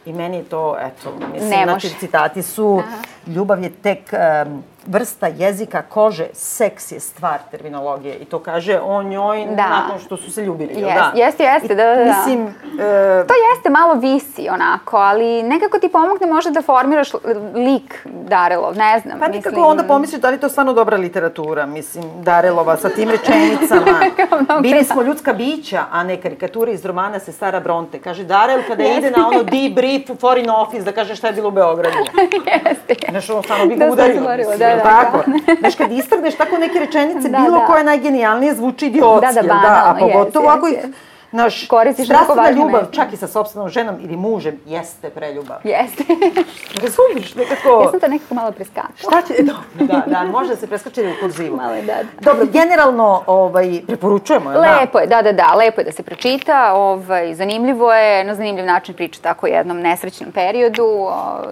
I 0.07 0.13
meni 0.13 0.45
to, 0.45 0.77
eto, 0.81 1.13
mislim, 1.33 1.65
znači 1.65 1.89
citati 2.01 2.43
su, 2.43 2.83
ljubav 3.27 3.63
je 3.63 3.71
tek 3.73 4.13
em, 4.13 4.63
vrsta 4.87 5.27
jezika, 5.29 5.83
kože, 5.83 6.27
seks 6.33 6.93
je 6.93 7.01
stvar 7.01 7.39
terminologije. 7.51 8.15
I 8.15 8.25
to 8.25 8.39
kaže 8.39 8.81
o 8.81 9.03
njoj 9.03 9.47
Da. 9.47 9.69
nakon 9.69 9.99
što 9.99 10.17
su 10.17 10.33
se 10.33 10.43
ljubili, 10.43 10.73
jel 10.73 10.89
Jest, 10.89 10.95
da? 10.95 11.13
jeste, 11.17 11.45
jeste, 11.45 11.75
da, 11.75 11.85
da, 11.85 11.95
da. 11.95 12.05
Mislim, 12.05 12.47
e, 12.47 13.27
To 13.27 13.35
jeste 13.47 13.71
malo 13.71 13.95
visi 13.95 14.49
onako, 14.49 14.97
ali 14.97 15.43
nekako 15.43 15.79
ti 15.79 15.89
pomogne 15.89 16.27
možda 16.27 16.51
da 16.51 16.63
formiraš 16.63 17.13
lik 17.55 18.01
Darelov, 18.05 18.77
ne 18.77 19.01
znam. 19.01 19.19
Pa 19.19 19.29
nekako 19.29 19.61
onda 19.61 19.83
pomisliš 19.85 20.21
da 20.21 20.29
li 20.29 20.35
je 20.35 20.41
to 20.41 20.49
stvarno 20.49 20.73
dobra 20.73 20.97
literatura, 20.97 21.67
mislim, 21.67 22.05
Darelova 22.17 22.77
sa 22.77 22.89
tim 22.89 23.11
rečenicama. 23.11 23.99
Bili 24.63 24.75
pre- 24.75 24.85
smo 24.85 25.03
ljudska 25.03 25.33
bića, 25.33 25.85
a 25.93 26.03
ne 26.05 26.17
karikature 26.17 26.73
iz 26.73 26.85
romana 26.85 27.19
Sestara 27.19 27.61
Bronte. 27.61 27.99
Kaže 27.99 28.25
Darel 28.25 28.61
kada 28.69 28.85
ide 28.99 29.11
na 29.11 29.29
ono 29.29 29.43
debrief 29.43 30.11
u 30.11 30.17
foreign 30.17 30.51
office 30.51 30.85
da 30.85 30.93
kaže 30.93 31.17
šta 31.17 31.27
je 31.27 31.33
bilo 31.33 31.49
u 31.49 31.53
Beogradu. 31.53 31.97
jeste. 32.65 32.95
Znaš, 33.17 33.31
ono 33.31 33.43
stvarno 33.43 33.67
bi 33.67 33.77
Da 33.77 33.85
ga 33.87 33.97
se 33.97 34.21
udario. 34.21 34.47
da, 34.51 34.57
da, 34.57 34.83
tako? 34.83 35.19
Znaš, 35.61 35.75
kad 35.75 35.93
istrgneš 35.93 36.35
tako 36.35 36.59
neke 36.59 36.79
rečenice, 36.79 37.29
Da, 37.29 37.39
bilo 37.39 37.59
da. 37.59 37.65
koja 37.67 37.83
najgenijalnije 37.83 38.55
zvuči 38.55 38.87
idiotski, 38.87 39.27
Da, 39.27 39.33
da, 39.33 39.41
jel 39.41 39.51
a 39.53 39.63
banalno, 39.63 40.01
pogotovo 40.01 40.47
jest, 40.47 40.57
ako 40.57 40.69
ih, 40.69 40.75
jest, 40.75 40.89
Naš, 41.37 41.67
Koristiš 41.69 42.09
na 42.09 42.15
strastvena 42.15 42.51
ljubav, 42.51 42.81
mestu. 42.81 42.95
čak 42.95 43.13
i 43.13 43.17
sa 43.17 43.27
sobstvenom 43.27 43.69
ženom 43.69 43.97
ili 44.01 44.17
mužem, 44.17 44.61
jeste 44.67 45.11
preljubav. 45.11 45.57
Jeste. 45.65 46.05
Razumiješ, 46.83 47.35
nekako... 47.35 47.83
ja 47.85 47.91
sam 47.91 48.01
to 48.01 48.09
nekako 48.09 48.35
malo 48.35 48.53
preskačala. 48.53 48.93
Šta 48.97 49.23
će, 49.23 49.43
da, 49.49 49.53
da, 49.85 50.03
da, 50.07 50.25
može 50.25 50.49
da 50.49 50.57
se 50.57 50.67
preskače 50.67 51.03
u 51.03 51.21
kurzivu. 51.21 51.57
Malo 51.57 51.75
je, 51.75 51.83
da, 51.83 51.93
da. 51.95 52.33
Dobro, 52.33 52.47
generalno, 52.53 53.23
ovaj, 53.27 53.81
preporučujemo, 53.87 54.51
jel 54.51 54.63
da? 54.63 54.81
Lepo 54.81 54.99
je, 54.99 55.07
da, 55.07 55.23
da, 55.23 55.33
da, 55.33 55.55
lepo 55.55 55.81
je 55.81 55.85
da 55.85 55.93
se 55.93 56.03
pročita, 56.03 56.73
ovaj, 56.75 57.35
zanimljivo 57.35 57.95
je, 57.95 58.25
na 58.25 58.35
zanimljiv 58.35 58.65
način 58.65 58.95
priča 58.95 59.21
tako 59.23 59.47
o 59.47 59.49
jednom 59.49 59.81
nesrećnom 59.81 60.33
periodu, 60.33 60.85
o, 60.87 61.43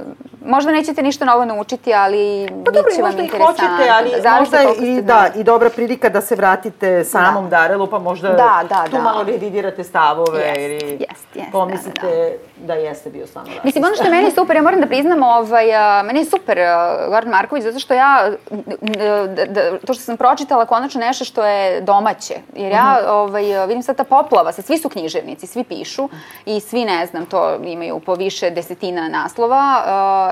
možda 0.44 0.73
nećete 0.73 1.03
ništa 1.03 1.25
novo 1.25 1.44
naučiti, 1.44 1.94
ali 1.94 2.49
Pa 2.64 2.70
dobro, 2.70 2.83
bit 2.83 2.97
će 2.97 3.03
vam 3.03 3.09
možda 3.11 3.23
i 3.23 3.25
interesantno. 3.25 3.66
hoćete, 3.68 3.90
ali 3.90 4.11
Zavisi 4.23 4.40
možda 4.40 4.85
i, 4.87 5.03
da, 5.03 5.29
i 5.37 5.44
dobra 5.44 5.70
prilika 5.70 6.09
da 6.09 6.20
se 6.20 6.35
vratite 6.37 7.05
samom 7.05 7.49
Darelu, 7.49 7.87
pa 7.87 7.99
možda 7.99 8.29
Da, 8.29 8.62
da, 8.68 8.85
tu 8.85 8.97
da. 8.97 9.03
malo 9.03 9.23
revidirate 9.23 9.74
stavove 9.81 10.41
Jest, 10.41 10.59
ili 10.59 10.91
jest, 11.01 11.27
jest, 11.35 11.53
pomislite 11.53 12.33
da, 12.57 12.75
jeste 12.75 13.11
bio 13.11 13.27
stvarno 13.27 13.49
rasista. 13.49 13.67
Mislim, 13.67 13.85
ono 13.85 13.95
što 13.95 14.05
je 14.05 14.11
meni 14.11 14.31
super, 14.31 14.57
ja 14.57 14.63
moram 14.63 14.81
da 14.81 14.87
priznam, 14.87 15.23
ovaj, 15.23 15.75
a, 15.75 16.03
meni 16.03 16.19
je 16.19 16.25
super 16.25 16.59
Goran 17.09 17.29
Marković, 17.29 17.65
zato 17.65 17.79
što 17.79 17.95
ja, 17.95 18.31
da, 18.81 19.47
da, 19.47 19.79
to 19.79 19.95
što 19.95 20.03
sam 20.03 20.17
pročitala, 20.17 20.67
konačno 20.67 21.01
nešto 21.01 21.25
što 21.25 21.47
je 21.47 21.81
domaće. 21.81 22.35
Jer 22.55 22.73
ja 22.73 22.85
Mhm. 22.95 23.11
ovaj, 23.11 23.43
vidim 23.67 23.83
sad 23.83 23.97
ta 23.97 24.05
poplava, 24.05 24.53
sad 24.53 24.65
svi 24.65 24.79
su 24.79 24.89
književnici, 24.89 25.47
svi 25.47 25.65
pišu 25.65 26.09
i 26.47 26.61
svi, 26.61 26.85
ne 26.85 27.07
znam, 27.07 27.27
to 27.27 27.55
imaju 27.57 28.01
po 28.01 28.15
više 28.15 28.51
desetina 28.51 29.09
naslova 29.09 29.85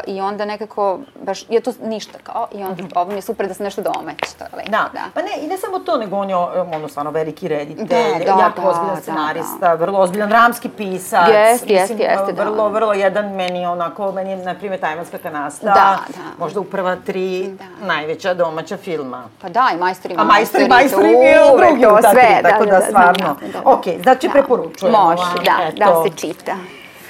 i 0.06 0.20
onda 0.20 0.44
nekako, 0.44 0.98
baš, 1.16 1.44
je 1.48 1.60
to 1.60 1.72
ništa 1.82 2.18
kao, 2.18 2.48
i 2.52 2.64
onda 2.64 2.82
ovo 2.94 3.10
mi 3.10 3.18
je 3.18 3.22
super 3.22 3.48
da 3.48 3.54
sam 3.54 3.64
nešto 3.64 3.82
domaće, 3.82 4.26
to 4.38 4.44
je 4.44 4.50
lepo, 4.56 4.70
Da. 4.70 4.90
da. 4.92 5.00
pa 5.14 5.22
ne, 5.22 5.30
i 5.40 5.46
ne 5.46 5.58
samo 5.58 5.78
to, 5.78 5.96
nego 5.96 6.16
on 6.16 6.30
je 6.30 6.36
ono 6.36 6.88
stvarno 6.88 7.10
veliki 7.10 7.48
reditelj, 7.48 7.86
Da, 7.86 7.96
da, 8.24 8.40
jako 8.40 8.60
da, 8.60 8.68
ozbiljan 8.68 8.94
da, 8.96 9.02
scenarista, 9.34 9.74
vrlo 9.76 9.98
ozbiljan 9.98 10.28
dramski 10.28 10.68
pisac. 10.68 11.28
Jest, 11.28 11.64
jest, 11.66 11.90
Mislim, 11.90 12.10
jeste, 12.10 12.32
da. 12.32 12.44
Vrlo, 12.44 12.68
vrlo 12.68 12.92
jedan 12.92 13.32
meni 13.32 13.66
onako, 13.66 14.12
meni 14.12 14.30
je, 14.30 14.36
na 14.36 14.54
primjer, 14.54 14.80
Tajvanska 14.80 15.18
kanasta, 15.18 15.66
Da, 15.66 15.72
da. 16.08 16.22
možda 16.38 16.60
u 16.60 16.64
prva 16.64 16.96
tri 16.96 17.48
Da. 17.48 17.86
najveća 17.86 18.34
domaća 18.34 18.76
filma. 18.76 19.22
Pa 19.42 19.48
da, 19.48 19.68
i 19.74 19.78
majstori, 19.78 20.14
A 20.18 20.24
majstori, 20.24 20.68
majstori, 20.68 21.02
majstori 21.04 21.26
je 21.26 21.44
uvek 21.44 21.66
drugi 21.68 21.86
u 21.88 21.98
ta 22.02 22.10
tri, 22.10 22.20
sve, 22.20 22.42
tako 22.42 22.66
da, 22.66 22.80
stvarno. 22.80 23.14
znam, 23.18 23.36
da, 23.42 23.58
da. 23.60 23.60
Ok, 23.64 23.84
znači 24.02 24.28
preporučujemo 24.28 24.98
Može, 25.00 25.22
vam, 25.22 25.44
da, 25.44 25.64
eto. 25.64 25.76
da 25.76 26.10
se 26.10 26.16
čita. 26.18 26.52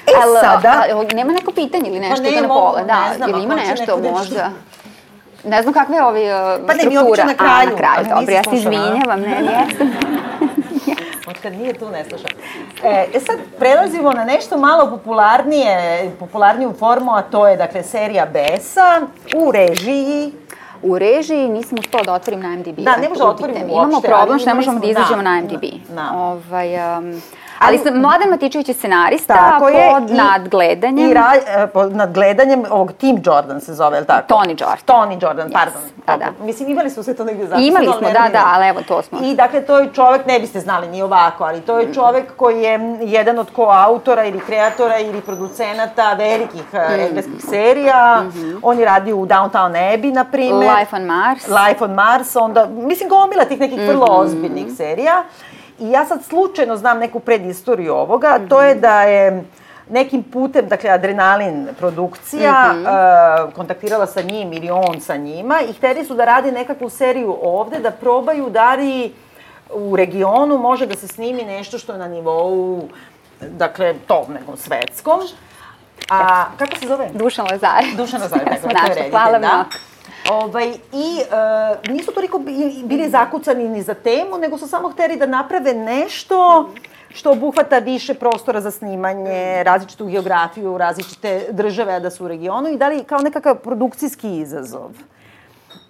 E, 0.07 0.11
Al, 0.23 0.35
sada- 0.41 0.69
a, 0.89 0.99
a, 1.01 1.15
nema 1.15 1.33
neko 1.33 1.51
pitanje 1.51 1.89
ili 1.89 1.99
nešto 1.99 2.23
ne, 2.23 2.41
da 2.41 2.47
pola? 2.47 2.83
Da, 2.83 3.09
ne 3.09 3.15
znam, 3.15 3.29
ili 3.29 3.43
ima 3.43 3.55
nešto 3.55 3.97
možda? 4.11 4.49
Ne 5.45 5.61
znam 5.61 5.73
kakva 5.73 5.95
je 5.95 6.03
ovi 6.03 6.21
uh, 6.23 6.67
Pa 6.67 6.73
ne, 6.73 6.85
mi 6.85 6.91
struktura. 6.91 7.01
obično 7.01 7.25
na 7.25 7.33
kraju, 7.33 7.67
A, 7.67 7.71
na 7.71 7.77
kraju, 7.77 8.05
dobro, 8.09 8.33
ja 8.33 8.43
se 8.43 8.49
izvinjavam, 8.53 9.21
ne, 9.21 9.29
jesam. 9.29 9.87
Od 11.33 11.41
kad 11.41 11.53
nije 11.53 11.73
tu 11.73 11.89
ne 11.89 12.03
slušam. 12.03 12.31
E, 12.83 13.07
e 13.13 13.19
sad 13.19 13.37
prelazimo 13.59 14.11
na 14.11 14.23
nešto 14.23 14.57
malo 14.57 14.89
popularnije, 14.89 16.11
popularniju 16.19 16.73
formu, 16.79 17.15
a 17.15 17.21
to 17.21 17.47
je 17.47 17.57
dakle 17.57 17.83
serija 17.83 18.25
Besa 18.25 19.01
u 19.35 19.51
režiji. 19.51 20.31
U 20.83 20.99
režiji 20.99 21.49
nisam 21.49 21.79
uspela 21.79 22.03
da 22.03 22.13
otvorim 22.13 22.41
na 22.41 22.49
MDB. 22.49 22.79
Da, 22.79 22.95
ne 22.95 23.09
možemo 23.09 23.25
da 23.25 23.31
otvorimo 23.31 23.59
Imamo 23.59 23.81
uopšte, 23.83 24.07
problem 24.07 24.31
ali 24.31 24.39
što 24.39 24.49
ne 24.49 24.55
možemo 24.55 24.79
da 24.79 24.87
izađemo 24.87 25.23
da, 25.23 25.29
na 25.29 25.41
MDB. 25.41 25.63
da. 25.89 26.11
Ovaj, 26.13 26.97
um, 26.97 27.21
ali 27.59 27.77
sam, 27.77 27.99
Mladen 27.99 28.29
Matičević 28.29 28.67
je 28.67 28.73
scenarista 28.73 29.33
Tako 29.33 29.69
je. 29.69 29.89
pod 29.91 30.09
i- 30.09 30.13
nadgledanjem. 30.13 31.11
I 31.11 31.13
ra, 31.13 31.31
e, 31.47 31.67
pod 31.67 31.95
nadgledanjem 31.95 32.63
ovog 32.69 32.93
Tim 32.93 33.21
Jordan 33.25 33.61
se 33.61 33.73
zove, 33.73 33.97
je 33.97 34.05
tako? 34.05 34.33
Tony 34.33 34.61
Jordan. 34.61 34.77
Tony 34.85 35.23
Jordan, 35.23 35.51
pardon. 35.51 35.81
da, 36.07 36.17
da. 36.17 36.45
Mislim, 36.45 36.69
imali 36.69 36.89
smo 36.89 37.03
sve 37.03 37.13
to 37.13 37.23
negdje 37.23 37.45
zapisano. 37.47 37.67
Imali 37.67 37.87
ali 37.87 37.97
smo, 37.97 38.07
da, 38.07 38.29
da, 38.29 38.43
ali 38.45 38.67
evo 38.67 38.81
to 38.87 39.01
smo. 39.01 39.19
I 39.23 39.35
dakle, 39.35 39.61
to 39.61 39.79
je 39.79 39.89
čovek, 39.93 40.25
ne 40.25 40.39
biste 40.39 40.59
znali 40.59 40.87
ni 40.87 41.01
ovako, 41.01 41.43
ali 41.43 41.61
to 41.61 41.79
je 41.79 41.93
čovek 41.93 42.35
koji 42.35 42.61
je 42.61 42.97
jedan 43.01 43.39
od 43.39 43.51
koautora 43.51 44.25
ili 44.25 44.39
kreatora 44.39 44.99
ili 44.99 45.21
producenata 45.21 46.13
velikih 46.13 46.73
mm. 46.73 46.99
engleskih 46.99 47.41
serija. 47.49 48.23
On 48.61 48.79
je 48.79 48.85
radio 48.85 49.15
u 49.17 49.25
Downtown 49.25 49.71
Abbey, 49.71 50.13
na 50.13 50.23
primer. 50.23 50.69
Life 50.79 50.95
on 50.95 51.03
Mars. 51.03 51.47
Life 51.47 51.83
on 51.83 51.93
Mars, 51.93 52.35
onda, 52.35 52.67
mislim, 52.71 53.09
gomila 53.09 53.45
tih 53.45 53.59
nekih 53.59 53.79
vrlo 53.87 54.05
ozbiljnih 54.09 54.67
serija. 54.77 55.23
I 55.79 55.91
ja 55.91 56.05
sad 56.05 56.23
slučajno 56.23 56.77
znam 56.77 56.99
neku 56.99 57.19
predistoriju 57.19 57.93
ovoga, 57.93 58.39
to 58.49 58.61
je 58.61 58.75
da 58.75 59.01
je 59.01 59.43
nekim 59.89 60.23
putem, 60.23 60.67
dakle, 60.67 60.89
Adrenalin 60.89 61.67
produkcija, 61.79 62.75
uh, 62.75 63.53
kontaktirala 63.53 64.07
sa 64.07 64.21
njim 64.21 64.53
ili 64.53 64.69
on 64.69 65.01
sa 65.01 65.15
njima 65.15 65.61
i 65.69 65.73
hteli 65.73 66.05
su 66.05 66.15
da 66.15 66.25
radi 66.25 66.51
nekakvu 66.51 66.89
seriju 66.89 67.37
ovde, 67.41 67.79
da 67.79 67.91
probaju 67.91 68.49
da 68.49 68.75
li 68.75 69.13
u 69.73 69.95
regionu 69.95 70.57
može 70.57 70.85
da 70.85 70.95
se 70.95 71.07
snimi 71.07 71.43
nešto 71.43 71.77
što 71.77 71.91
je 71.91 71.99
na 71.99 72.07
nivou, 72.07 72.81
dakle, 73.41 73.93
tom 74.07 74.33
nekom 74.33 74.57
svetskom. 74.57 75.19
A, 76.09 76.45
kako 76.57 76.77
se 76.79 76.87
zove? 76.87 77.09
Dušan 77.13 77.45
Lazare. 77.51 77.87
Dušan 77.97 78.21
Lazare, 78.21 78.45
Ja 78.45 78.61
tako 78.61 78.95
da, 78.95 79.09
hvala 79.09 79.39
da. 79.39 79.47
mnogo. 79.47 79.69
Ovaj, 80.31 80.69
I 80.93 81.19
e, 81.87 81.91
nisu 81.91 82.11
toliko 82.11 82.39
bi- 82.39 82.81
bili 82.83 83.09
zakucani 83.09 83.69
ni 83.69 83.81
za 83.81 83.93
temu, 83.93 84.37
nego 84.37 84.57
su 84.57 84.67
samo 84.67 84.89
hteli 84.89 85.15
da 85.15 85.25
naprave 85.25 85.73
nešto 85.73 86.69
što 87.09 87.31
obuhvata 87.31 87.77
više 87.79 88.13
prostora 88.13 88.61
za 88.61 88.71
snimanje, 88.71 89.63
različitu 89.63 90.05
geografiju, 90.05 90.77
različite 90.77 91.47
države, 91.51 91.99
da 91.99 92.09
su 92.09 92.25
u 92.25 92.27
regionu 92.27 92.69
i 92.69 92.77
dali 92.77 93.03
kao 93.03 93.19
nekakav 93.19 93.55
produkcijski 93.55 94.37
izazov. 94.37 94.91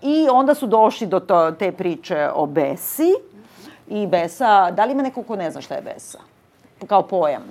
I 0.01 0.27
onda 0.31 0.53
su 0.53 0.67
došli 0.67 1.07
do 1.07 1.19
to, 1.19 1.51
te 1.51 1.71
priče 1.71 2.29
o 2.33 2.45
Besi. 2.45 3.13
I 3.87 4.07
Besa, 4.07 4.71
da 4.71 4.85
li 4.85 4.91
ima 4.91 5.03
neko 5.03 5.23
ko 5.23 5.35
ne 5.35 5.51
zna 5.51 5.61
šta 5.61 5.75
je 5.75 5.81
Besa? 5.81 6.19
Kao 6.87 7.01
pojam. 7.01 7.43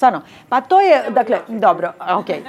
Stvarno. 0.00 0.22
Pa 0.48 0.60
to 0.60 0.80
je, 0.80 1.10
dakle, 1.10 1.38
dobro, 1.48 1.92
okej. 2.18 2.42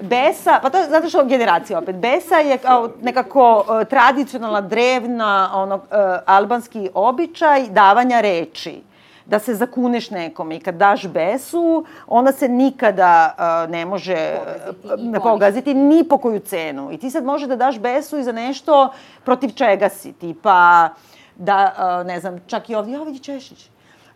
Besa, 0.00 0.58
pa 0.62 0.70
to 0.70 0.78
je 0.78 0.84
zato 0.88 1.08
što 1.08 1.24
generacija 1.24 1.78
opet. 1.78 1.96
Besa 1.96 2.36
je 2.36 2.58
kao 2.58 2.90
nekako 3.02 3.58
uh, 3.58 3.88
tradicionalna, 3.88 4.60
drevna, 4.60 5.50
ono, 5.54 5.74
uh, 5.74 5.82
albanski 6.26 6.90
običaj 6.94 7.68
davanja 7.68 8.20
reči 8.20 8.82
da 9.26 9.38
se 9.38 9.54
zakuneš 9.54 10.10
nekom 10.10 10.52
i 10.52 10.60
kad 10.60 10.74
daš 10.74 11.06
besu, 11.06 11.84
ona 12.06 12.32
se 12.32 12.48
nikada 12.48 13.34
uh, 13.38 13.70
ne 13.70 13.84
može 13.84 14.36
pogaziti, 14.82 15.20
pogaziti 15.22 15.74
ni 15.74 16.04
po 16.04 16.18
koju 16.18 16.40
cenu. 16.40 16.92
I 16.92 16.98
ti 16.98 17.10
sad 17.10 17.24
može 17.24 17.46
da 17.46 17.56
daš 17.56 17.78
besu 17.78 18.18
i 18.18 18.22
za 18.24 18.32
nešto 18.32 18.92
protiv 19.24 19.50
čega 19.50 19.88
si, 19.88 20.12
tipa 20.12 20.88
da, 21.36 21.74
uh, 22.00 22.06
ne 22.06 22.20
znam, 22.20 22.40
čak 22.46 22.70
i 22.70 22.74
ovdje, 22.74 22.92
ja 22.92 23.02
vidi 23.02 23.18
Češić, 23.18 23.68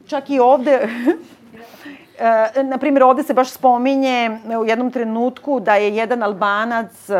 čak 0.07 0.31
i 0.31 0.39
ovde, 0.39 0.89
E, 2.21 2.63
na 2.63 2.79
primjer, 2.79 3.03
ovde 3.03 3.23
se 3.23 3.35
baš 3.35 3.51
spominje 3.51 4.39
u 4.61 4.65
jednom 4.65 4.91
trenutku 4.91 5.61
da 5.61 5.75
je 5.75 5.97
jedan 5.97 6.23
Albanac 6.23 7.11
e, 7.11 7.15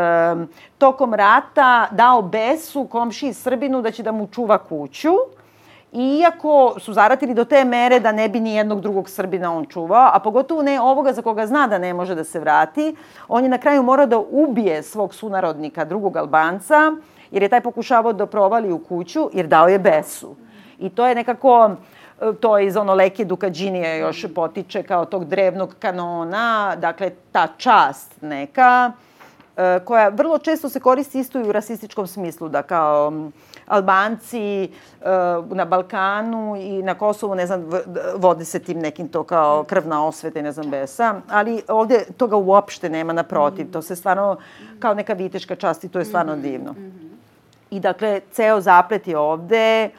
tokom 0.79 1.15
rata 1.15 1.87
dao 1.91 2.23
besu 2.23 2.85
komšiji 2.85 3.33
Srbinu 3.33 3.83
da 3.83 3.91
će 3.91 4.03
da 4.03 4.13
mu 4.13 4.27
čuva 4.27 4.59
kuću. 4.59 5.13
Iako 5.93 6.75
su 6.79 6.93
zaratili 6.93 7.35
do 7.35 7.45
te 7.45 7.65
mere 7.65 8.01
da 8.01 8.13
ne 8.13 8.29
bi 8.29 8.41
ni 8.41 8.55
jednog 8.55 8.81
drugog 8.81 9.11
Srbina 9.11 9.57
on 9.57 9.67
čuvao, 9.67 10.11
a 10.15 10.19
pogotovo 10.19 10.63
ne 10.63 10.81
ovoga 10.81 11.13
za 11.13 11.23
koga 11.23 11.47
zna 11.47 11.67
da 11.67 11.79
ne 11.79 11.95
može 11.95 12.15
da 12.15 12.25
se 12.25 12.41
vrati, 12.41 12.97
on 13.29 13.45
je 13.45 13.49
na 13.51 13.59
kraju 13.59 13.83
morao 13.83 14.07
da 14.07 14.19
ubije 14.19 14.83
svog 14.83 15.15
sunarodnika, 15.15 15.85
drugog 15.85 16.17
Albanca, 16.17 16.93
jer 17.31 17.43
je 17.43 17.49
taj 17.49 17.61
pokušavao 17.61 18.13
da 18.13 18.27
provali 18.27 18.73
u 18.73 18.79
kuću, 18.79 19.31
jer 19.33 19.47
dao 19.47 19.69
je 19.69 19.79
besu. 19.79 20.37
I 20.79 20.91
to 20.91 21.07
je 21.07 21.15
nekako, 21.15 21.71
to 22.41 22.59
je 22.59 22.67
iz 22.67 22.77
ono 22.77 22.95
Leke 22.95 23.25
Dukađinije 23.25 23.99
još 23.99 24.27
potiče 24.35 24.83
kao 24.83 25.05
tog 25.05 25.25
drevnog 25.25 25.75
kanona, 25.79 26.77
dakle 26.77 27.11
ta 27.33 27.49
čast 27.57 28.23
neka, 28.23 28.93
e, 29.57 29.81
koja 29.85 30.09
vrlo 30.09 30.39
često 30.39 30.69
se 30.69 30.81
koristi 30.81 31.19
isto 31.19 31.41
i 31.41 31.49
u 31.49 31.53
rasističkom 31.53 32.07
smislu, 32.07 32.49
da 32.49 32.63
kao 32.63 33.13
Albanci 33.67 34.65
e, 34.65 34.69
na 35.51 35.65
Balkanu 35.65 36.57
i 36.57 36.83
na 36.83 36.95
Kosovu, 36.95 37.35
ne 37.35 37.47
znam, 37.47 37.71
vode 38.17 38.45
se 38.45 38.59
tim 38.59 38.79
nekim 38.79 39.09
to 39.09 39.23
kao 39.23 39.65
krvna 39.65 40.07
osveta 40.07 40.39
i 40.39 40.43
ne 40.43 40.53
znam 40.53 40.71
besa, 40.71 41.21
ali 41.29 41.63
ovde 41.69 42.05
toga 42.17 42.37
uopšte 42.37 42.89
nema 42.89 43.13
naprotiv, 43.13 43.73
to 43.73 43.83
se 43.83 43.97
stvarno 43.97 44.37
kao 44.79 44.95
neka 44.95 45.13
viteška 45.13 45.57
čast 45.57 45.85
i 45.85 45.89
to 45.89 45.99
je 45.99 46.05
stvarno 46.05 46.37
divno. 46.37 46.75
I 47.71 47.81
dakle, 47.81 48.21
ceo 48.33 48.61
zaplet 48.61 49.09
je 49.09 49.19
ovde 49.19 49.91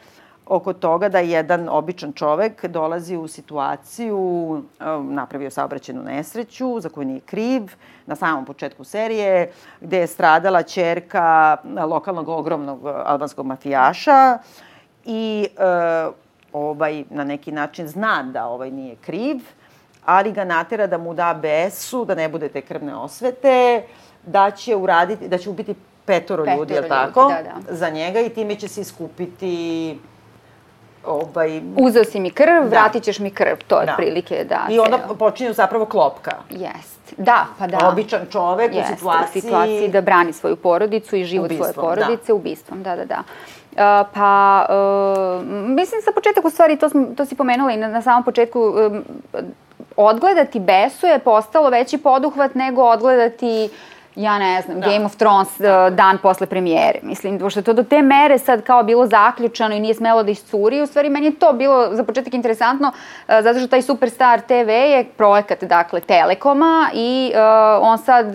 oko 0.50 0.72
toga 0.72 1.08
da 1.08 1.18
jedan 1.18 1.68
običan 1.68 2.12
čovek 2.12 2.66
dolazi 2.66 3.16
u 3.16 3.28
situaciju, 3.28 4.18
um, 4.18 5.14
napravio 5.14 5.50
saobraćenu 5.50 6.02
nesreću 6.02 6.80
za 6.80 6.88
koju 6.88 7.04
nije 7.04 7.20
kriv, 7.20 7.62
na 8.06 8.16
samom 8.16 8.44
početku 8.44 8.84
serije, 8.84 9.52
gde 9.80 9.98
je 9.98 10.06
stradala 10.06 10.62
čerka 10.62 11.56
lokalnog 11.86 12.28
ogromnog 12.28 12.84
uh, 12.84 12.90
albanskog 13.04 13.46
mafijaša 13.46 14.38
i 15.04 15.46
uh, 16.06 16.14
ovaj 16.52 17.04
na 17.10 17.24
neki 17.24 17.52
način 17.52 17.88
zna 17.88 18.22
da 18.22 18.46
ovaj 18.46 18.70
nije 18.70 18.96
kriv, 18.96 19.36
ali 20.04 20.32
ga 20.32 20.44
natera 20.44 20.86
da 20.86 20.98
mu 20.98 21.14
da 21.14 21.34
besu, 21.42 22.04
da 22.04 22.14
ne 22.14 22.28
bude 22.28 22.48
te 22.48 22.60
krvne 22.60 22.96
osvete, 22.96 23.82
da 24.26 24.50
će 24.50 24.76
uraditi, 24.76 25.28
da 25.28 25.38
će 25.38 25.50
ubiti 25.50 25.74
petoro, 26.04 26.44
Petoro 26.44 26.58
ljudi, 26.58 26.74
je 26.74 26.88
tako? 26.88 27.28
da, 27.28 27.42
da. 27.42 27.74
Za 27.74 27.90
njega 27.90 28.20
i 28.20 28.28
time 28.28 28.54
će 28.54 28.68
se 28.68 28.80
iskupiti 28.80 29.98
ovaj, 31.06 31.60
Uzeo 31.76 32.04
si 32.04 32.20
mi 32.20 32.30
krv, 32.30 32.62
Da. 32.62 32.68
vratit 32.68 33.02
ćeš 33.02 33.18
mi 33.18 33.30
krv. 33.30 33.56
To 33.66 33.80
je 33.80 33.86
Da. 33.86 33.92
otprilike 33.92 34.44
da. 34.44 34.66
I 34.70 34.78
onda 34.78 34.98
ceo- 34.98 35.16
počinju 35.16 35.52
zapravo 35.52 35.84
klopka. 35.86 36.30
Jest. 36.50 37.00
Da, 37.16 37.46
pa 37.58 37.66
da. 37.66 37.88
Običan 37.88 38.20
čovek 38.32 38.74
Jeste, 38.74 38.92
u 38.92 38.96
situaciji... 38.96 39.38
u 39.38 39.42
situaciji 39.42 39.88
da 39.88 40.00
brani 40.00 40.32
svoju 40.32 40.56
porodicu 40.56 41.16
i 41.16 41.24
život 41.24 41.50
svoje 41.56 41.72
da. 41.72 41.80
porodice 41.80 42.32
ubistvom, 42.32 42.82
da, 42.82 42.96
da, 42.96 43.04
da. 43.04 43.22
Uh, 43.70 44.08
pa, 44.14 44.66
uh, 44.68 45.46
mislim 45.68 46.00
za 46.04 46.12
početak 46.12 46.44
u 46.44 46.50
stvari, 46.50 46.76
to, 46.76 46.88
smo, 46.88 47.06
to 47.16 47.24
si 47.24 47.34
pomenula 47.34 47.72
i 47.72 47.76
na, 47.76 47.88
na 47.88 48.02
samom 48.02 48.24
početku, 48.24 48.60
um, 48.60 49.04
odgledati 49.96 50.60
Besu 50.60 51.06
je 51.06 51.18
postalo 51.18 51.70
veći 51.70 51.98
poduhvat 51.98 52.54
nego 52.54 52.82
odgledati 52.82 53.68
ja 54.16 54.38
ne 54.38 54.62
znam, 54.62 54.80
da. 54.80 54.86
Game 54.86 55.04
of 55.04 55.16
Thrones 55.16 55.48
da. 55.58 55.90
dan 55.90 56.18
posle 56.18 56.46
premijere. 56.46 56.98
Mislim, 57.02 57.38
pošto 57.38 57.60
je 57.60 57.64
to 57.64 57.72
do 57.72 57.82
te 57.82 58.02
mere 58.02 58.38
sad 58.38 58.62
kao 58.62 58.82
bilo 58.82 59.06
zaključano 59.06 59.74
i 59.74 59.80
nije 59.80 59.94
smelo 59.94 60.22
da 60.22 60.30
iscuri, 60.30 60.82
u 60.82 60.86
stvari 60.86 61.08
meni 61.08 61.26
je 61.26 61.34
to 61.34 61.52
bilo 61.52 61.94
za 61.94 62.04
početak 62.04 62.34
interesantno, 62.34 62.88
uh, 62.88 63.34
zato 63.42 63.58
što 63.58 63.68
taj 63.68 63.82
Superstar 63.82 64.40
TV 64.40 64.70
je 64.70 65.04
projekat, 65.16 65.64
dakle, 65.64 66.00
Telekoma 66.00 66.90
i 66.94 67.32
uh, 67.34 67.88
on 67.88 67.98
sad, 67.98 68.26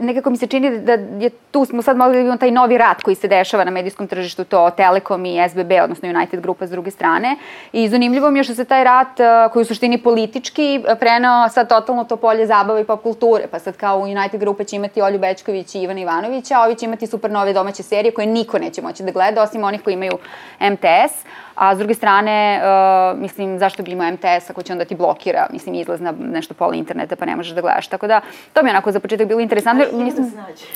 nekako 0.00 0.30
mi 0.30 0.36
se 0.36 0.46
čini 0.46 0.78
da 0.78 0.92
je 0.92 1.30
tu 1.50 1.64
smo 1.64 1.82
sad 1.82 1.96
mogli 1.96 2.12
da 2.12 2.18
vidimo 2.18 2.36
taj 2.36 2.50
novi 2.50 2.78
rat 2.78 3.02
koji 3.02 3.14
se 3.14 3.28
dešava 3.28 3.64
na 3.64 3.70
medijskom 3.70 4.06
tržištu, 4.06 4.44
to 4.44 4.70
Telekom 4.70 5.26
i 5.26 5.48
SBB, 5.48 5.72
odnosno 5.82 6.08
United 6.08 6.40
Grupa 6.40 6.66
s 6.66 6.70
druge 6.70 6.90
strane. 6.90 7.36
I 7.72 7.88
zanimljivo 7.88 8.30
mi 8.30 8.38
je 8.38 8.44
što 8.44 8.54
se 8.54 8.64
taj 8.64 8.84
rat, 8.84 9.08
koji 9.52 9.62
u 9.62 9.66
suštini 9.66 10.02
politički, 10.02 10.84
prenao 11.00 11.48
sad 11.48 11.68
totalno 11.68 12.04
to 12.04 12.16
polje 12.16 12.46
zabave 12.46 12.80
i 12.80 12.84
pop 12.84 13.02
kulture, 13.02 13.46
pa 13.50 13.58
sad 13.58 13.76
kao 13.76 13.98
United 13.98 14.40
Grupa 14.40 14.57
će 14.64 14.76
imati 14.76 15.02
Olju 15.02 15.18
Bečković 15.18 15.74
i 15.74 15.82
Ivana 15.82 16.00
Ivanovića, 16.00 16.54
a 16.58 16.64
ovi 16.64 16.74
će 16.74 16.86
imati 16.86 17.06
super 17.06 17.30
nove 17.30 17.52
domaće 17.52 17.82
serije 17.82 18.14
koje 18.14 18.26
niko 18.26 18.58
neće 18.58 18.82
moći 18.82 19.02
da 19.02 19.10
gleda, 19.10 19.42
osim 19.42 19.64
onih 19.64 19.82
koji 19.82 19.94
imaju 19.94 20.18
MTS. 20.60 21.24
A 21.58 21.74
s 21.74 21.78
druge 21.78 21.94
strane, 21.94 22.60
uh, 22.62 23.18
mislim, 23.20 23.58
zašto 23.58 23.82
bi 23.82 23.90
imao 23.90 24.10
MTS 24.10 24.50
ako 24.50 24.62
će 24.62 24.72
onda 24.72 24.84
ti 24.84 24.94
blokira, 24.94 25.46
mislim, 25.52 25.74
izlaz 25.74 26.00
na 26.00 26.14
nešto 26.18 26.54
pola 26.54 26.74
interneta 26.74 27.16
pa 27.16 27.26
ne 27.26 27.36
možeš 27.36 27.52
da 27.54 27.60
gledaš. 27.60 27.86
Tako 27.86 28.06
da, 28.06 28.20
to 28.52 28.62
mi 28.62 28.68
je 28.68 28.72
onako 28.72 28.92
za 28.92 29.00
početak 29.00 29.28
bilo 29.28 29.40
interesantno. 29.40 29.84
Ali 29.92 30.04
mislim, 30.04 30.24
da 30.24 30.30
znači. 30.30 30.66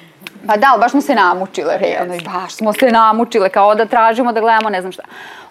Pa 0.47 0.57
da, 0.57 0.77
baš 0.81 0.91
smo 0.91 1.01
se 1.01 1.15
namučile, 1.15 1.79
realno, 1.79 2.15
baš 2.33 2.55
smo 2.55 2.73
se 2.73 2.91
namučile, 2.91 3.49
kao 3.49 3.75
da 3.75 3.87
tražimo 3.87 4.33
da 4.33 4.41
gledamo 4.41 4.71
ne 4.71 4.81
znam 4.81 4.93
šta. 4.93 5.03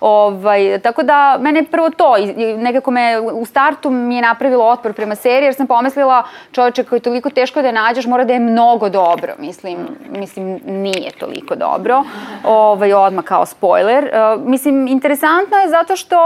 Ovaj, 0.02 0.80
tako 0.80 1.04
da, 1.04 1.38
mene 1.40 1.64
prvo 1.64 1.90
to, 1.90 2.16
nekako 2.58 2.92
me 2.92 3.20
u 3.20 3.46
startu 3.46 3.90
mi 3.90 4.16
je 4.16 4.22
napravilo 4.22 4.66
otpor 4.66 4.94
prema 4.94 5.16
seriji, 5.16 5.48
jer 5.48 5.54
sam 5.54 5.68
pomislila, 5.68 6.24
čoveče, 6.52 6.84
koji 6.84 6.98
je 6.98 7.02
toliko 7.02 7.30
teško 7.30 7.62
da 7.62 7.68
je 7.68 7.74
nađeš, 7.74 8.06
mora 8.06 8.24
da 8.24 8.34
je 8.34 8.40
mnogo 8.40 8.90
dobro. 8.90 9.34
Mislim, 9.38 9.78
mislim 10.10 10.60
nije 10.66 11.12
toliko 11.20 11.56
dobro. 11.56 12.04
Ovaj, 12.44 12.94
odmah 12.94 13.24
kao 13.24 13.46
spoiler. 13.46 14.04
Uh, 14.04 14.48
mislim, 14.48 14.88
interesantno 15.22 15.58
je 15.58 15.70
zato 15.70 15.96
što 15.96 16.18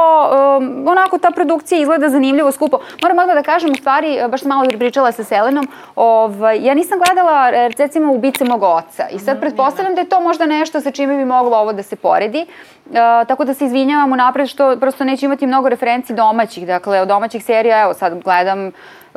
um, 0.58 0.88
onako 0.88 1.18
ta 1.18 1.32
produkcija 1.32 1.82
izgleda 1.82 2.10
zanimljivo, 2.10 2.52
skupo. 2.52 2.80
Moram 3.02 3.20
odmah 3.20 3.36
da 3.36 3.44
kažem, 3.44 3.72
u 3.72 3.76
stvari, 3.76 4.20
baš 4.30 4.42
sam 4.42 4.50
malo 4.50 4.66
pričala 4.80 5.12
sa 5.12 5.24
Selenom, 5.24 5.68
ovaj, 5.96 6.66
ja 6.66 6.74
nisam 6.74 7.00
gledala, 7.06 7.50
recimo, 7.78 8.14
Ubice 8.14 8.46
mog 8.46 8.64
oca. 8.64 9.08
I 9.12 9.20
sad 9.20 9.40
pretpostavljam 9.40 9.96
da 9.96 10.02
je 10.02 10.10
to 10.10 10.20
možda 10.20 10.46
nešto 10.46 10.82
sa 10.82 10.92
čime 10.92 11.18
bi 11.18 11.26
moglo 11.26 11.58
ovo 11.58 11.74
da 11.74 11.84
se 11.84 11.96
poredi. 11.96 12.46
Uh, 12.86 12.96
tako 13.28 13.46
da 13.46 13.54
se 13.54 13.66
izvinjavam 13.66 14.12
unapred 14.12 14.48
što 14.48 14.78
prosto 14.80 15.04
neću 15.04 15.26
imati 15.26 15.48
mnogo 15.48 15.70
referenci 15.70 16.14
domaćih. 16.14 16.68
Dakle, 16.68 17.02
od 17.02 17.08
domaćih 17.08 17.44
serija, 17.44 17.82
evo 17.82 17.94
sad 17.94 18.24
gledam 18.24 18.72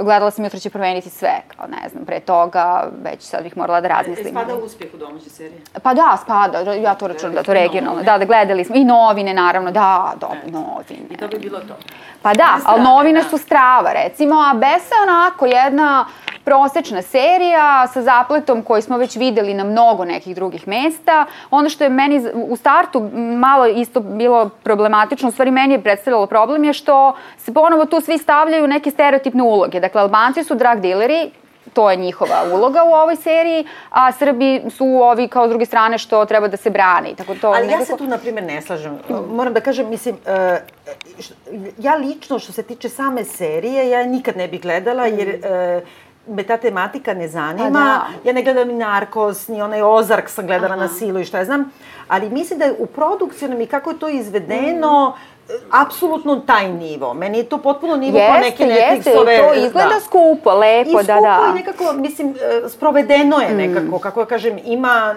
gledala 0.04 0.30
sam 0.30 0.44
jutro 0.44 0.58
će 0.58 0.70
promeniti 0.70 1.10
sve, 1.10 1.42
kao 1.56 1.66
ne 1.66 1.88
znam, 1.88 2.04
pre 2.04 2.20
toga, 2.20 2.88
već 3.04 3.22
sad 3.22 3.42
bih 3.42 3.56
morala 3.56 3.80
da 3.80 3.88
razmislim. 3.88 4.26
E, 4.26 4.30
spada 4.30 4.54
uspjeh 4.54 4.94
u 4.94 4.96
domaće 4.96 5.30
serije? 5.30 5.60
Pa 5.82 5.94
da, 5.94 6.18
spada, 6.22 6.72
ja 6.72 6.94
to 6.94 7.08
računam 7.08 7.34
da 7.34 7.42
to 7.42 7.54
regionalno, 7.54 8.02
da, 8.02 8.18
da 8.18 8.24
gledali 8.24 8.64
smo, 8.64 8.76
i 8.76 8.84
novine 8.84 9.34
naravno, 9.34 9.70
da, 9.70 10.12
dobro, 10.20 10.38
e. 10.46 10.50
novine. 10.50 11.08
I 11.10 11.16
to 11.16 11.28
bi 11.28 11.38
bilo 11.38 11.58
to. 11.58 11.74
Pa 12.22 12.34
da, 12.34 12.58
ali 12.64 12.82
novine 12.82 13.22
da. 13.22 13.28
su 13.28 13.38
strava, 13.38 13.92
recimo, 13.92 14.34
a 14.34 14.54
Besa 14.54 14.94
je 14.94 15.02
onako 15.02 15.46
jedna 15.46 16.06
prosečna 16.48 17.02
serija 17.02 17.86
sa 17.86 18.02
zapletom 18.02 18.62
koji 18.62 18.82
smo 18.82 18.98
već 18.98 19.16
videli 19.16 19.54
na 19.54 19.64
mnogo 19.64 20.04
nekih 20.04 20.34
drugih 20.34 20.68
mesta. 20.68 21.26
Ono 21.50 21.68
što 21.68 21.84
je 21.84 21.90
meni 21.90 22.22
u 22.34 22.56
startu 22.56 23.10
malo 23.38 23.66
isto 23.66 24.00
bilo 24.00 24.48
problematično, 24.48 25.28
u 25.28 25.32
stvari 25.32 25.50
meni 25.50 25.74
je 25.74 25.82
predstavljalo 25.82 26.26
problem 26.26 26.64
je 26.64 26.72
što 26.72 27.16
se 27.38 27.54
ponovo 27.54 27.84
tu 27.84 28.00
svi 28.00 28.18
stavljaju 28.18 28.66
neke 28.66 28.90
stereotipne 28.90 29.42
uloge. 29.42 29.80
Dakle, 29.88 30.00
Albanci 30.00 30.44
su 30.44 30.54
drug 30.54 30.80
dealeri, 30.80 31.30
to 31.72 31.90
je 31.90 31.96
njihova 31.96 32.44
uloga 32.52 32.84
u 32.84 32.92
ovoj 32.92 33.16
seriji, 33.16 33.66
a 33.90 34.12
Srbi 34.12 34.62
su 34.70 34.84
ovi 34.84 35.28
kao 35.28 35.46
s 35.46 35.50
druge 35.50 35.64
strane 35.64 35.98
što 35.98 36.24
treba 36.24 36.48
da 36.48 36.56
se 36.56 36.70
brani. 36.70 37.14
Tako 37.16 37.34
to 37.34 37.48
Ali 37.48 37.66
nekako... 37.66 37.82
ja 37.82 37.86
se 37.86 37.96
tu, 37.96 38.06
na 38.06 38.18
primjer, 38.18 38.44
ne 38.44 38.62
slažem. 38.62 38.98
Moram 39.30 39.54
da 39.54 39.60
kažem, 39.60 39.88
mislim, 39.88 40.14
uh, 40.14 41.62
ja 41.78 41.94
lično, 41.94 42.38
što 42.38 42.52
se 42.52 42.62
tiče 42.62 42.88
same 42.88 43.24
serije, 43.24 43.90
ja 43.90 44.06
nikad 44.06 44.36
ne 44.36 44.48
bih 44.48 44.62
gledala, 44.62 45.06
jer 45.06 45.28
uh, 45.28 46.36
me 46.36 46.42
ta 46.42 46.56
tematika 46.56 47.14
ne 47.14 47.28
zanima. 47.28 47.64
Pa 47.64 47.70
da. 47.70 48.06
Ja 48.24 48.32
ne 48.32 48.42
gledam 48.42 48.68
ni 48.68 48.74
Narkos, 48.74 49.48
ni 49.48 49.62
onaj 49.62 49.82
Ozark 49.82 50.28
sam 50.28 50.46
gledala 50.46 50.74
Aha. 50.74 50.82
na 50.82 50.88
silu 50.88 51.20
i 51.20 51.24
šta 51.24 51.38
ja 51.38 51.44
znam. 51.44 51.70
Ali 52.08 52.30
mislim 52.30 52.58
da 52.58 52.64
je 52.64 52.74
u 52.78 52.86
produkcijnom 52.86 53.60
i 53.60 53.66
kako 53.66 53.90
je 53.90 53.98
to 53.98 54.08
izvedeno, 54.08 55.14
mm 55.16 55.37
apsolutno 55.70 56.40
taj 56.46 56.72
nivo. 56.72 57.14
Meni 57.14 57.38
je 57.38 57.44
to 57.44 57.58
potpuno 57.58 57.96
nivo 57.96 58.18
jeste, 58.18 58.32
kao 58.32 58.40
neke 58.40 58.64
Netflixove. 58.64 59.28
Jeste, 59.30 59.48
to 59.48 59.66
izgleda 59.66 59.88
da. 59.88 60.00
skupo, 60.00 60.54
lepo, 60.54 61.00
I 61.00 61.04
da, 61.04 61.20
da. 61.20 61.20
I 61.20 61.20
skupo 61.20 61.50
i 61.50 61.54
nekako, 61.54 61.92
mislim, 61.92 62.34
e, 62.64 62.68
sprovedeno 62.68 63.38
je 63.38 63.48
mm. 63.48 63.56
nekako, 63.56 63.98
kako 63.98 64.20
ja 64.20 64.26
kažem, 64.26 64.58
ima 64.64 65.14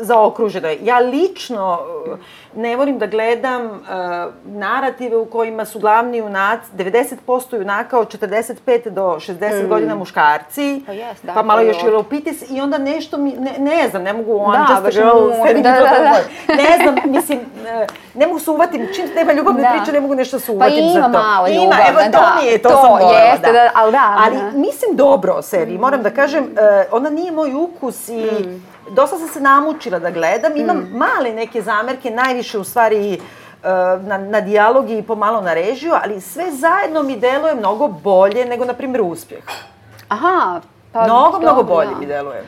zaokruženo. 0.00 0.68
Ja 0.82 0.98
lično 0.98 1.78
ne 2.56 2.76
volim 2.76 2.98
da 2.98 3.06
gledam 3.06 3.64
uh, 3.66 3.78
narative 4.44 5.16
u 5.16 5.24
kojima 5.24 5.64
su 5.64 5.78
glavni 5.78 6.18
junaci, 6.18 6.70
90% 6.76 7.56
junaka 7.56 7.98
od 7.98 8.22
45 8.22 8.88
do 8.88 9.02
60 9.02 9.64
mm. 9.64 9.68
godina 9.68 9.94
muškarci, 9.94 10.82
pa, 10.86 10.92
yes, 10.92 11.14
da, 11.22 11.32
pa 11.34 11.42
malo 11.42 11.60
još 11.60 11.82
i 11.82 11.90
Lopitis 11.90 12.50
i 12.50 12.60
onda 12.60 12.78
nešto 12.78 13.16
mi, 13.16 13.32
ne, 13.32 13.52
ne 13.58 13.88
znam, 13.88 14.02
ne 14.02 14.12
mogu 14.12 14.36
on 14.36 14.52
da, 14.52 14.66
just 14.70 14.98
a 14.98 15.00
girl, 15.00 15.62
da, 15.62 15.70
da, 15.70 15.80
da, 15.80 16.20
da. 16.46 16.54
ne 16.54 16.78
znam, 16.82 16.94
mislim, 17.04 17.38
ne 18.14 18.26
mogu 18.26 18.38
se 18.38 18.50
uvatim, 18.50 18.88
čim 18.94 19.04
nema 19.16 19.32
ljubavne 19.56 19.78
da. 19.78 19.82
priče, 19.82 19.92
ne 19.92 20.00
mogu 20.00 20.14
nešto 20.14 20.38
se 20.38 20.52
uvatim 20.52 20.84
pa 20.84 20.92
za 20.92 20.94
to. 20.94 21.02
Pa 21.02 21.08
ima 21.08 21.18
malo 21.18 21.48
ljubavne, 21.48 21.64
ima, 21.64 21.76
evo, 21.88 21.98
to 21.98 22.10
da. 22.10 22.38
mi 22.40 22.46
je, 22.46 22.58
to, 22.58 22.68
to 22.68 22.74
sam 22.74 22.90
morala, 22.90 23.12
jeste, 23.12 23.46
da. 23.46 23.52
da. 23.52 23.70
ali 23.74 23.92
da. 23.92 24.16
Ali 24.18 24.36
da. 24.36 24.58
mislim 24.58 24.96
dobro 24.96 25.32
o 25.32 25.42
seriji, 25.42 25.78
moram 25.78 26.02
da 26.02 26.10
kažem, 26.10 26.44
uh, 26.44 26.48
ona 26.92 27.10
nije 27.10 27.32
moj 27.32 27.54
ukus 27.54 28.08
i 28.08 28.22
mm 28.22 28.76
dosta 28.90 29.18
sam 29.18 29.28
se 29.28 29.40
namučila 29.40 29.98
da 29.98 30.10
gledam, 30.10 30.56
imam 30.56 30.76
mm. 30.76 30.96
male 30.96 31.32
neke 31.32 31.62
zamerke, 31.62 32.10
najviše 32.10 32.58
u 32.58 32.64
stvari 32.64 33.14
e, 33.14 33.18
na, 34.02 34.18
na 34.18 34.40
dijalog 34.40 34.90
i 34.90 35.02
pomalo 35.02 35.40
na 35.40 35.54
režiju, 35.54 35.92
ali 36.04 36.20
sve 36.20 36.52
zajedno 36.52 37.02
mi 37.02 37.16
deluje 37.16 37.54
mnogo 37.54 37.88
bolje 37.88 38.44
nego, 38.44 38.64
na 38.64 38.72
primjer, 38.72 39.02
uspjeh. 39.02 39.44
Aha, 40.08 40.60
pa 40.92 41.04
Mnogo, 41.04 41.24
dobro, 41.24 41.40
mnogo 41.40 41.62
bolje 41.62 41.90
da. 41.90 42.00
mi 42.00 42.06
deluje. 42.06 42.44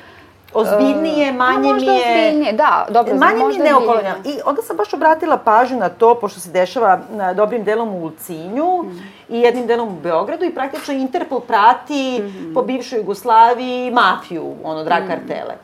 Ozbiljnije, 0.54 1.32
manje 1.32 1.74
mi 1.74 1.82
je... 1.82 1.92
ozbiljnije, 1.92 2.52
da, 2.52 2.86
dobro. 2.90 3.14
Manje 3.14 3.44
mi 3.44 3.54
je 3.54 3.64
neokolonja. 3.64 4.14
I 4.24 4.38
onda 4.44 4.62
sam 4.62 4.76
baš 4.76 4.94
obratila 4.94 5.36
pažnju 5.36 5.78
na 5.78 5.88
to, 5.88 6.14
pošto 6.14 6.40
se 6.40 6.50
dešava 6.50 7.00
na 7.10 7.34
dobrim 7.34 7.64
delom 7.64 7.88
u 7.88 8.02
Ulcinju 8.02 8.82
mm. 8.82 8.98
i 9.28 9.40
jednim 9.40 9.66
delom 9.66 9.88
u 9.88 10.00
Beogradu 10.00 10.44
i 10.44 10.54
praktično 10.54 10.94
Interpol 10.94 11.40
prati 11.40 12.22
mm 12.22 12.54
po 12.54 12.62
bivšoj 12.62 12.98
Jugoslaviji 12.98 13.90
mafiju, 13.90 14.54
ono, 14.64 14.84
drag 14.84 15.04
mm. 15.04 15.08
kartele. 15.08 15.54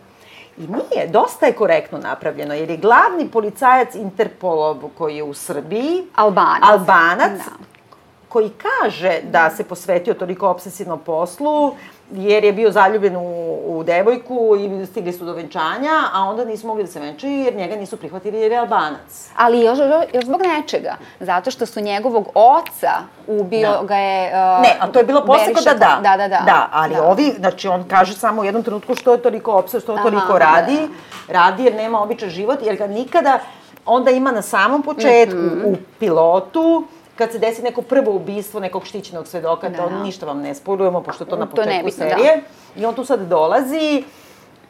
I 0.58 0.60
nije, 0.60 1.06
dosta 1.08 1.46
je 1.46 1.52
korektno 1.52 1.98
napravljeno, 1.98 2.54
jer 2.54 2.70
je 2.70 2.76
glavni 2.76 3.28
policajac 3.32 3.94
Interpolov 3.94 4.76
koji 4.98 5.16
je 5.16 5.22
u 5.22 5.34
Srbiji... 5.34 6.02
Albanac. 6.14 6.62
Albanac, 6.62 7.38
da. 7.38 7.64
koji 8.28 8.50
kaže 8.50 9.20
da 9.22 9.50
se 9.50 9.64
posvetio 9.64 10.14
toliko 10.14 10.48
obsesivnom 10.48 10.98
poslu, 10.98 11.74
jer 12.12 12.44
je 12.44 12.52
bio 12.52 12.70
zaljubljen 12.70 13.16
u, 13.16 13.58
u 13.66 13.84
devojku 13.84 14.56
i 14.58 14.86
stigli 14.86 15.12
su 15.12 15.24
do 15.24 15.32
venčanja, 15.32 15.90
a 16.12 16.22
onda 16.22 16.44
nisu 16.44 16.66
mogli 16.66 16.82
da 16.82 16.90
se 16.90 17.00
venčaju 17.00 17.32
jer 17.32 17.54
njega 17.54 17.76
nisu 17.76 17.96
prihvatili 17.96 18.40
jer 18.40 18.52
je 18.52 18.58
albanac. 18.58 19.30
Ali 19.36 19.60
još, 19.60 19.78
još 20.12 20.24
zbog 20.24 20.40
nečega, 20.42 20.96
zato 21.20 21.50
što 21.50 21.66
su 21.66 21.80
njegovog 21.80 22.28
oca 22.34 22.92
ubio 23.26 23.70
da. 23.70 23.82
ga 23.82 23.96
je... 23.96 24.26
Uh, 24.28 24.62
ne, 24.62 24.76
a 24.80 24.86
to 24.92 24.98
je 24.98 25.04
bilo 25.04 25.24
posle 25.26 25.52
da 25.64 25.74
da. 25.74 26.00
Da, 26.02 26.16
da, 26.16 26.28
da. 26.28 26.42
Da, 26.46 26.68
ali 26.72 26.94
da. 26.94 27.02
ovi, 27.02 27.34
znači 27.38 27.68
on 27.68 27.84
kaže 27.88 28.14
samo 28.14 28.42
u 28.42 28.44
jednom 28.44 28.62
trenutku 28.62 28.94
što 28.94 29.12
je 29.12 29.22
toliko 29.22 29.52
opsa, 29.52 29.80
što 29.80 29.92
je 29.92 30.02
toliko 30.02 30.32
Aha, 30.32 30.38
radi, 30.38 30.76
da, 30.76 30.86
da. 31.26 31.32
radi 31.32 31.64
jer 31.64 31.74
nema 31.74 32.02
običan 32.02 32.28
život, 32.28 32.58
jer 32.62 32.76
ga 32.76 32.86
nikada, 32.86 33.38
onda 33.86 34.10
ima 34.10 34.32
na 34.32 34.42
samom 34.42 34.82
početku 34.82 35.36
mm 35.36 35.62
-hmm. 35.62 35.72
u 35.72 35.76
pilotu, 35.98 36.84
kad 37.18 37.32
se 37.32 37.38
desi 37.38 37.62
neko 37.62 37.82
prvo 37.82 38.16
ubistvo 38.16 38.60
nekog 38.60 38.84
štićenog 38.84 39.26
svedoka, 39.26 39.68
da, 39.68 39.76
to 39.76 39.88
da. 39.88 40.02
ništa 40.02 40.26
vam 40.26 40.40
ne 40.40 40.54
spojujemo, 40.54 41.02
pošto 41.02 41.24
to 41.24 41.36
na 41.36 41.46
početku 41.46 41.90
to 41.90 41.96
serije. 41.96 42.36
Da. 42.36 42.80
I 42.80 42.86
on 42.86 42.94
tu 42.94 43.04
sad 43.04 43.28
dolazi 43.28 44.04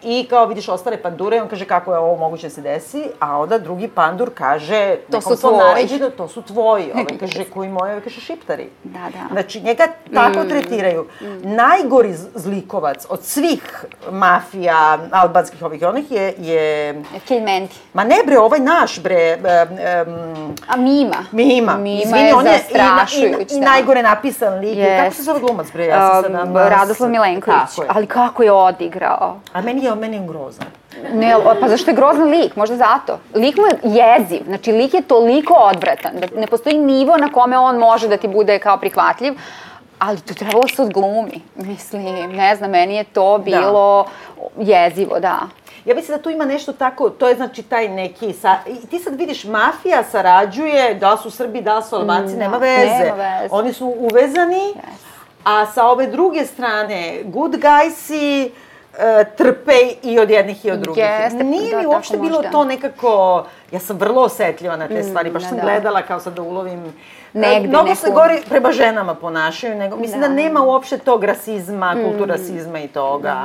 I 0.04 0.26
kao 0.30 0.46
vidiš 0.46 0.68
ostale 0.68 1.02
pandure, 1.02 1.42
on 1.42 1.48
kaže 1.48 1.64
kako 1.64 1.92
je 1.92 1.98
ovo 1.98 2.16
moguće 2.16 2.46
da 2.46 2.54
se 2.54 2.60
desi, 2.60 3.04
a 3.20 3.38
onda 3.38 3.58
drugi 3.58 3.88
pandur 3.88 4.30
kaže, 4.34 4.96
to 5.10 5.20
su 5.20 5.36
tvoji. 5.40 5.56
Naređeno, 5.56 6.10
to 6.10 6.28
su 6.28 6.42
tvoji. 6.42 6.90
Ovaj 6.94 7.18
kaže, 7.20 7.44
koji 7.44 7.68
moji, 7.68 7.92
ovaj 7.92 8.04
kaže 8.04 8.20
šiptari. 8.20 8.68
Da, 8.84 8.98
da. 8.98 9.28
Znači, 9.32 9.60
njega 9.60 9.86
tako 10.14 10.44
mm. 10.44 10.48
tretiraju. 10.48 11.06
Mm. 11.20 11.54
Najgori 11.54 12.14
zlikovac 12.34 13.06
od 13.08 13.22
svih 13.22 13.84
mafija, 14.10 14.98
albanskih 15.10 15.62
ovih 15.62 15.82
onih 15.82 16.12
je... 16.12 16.34
je... 16.38 17.02
Kilmenti. 17.24 17.76
Ma 17.94 18.04
ne 18.04 18.16
bre, 18.26 18.38
ovaj 18.38 18.60
naš 18.60 19.00
bre... 19.00 19.38
Um, 20.06 20.54
a 20.68 20.76
Mima. 20.76 21.24
Mima. 21.32 21.76
Mima 21.76 22.02
Izvini, 22.02 22.26
je 22.26 22.34
on 22.34 22.46
je. 22.46 22.64
I, 23.16 23.54
i, 23.54 23.56
i, 23.56 23.60
najgore 23.60 24.02
napisan 24.02 24.58
lik. 24.58 24.78
Yes. 24.78 25.02
Kako 25.02 25.14
se 25.14 25.22
zove 25.22 25.40
glumac 25.40 25.72
bre? 25.72 25.86
Ja 25.86 26.22
sam 26.22 26.48
um, 26.48 26.56
Radoslav 26.56 27.10
Milenković. 27.10 27.78
Ali 27.88 28.06
kako 28.06 28.42
je 28.42 28.52
odigrao? 28.52 29.36
A 29.52 29.60
meni 29.62 29.84
je 29.84 29.92
on 29.94 30.00
meni 30.00 30.16
je 30.16 30.26
grozan. 30.26 30.66
Ne, 31.12 31.30
pa 31.60 31.68
zašto 31.68 31.90
je 31.90 31.94
grozan 31.94 32.28
lik? 32.30 32.56
Možda 32.56 32.76
zato. 32.76 33.18
Lik 33.34 33.56
mu 33.56 33.64
je 33.64 33.78
jeziv. 33.94 34.42
Znači, 34.46 34.72
lik 34.72 34.94
je 34.94 35.02
toliko 35.02 35.54
odvratan 35.54 36.12
da 36.14 36.40
ne 36.40 36.46
postoji 36.46 36.78
nivo 36.78 37.16
na 37.16 37.28
kome 37.28 37.58
on 37.58 37.78
može 37.78 38.08
da 38.08 38.16
ti 38.16 38.28
bude 38.28 38.58
kao 38.58 38.76
prihvatljiv. 38.78 39.34
Ali 39.98 40.20
to 40.20 40.34
trebalo 40.34 40.68
se 40.68 40.82
odglumi. 40.82 41.40
Mislim, 41.56 42.02
ne 42.28 42.56
znam, 42.56 42.70
meni 42.70 42.96
je 42.96 43.04
to 43.04 43.38
bilo 43.38 44.04
jezivo, 44.58 45.20
da. 45.20 45.38
Ja 45.84 45.94
mislim 45.94 46.16
da 46.16 46.22
tu 46.22 46.30
ima 46.30 46.44
nešto 46.44 46.72
tako, 46.72 47.10
to 47.10 47.28
je 47.28 47.34
znači 47.34 47.62
taj 47.62 47.88
neki, 47.88 48.32
sa, 48.32 48.56
ti 48.90 48.98
sad 48.98 49.14
vidiš, 49.14 49.44
mafija 49.44 50.02
sarađuje, 50.04 50.94
da 50.94 51.16
su 51.16 51.30
Srbi, 51.30 51.60
da 51.60 51.82
su 51.82 51.96
Albanci, 51.96 52.34
Mm, 52.34 52.38
nema 52.38 52.52
da, 52.52 52.58
veze. 52.58 53.04
nema 53.04 53.14
veze. 53.14 53.48
Oni 53.50 53.72
su 53.72 53.86
uvezani, 53.98 54.74
a 55.44 55.66
sa 55.66 55.86
ove 55.86 56.06
druge 56.06 56.44
strane, 56.46 57.20
good 57.24 57.54
guysi 57.54 58.50
trpe 59.28 59.72
i 60.02 60.18
od 60.18 60.30
jednih 60.30 60.64
i 60.64 60.70
od 60.70 60.78
drugih. 60.78 61.04
Jeste, 61.04 61.44
Nije 61.44 61.70
da, 61.70 61.78
mi 61.78 61.86
uopšte 61.86 62.16
bilo 62.16 62.36
možda. 62.36 62.50
to 62.50 62.64
nekako, 62.64 63.44
ja 63.70 63.80
sam 63.80 63.96
vrlo 63.96 64.22
osetljiva 64.22 64.76
na 64.76 64.88
te 64.88 65.02
stvari, 65.02 65.30
baš 65.30 65.42
da, 65.42 65.48
sam 65.48 65.58
da. 65.58 65.62
gledala 65.62 66.02
kao 66.02 66.20
sad 66.20 66.32
da 66.32 66.42
ulovim 66.42 66.92
Negde 67.34 67.68
Mnogo 67.68 67.94
se 67.94 68.06
neku- 68.06 68.14
gori 68.14 68.42
prema 68.48 68.72
ženama 68.72 69.14
ponašaju, 69.14 69.74
nego 69.74 69.96
mislim 69.96 70.20
da, 70.20 70.28
Da. 70.28 70.34
nema 70.34 70.62
uopšte 70.62 70.98
tog 70.98 71.24
rasizma, 71.24 71.96
kulturasizma 72.04 72.78
i 72.80 72.88
toga. 72.88 73.36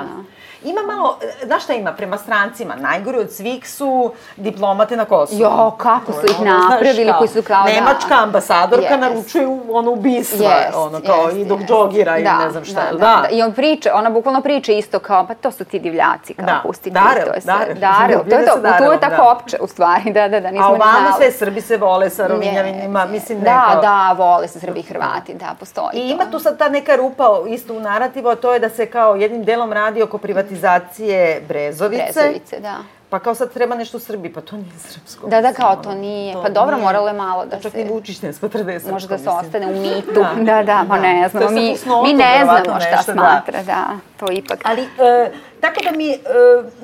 Ima 0.64 0.82
malo, 0.84 1.18
znaš 1.43 1.64
šta 1.64 1.74
ima, 1.74 1.93
prema 1.93 2.18
strancima, 2.18 2.76
najgori 2.76 3.18
od 3.20 3.32
svih 3.32 3.70
su 3.70 4.12
diplomate 4.38 4.97
na 4.97 5.05
Kosovu. 5.05 5.41
Jo, 5.41 5.72
kako 5.78 6.12
su 6.12 6.26
ih 6.26 6.41
napravili, 6.41 7.14
koji 7.18 7.28
su 7.28 7.41
kao, 7.43 7.64
da. 7.64 7.72
Nemačka 7.72 8.16
ambasadorka 8.16 8.88
Yes. 8.89 8.99
naručuje 8.99 9.47
ono 9.72 9.91
ubistva, 9.91 10.51
Jest, 10.51 10.76
ono 10.78 11.01
kao 11.01 11.24
jest, 11.26 11.38
i 11.38 11.45
dok 11.45 11.60
jest. 11.60 11.70
džogira 11.70 12.18
i 12.18 12.24
Da, 12.24 12.38
ne 12.38 12.51
znam 12.51 12.66
šta. 12.66 12.82
Da, 12.91 12.91
da, 12.91 12.97
da. 13.22 13.28
I 13.32 13.41
on 13.43 13.53
priča, 13.53 13.91
ona 13.95 14.10
bukvalno 14.10 14.41
priča 14.41 14.72
isto 14.72 14.99
kao, 14.99 15.28
pa 15.28 15.34
to 15.34 15.51
su 15.51 15.64
ti 15.66 15.80
divljaci, 15.80 16.34
kao 16.34 16.45
Da. 16.45 16.60
pustite. 16.64 16.89
Darel, 16.89 17.28
to 17.28 17.34
je 17.34 17.41
sve. 17.41 17.53
Darel. 17.53 17.76
Darel, 17.76 18.20
to 18.30 18.36
je 18.36 18.45
to, 18.45 18.51
sa 18.53 18.78
tu 18.78 18.84
je 18.84 18.99
tako 18.99 19.16
da. 19.16 19.32
opće, 19.32 19.57
u 19.62 19.68
stvari, 19.68 20.14
da, 20.14 20.28
da, 20.28 20.39
da, 20.39 20.51
nismo 20.51 20.66
A 20.66 20.70
ovamo 20.70 21.12
sve 21.18 21.32
Srbi 21.32 21.62
se 21.62 21.78
vole 21.78 22.10
sa 22.10 22.28
rovinjavinima, 22.28 23.05
mislim 23.05 23.39
Da, 23.39 23.68
neko... 23.70 23.82
da, 23.82 24.16
vole 24.18 24.47
se 24.47 24.60
Srbi 24.60 24.80
i 24.80 24.84
Hrvati, 24.84 25.34
da, 25.34 25.55
postoji 25.60 25.89
I 25.93 26.07
to. 26.07 26.14
ima 26.14 26.32
tu 26.32 26.39
sad 26.39 26.57
ta 26.57 26.70
neka 26.70 26.95
rupa 26.95 27.24
isto 27.47 27.74
u 27.74 27.80
narativu, 27.80 28.30
a 28.30 28.36
to 28.36 28.53
je 28.53 28.60
da 28.60 28.70
se 28.70 28.86
kao 28.86 29.16
jednim 29.16 29.43
delom 29.43 29.74
radi 29.74 30.03
oko 30.03 30.18
privatizacije 30.18 30.49
Brezovice. 31.47 32.04
Brezovice, 32.04 32.60
da. 32.60 32.78
Pa 33.10 33.20
kao 33.20 33.36
sad 33.36 33.54
treba 33.54 33.76
nešto 33.76 34.00
Srbi, 34.00 34.34
pa 34.34 34.41
to 34.41 34.58
nije 34.58 34.72
srpsko. 34.78 35.28
Da, 35.28 35.41
da, 35.41 35.54
kao 35.54 35.76
to 35.76 35.95
nije. 35.95 36.34
to 36.34 36.41
Pa 36.41 36.50
dobro, 36.50 36.76
nije. 36.76 36.84
moralo 36.86 37.08
je 37.08 37.14
malo 37.14 37.45
da 37.45 37.60
Čak 37.60 37.72
se... 37.72 37.78
ni 37.78 37.89
Vučić 37.89 38.22
ne 38.22 38.34
smatra 38.34 38.64
da 38.64 38.72
je 38.72 38.80
srpsko, 38.80 38.93
Može 38.93 39.08
da 39.08 39.18
se 39.18 39.30
ostane 39.30 39.68
u 39.68 39.76
mitu. 39.82 40.14
Da. 40.14 40.34
Da, 40.38 40.64
da, 40.64 40.84
Da. 40.88 41.00
ne 41.00 41.30
znamo. 41.30 41.50
Mi, 41.50 41.76
mi 42.04 42.14
ne 42.14 42.41
znamo 42.43 42.80
šta 42.80 42.91
nešto, 42.91 43.14
da. 43.14 43.20
smatra, 43.20 43.64
da. 43.64 43.86
To 44.20 44.26
ipak... 44.32 44.60
Ali, 44.64 44.82
e, 44.82 45.32
tako 45.62 45.82
da 45.84 45.91
mi 45.91 46.12
e, 46.12 46.18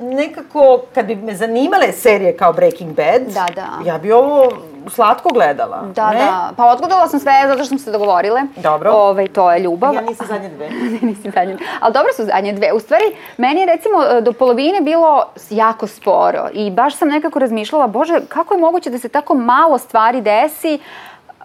nekako, 0.00 0.82
kad 0.94 1.06
bi 1.06 1.14
me 1.14 1.34
zanimale 1.34 1.92
serije 1.92 2.36
kao 2.36 2.52
Breaking 2.52 2.96
Bad, 2.96 3.22
Da, 3.22 3.46
da. 3.54 3.90
ja 3.90 3.98
bi 3.98 4.12
ovo 4.12 4.48
slatko 4.90 5.28
gledala. 5.28 5.82
Da, 5.94 6.10
ne? 6.10 6.18
da. 6.18 6.50
Pa 6.56 6.64
odgodala 6.64 7.08
sam 7.08 7.20
sve 7.20 7.32
zato 7.46 7.58
što 7.58 7.64
smo 7.64 7.78
se 7.78 7.90
dogovorile. 7.90 8.42
Dobro. 8.56 8.90
Ovaj, 8.92 9.28
to 9.28 9.52
je 9.52 9.60
ljubav. 9.60 9.94
Ja 9.94 10.00
nisam 10.00 10.26
zadnje 10.26 10.48
dve. 10.48 10.68
Nisi 11.08 11.30
zadnje. 11.30 11.56
Ali 11.80 11.92
dobro 11.92 12.12
su 12.16 12.24
zadnje 12.24 12.52
dve. 12.52 12.72
U 12.72 12.80
stvari, 12.80 13.04
meni 13.36 13.60
je 13.60 13.66
recimo 13.66 14.04
e, 14.04 14.20
do 14.20 14.32
polovine 14.32 14.80
bilo 14.80 15.26
jako 15.50 15.86
sporo 15.86 16.48
i 16.52 16.70
baš 16.70 16.96
sam 16.96 17.08
nekako 17.08 17.38
razmišljala, 17.38 17.86
bože, 17.86 18.20
kako 18.28 18.54
je 18.54 18.60
moguće 18.60 18.90
da 18.90 18.98
se 18.98 19.08
tako 19.08 19.34
malo 19.34 19.78
stvari 19.78 20.20
desi, 20.20 20.78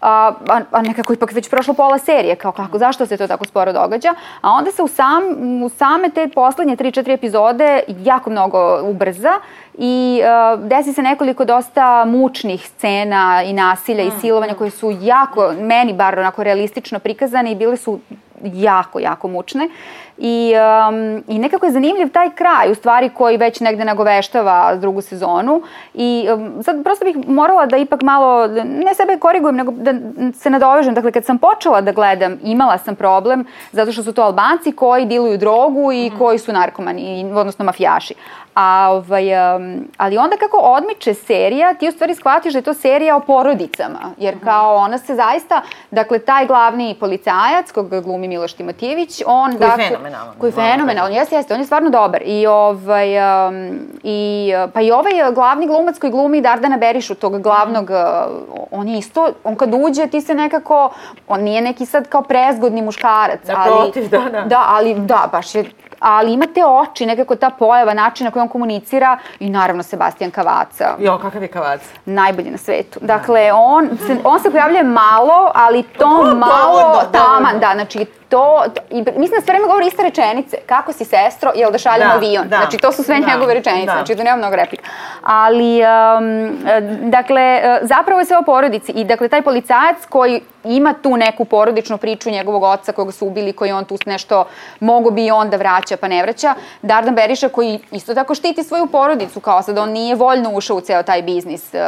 a, 0.02 0.32
a 0.72 0.82
nekako 0.82 1.14
ipak 1.14 1.32
već 1.32 1.50
prošlo 1.50 1.74
pola 1.74 1.98
serije, 1.98 2.36
kao 2.36 2.52
kako, 2.52 2.78
zašto 2.78 3.06
se 3.06 3.18
to 3.18 3.28
tako 3.28 3.46
sporo 3.46 3.74
događa, 3.74 4.14
a 4.42 4.50
onda 4.50 4.72
se 4.72 4.82
u, 4.84 4.88
sam, 4.88 5.24
u 5.64 5.70
same 5.70 6.10
te 6.10 6.28
poslednje 6.28 6.76
3-4 6.76 7.14
epizode 7.14 7.80
jako 7.88 8.30
mnogo 8.30 8.82
ubrza 8.84 9.34
i 9.78 10.22
e, 10.24 10.58
desi 10.58 10.94
se 10.94 11.02
nekoliko 11.02 11.46
dosta 11.46 12.06
mučnih 12.06 12.68
scena 12.68 13.44
i 13.46 13.54
nasilja 13.54 14.04
i 14.04 14.12
silovanja 14.22 14.54
koje 14.54 14.72
su 14.72 14.98
jako, 15.02 15.54
meni 15.60 15.94
bar 15.94 16.20
onako 16.20 16.44
realistično 16.44 17.00
prikazane 17.00 17.52
i 17.52 17.56
bile 17.56 17.78
su 17.78 18.00
jako, 18.44 19.00
jako 19.00 19.28
mučne. 19.28 19.70
I, 20.18 20.54
um, 20.90 21.24
I 21.28 21.40
nekako 21.40 21.66
je 21.66 21.72
zanimljiv 21.72 22.10
taj 22.10 22.30
kraj, 22.30 22.72
u 22.72 22.76
stvari 22.76 23.10
koji 23.10 23.38
već 23.38 23.60
negde 23.60 23.86
nagoveštava 23.86 24.76
drugu 24.76 25.02
sezonu. 25.02 25.62
I 25.94 26.28
um, 26.34 26.64
sad 26.64 26.84
prosto 26.84 27.06
bih 27.06 27.28
morala 27.28 27.66
da 27.66 27.78
ipak 27.78 28.02
malo, 28.02 28.48
ne 28.64 28.96
sebe 28.96 29.18
korigujem, 29.18 29.56
nego 29.56 29.72
da 29.72 29.94
se 30.34 30.50
nadovežem. 30.50 30.94
Dakle, 30.94 31.12
kad 31.12 31.26
sam 31.26 31.38
počela 31.38 31.82
da 31.82 31.92
gledam, 31.92 32.40
imala 32.44 32.78
sam 32.78 32.96
problem 32.96 33.46
zato 33.72 33.92
što 33.92 34.04
su 34.04 34.14
to 34.14 34.22
Albanci 34.22 34.72
koji 34.72 35.06
diluju 35.06 35.38
drogu 35.38 35.92
i 35.92 36.12
koji 36.18 36.38
su 36.38 36.54
narkomani, 36.54 37.32
odnosno 37.36 37.66
mafijaši. 37.66 38.14
A, 38.56 38.88
ovaj, 38.92 39.56
um, 39.56 39.88
ali 39.98 40.18
onda 40.18 40.38
kako 40.38 40.58
odmiče 40.58 41.14
serija, 41.14 41.74
ti 41.74 41.88
u 41.88 41.92
stvari 41.92 42.16
shvatiš 42.16 42.54
da 42.54 42.60
je 42.60 42.64
to 42.64 42.74
serija 42.74 43.16
o 43.16 43.20
porodicama. 43.20 44.00
Jer 44.18 44.44
kao 44.44 44.76
ona 44.76 44.98
se 44.98 45.16
zaista, 45.16 45.62
dakle, 45.92 46.20
taj 46.20 46.46
glavni 46.46 46.96
policajac, 47.00 47.72
koga 47.72 48.02
glumi 48.02 48.28
Miloš 48.28 48.54
Timotijević, 48.54 49.22
on... 49.26 49.50
Koji 49.50 49.60
dakle, 49.60 49.88
fenomenalan, 49.88 50.36
Koji 50.40 50.52
fenomenalan, 50.52 51.14
jeste, 51.14 51.36
jeste, 51.36 51.54
on 51.54 51.60
je 51.60 51.66
stvarno 51.66 51.90
dobar. 51.90 52.22
I 52.26 52.48
ovaj, 52.48 53.10
um, 53.48 53.80
i, 54.04 54.52
pa 54.74 54.82
i 54.82 54.92
ovaj 54.92 55.34
glavni 55.34 55.68
glumac 55.68 56.00
koji 56.00 56.12
glumi 56.12 56.42
Dardana 56.42 56.78
Berišu, 56.78 57.16
tog 57.16 57.42
glavnog, 57.42 57.90
uh, 57.90 58.68
on 58.72 58.88
je 58.88 58.98
isto, 58.98 59.30
on 59.44 59.56
kad 59.56 59.74
uđe, 59.74 60.08
ti 60.08 60.22
se 60.22 60.34
nekako, 60.34 60.90
on 61.28 61.42
nije 61.42 61.62
neki 61.62 61.86
sad 61.86 62.08
kao 62.08 62.22
prezgodni 62.22 62.82
muškarac, 62.82 63.50
ali... 63.50 63.70
Naprotiv, 63.70 64.10
da, 64.10 64.20
da. 64.32 64.42
Da, 64.42 64.66
ali 64.68 64.96
da, 64.96 65.30
baš 65.32 65.56
je 65.56 65.66
ali 66.02 66.34
ima 66.34 66.46
te 66.46 66.62
oči, 66.66 67.06
nekako 67.06 67.36
ta 67.36 67.50
pojava, 67.50 67.94
način 67.94 68.26
na 68.26 68.32
koji 68.32 68.42
on 68.42 68.50
komunicira 68.50 69.18
i 69.40 69.50
naravno 69.50 69.84
Sebastian 69.84 70.32
Kavaca, 70.32 70.96
Jo, 71.00 71.18
kakav 71.18 71.42
je 71.42 71.48
kavac. 71.48 71.82
najbolji 72.06 72.52
na 72.52 72.58
svetu. 72.58 73.00
Dakle, 73.02 73.52
on 73.54 73.90
se, 73.98 74.18
on 74.24 74.40
se 74.40 74.52
pojavljuje 74.52 74.84
malo, 74.84 75.52
ali 75.56 75.84
to 75.84 76.08
malo 76.36 76.82
dovoljno. 76.82 77.10
taman, 77.12 77.60
da, 77.60 77.72
znači 77.74 78.06
to, 78.32 78.64
to 78.76 78.82
i 78.90 78.96
mislim 78.96 79.40
da 79.40 79.42
sve 79.42 79.54
vreme 79.54 79.68
govori 79.68 79.88
iste 79.88 80.04
rečenice. 80.04 80.58
Kako 80.66 80.94
si 80.94 81.06
sestro, 81.06 81.52
jel 81.56 81.72
da 81.72 81.78
šaljemo 81.78 82.12
Da, 82.12 82.18
avion? 82.18 82.48
da, 82.50 82.58
znači 82.58 82.78
to 82.78 82.92
su 82.92 83.04
sve 83.04 83.20
da, 83.20 83.28
njegove 83.28 83.54
rečenice, 83.54 83.86
da. 83.86 83.92
znači 83.92 84.16
tu 84.16 84.24
nema 84.24 84.38
mnogo 84.38 84.56
replika. 84.56 84.84
Ali, 85.24 85.82
um, 85.82 86.48
e, 86.68 86.82
dakle, 87.02 87.42
e, 87.42 87.80
zapravo 87.82 88.20
je 88.20 88.26
sve 88.26 88.38
o 88.38 88.44
porodici 88.44 88.92
i 88.92 89.04
dakle 89.04 89.28
taj 89.30 89.42
policajac 89.42 89.98
koji 90.10 90.42
ima 90.64 90.94
tu 90.94 91.18
neku 91.18 91.46
porodičnu 91.46 91.98
priču 91.98 92.30
njegovog 92.30 92.64
oca 92.64 92.92
koga 92.92 93.12
su 93.12 93.28
ubili, 93.28 93.54
koji 93.54 93.72
on 93.72 93.86
tu 93.86 93.98
nešto 94.06 94.46
mogo 94.80 95.12
bi 95.12 95.26
i 95.26 95.32
on 95.32 95.50
da 95.50 95.58
vraća 95.58 95.98
pa 95.98 96.08
ne 96.08 96.22
vraća. 96.22 96.54
Dardan 96.82 97.16
Beriša 97.16 97.50
koji 97.50 97.80
isto 97.92 98.14
tako 98.14 98.36
štiti 98.36 98.64
svoju 98.64 98.88
porodicu, 98.88 99.40
kao 99.40 99.62
sad 99.62 99.78
on 99.78 99.90
nije 99.90 100.16
voljno 100.16 100.52
ušao 100.54 100.78
u 100.78 100.82
ceo 100.82 101.04
taj 101.04 101.22
biznis 101.22 101.74
uh, 101.74 101.80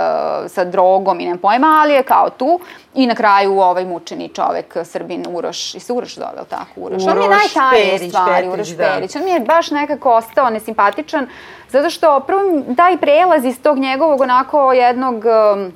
sa 0.48 0.64
drogom 0.64 1.20
i 1.20 1.24
nemam 1.24 1.38
pojma, 1.38 1.68
ali 1.84 1.94
je 1.94 2.04
kao 2.04 2.30
tu. 2.30 2.60
I 2.96 3.08
na 3.08 3.16
kraju 3.16 3.60
ovaj 3.60 3.86
mučeni 3.86 4.30
čovek, 4.30 4.78
Srbin 4.84 5.26
Uroš, 5.30 5.76
i 5.76 5.80
se 5.80 5.94
Uroš 5.94 6.16
zove, 6.16 6.32
jel 6.36 6.46
tako? 6.46 6.72
Uroš. 6.76 7.04
on 7.04 7.18
mi 7.18 7.24
je 7.24 7.30
Uroš 7.30 7.56
najtajniji 7.56 7.98
Perić, 7.98 8.10
stvari, 8.12 8.34
Petrić, 8.34 8.54
Uroš 8.54 8.68
da. 8.68 8.84
Perić. 8.84 9.16
On 9.16 9.24
mi 9.24 9.32
je 9.32 9.39
baš 9.39 9.72
nekako 9.72 10.14
ostao 10.14 10.50
nesimpatičan, 10.50 11.28
zato 11.70 11.89
što 11.89 12.20
prvo 12.20 12.41
taj 12.78 12.98
prelaz 12.98 13.46
iz 13.46 13.62
tog 13.62 13.78
njegovog 13.78 14.22
onako 14.22 14.74
jednog 14.74 15.24
um, 15.26 15.72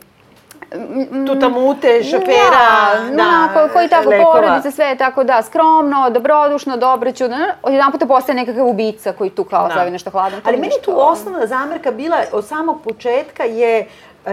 Tutamute, 1.28 2.04
šofera, 2.04 2.68
da, 3.10 3.16
da, 3.16 3.50
ko, 3.54 3.74
koji 3.74 3.90
tako 3.90 4.10
lekova. 4.10 4.34
porodice, 4.34 4.72
sve 4.72 4.86
je 4.86 4.98
tako 4.98 5.24
da, 5.24 5.42
skromno, 5.44 6.10
dobrodušno, 6.10 6.78
dobroćudno, 6.78 7.38
jedan 7.70 7.92
puta 7.92 8.06
postaje 8.06 8.36
nekakav 8.36 8.68
ubica 8.68 9.14
koji 9.14 9.30
tu 9.30 9.44
kao 9.44 9.68
Da. 9.68 9.74
slavi 9.74 9.92
nešto 9.92 10.10
hladno. 10.10 10.38
Ali 10.44 10.58
meni 10.58 10.74
tu 10.86 10.92
osnovna 10.96 11.48
zamerka 11.48 11.92
bila 11.92 12.18
od 12.32 12.48
samog 12.48 12.82
početka 12.84 13.44
je 13.44 13.88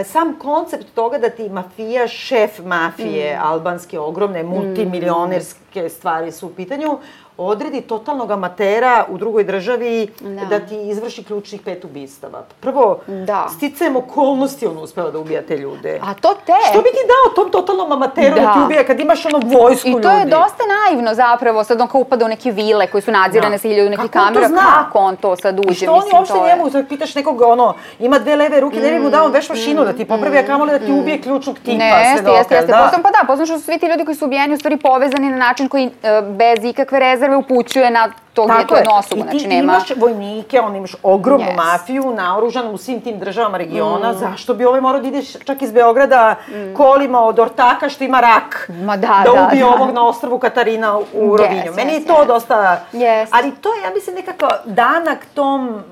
sam 0.04 0.38
koncept 0.38 0.86
toga 0.94 1.18
da 1.18 1.30
ti 1.30 1.48
mafija, 1.48 2.08
šef 2.08 2.58
mafije, 2.58 3.34
Mm. 3.34 3.42
albanske, 3.42 3.98
ogromne, 3.98 4.42
multimilionerske 4.42 5.88
stvari 5.88 6.32
su 6.32 6.46
u 6.46 6.50
pitanju, 6.50 6.98
odredi 7.38 7.80
totalnog 7.80 8.30
amatera 8.30 9.04
u 9.08 9.18
drugoj 9.18 9.44
državi 9.44 10.08
da, 10.20 10.44
Da. 10.48 10.58
ti 10.60 10.76
izvrši 10.80 11.24
ključnih 11.24 11.60
pet 11.62 11.84
ubistava. 11.84 12.42
Prvo, 12.60 12.98
Da. 13.06 13.46
sticajem 13.50 13.96
okolnosti 13.96 14.66
on 14.66 14.78
uspeva 14.78 15.10
da 15.10 15.18
ubija 15.18 15.42
te 15.42 15.56
ljude. 15.56 16.00
A 16.02 16.14
to 16.14 16.34
te... 16.46 16.52
Što 16.70 16.78
bi 16.78 16.88
ti 16.88 16.98
dao 17.06 17.34
tom 17.34 17.52
totalnom 17.52 17.92
amateru 17.92 18.34
da, 18.34 18.40
Da. 18.40 18.52
ti 18.52 18.58
ubija 18.60 18.84
kad 18.84 19.00
imaš 19.00 19.26
ono 19.26 19.40
vojsku 19.50 19.88
I 19.88 19.90
ljudi? 19.90 20.02
to 20.02 20.10
je 20.10 20.24
dosta 20.24 20.62
naivno 20.80 21.14
zapravo, 21.14 21.64
sad 21.64 21.80
on 21.80 21.88
kao 21.88 22.00
upada 22.00 22.24
u 22.24 22.28
neke 22.28 22.50
vile 22.52 22.86
koje 22.86 23.02
su 23.02 23.10
nadzirane 23.12 23.50
Da. 23.50 23.58
sa 23.58 23.68
hiljadu 23.68 23.90
nekih 23.90 24.10
kamera, 24.10 24.48
zna? 24.48 24.62
kako 24.74 24.98
on 24.98 25.16
to 25.16 25.36
sad 25.36 25.56
I 25.56 25.60
uđe, 25.60 25.74
što 25.76 25.92
oni 25.92 26.10
uopšte 26.14 26.38
je... 26.38 26.44
njemu, 26.46 26.70
sad 26.70 26.88
pitaš 26.88 27.14
nekog, 27.14 27.40
ono, 27.40 27.74
ima 27.98 28.18
dve 28.18 28.36
leve 28.36 28.60
ruke, 28.60 28.76
ne 28.76 28.90
bi 28.90 28.98
mu 28.98 29.10
dao 29.10 29.28
veš 29.28 29.48
mašinu 29.48 29.84
da 29.84 29.92
ti 29.92 30.04
popravi, 30.04 30.38
a 30.38 30.46
kamoli 30.46 30.70
da 30.70 30.78
ti 30.78 30.92
ubije 30.92 31.20
ključnog 31.20 31.58
tipa, 31.58 31.76
Ne, 31.76 31.88
jeste, 32.10 32.30
jeste, 32.30 32.54
jeste. 32.54 32.66
da. 32.66 32.90
Pa 32.94 33.10
da, 33.10 33.26
posledno 33.26 33.46
što 33.46 33.58
su 33.58 33.64
svi 33.64 33.78
ti 33.78 33.86
ljudi 33.86 34.04
koji 34.04 34.14
su 34.14 34.24
ubijeni 34.24 34.54
u 34.54 34.58
stvari 34.58 34.76
povezani 34.78 35.30
na 35.30 35.36
način 35.38 35.68
koji 35.68 35.84
e, 35.84 35.90
bez 36.22 36.64
ikakve 36.64 36.98
rezerve 37.24 37.36
upućuje 37.36 37.90
na 37.90 38.08
to 38.34 38.44
gdje 38.44 38.58
je 38.58 38.66
to 38.66 38.76
jedno 38.76 38.92
osobu, 38.92 39.20
I 39.20 39.24
ti 39.24 39.30
znači 39.30 39.46
nema... 39.48 39.62
imaš 39.72 39.96
vojnike, 39.96 40.60
on 40.60 40.76
imaš 40.76 40.94
ogromnu 41.02 41.46
Yes. 41.46 41.56
mafiju, 41.56 42.10
naoružanu 42.10 42.70
u 42.70 42.78
svim 42.78 43.00
tim 43.00 43.18
državama 43.18 43.58
regiona, 43.58 44.12
Mm. 44.12 44.18
zašto 44.18 44.54
bi 44.54 44.64
ovaj 44.64 44.80
morao 44.80 45.00
da 45.00 45.08
ideš 45.08 45.32
čak 45.32 45.62
iz 45.62 45.72
Beograda 45.72 46.34
kolima 46.76 47.20
od 47.20 47.38
ortaka 47.38 47.88
što 47.88 48.04
ima 48.04 48.20
rak? 48.20 48.70
Ma 48.84 48.96
da, 48.96 49.22
da 49.24 49.30
da, 49.32 49.46
ubije 49.46 49.60
da. 49.60 49.68
ovog 49.68 49.90
na 49.90 50.06
ostrvu 50.06 50.38
Katarina 50.38 50.98
u 50.98 51.04
Yes, 51.14 51.38
Rovinju. 51.38 51.72
Meni 51.76 51.92
je 51.92 52.04
to 52.04 52.24
dosta... 52.24 52.80
Yes. 52.92 53.26
Ali 53.30 53.50
to 53.52 53.68
je, 53.68 53.82
ja 53.82 53.90
mislim, 53.90 54.16
nekako 54.16 54.48
danak 54.64 55.18
tom 55.34 55.82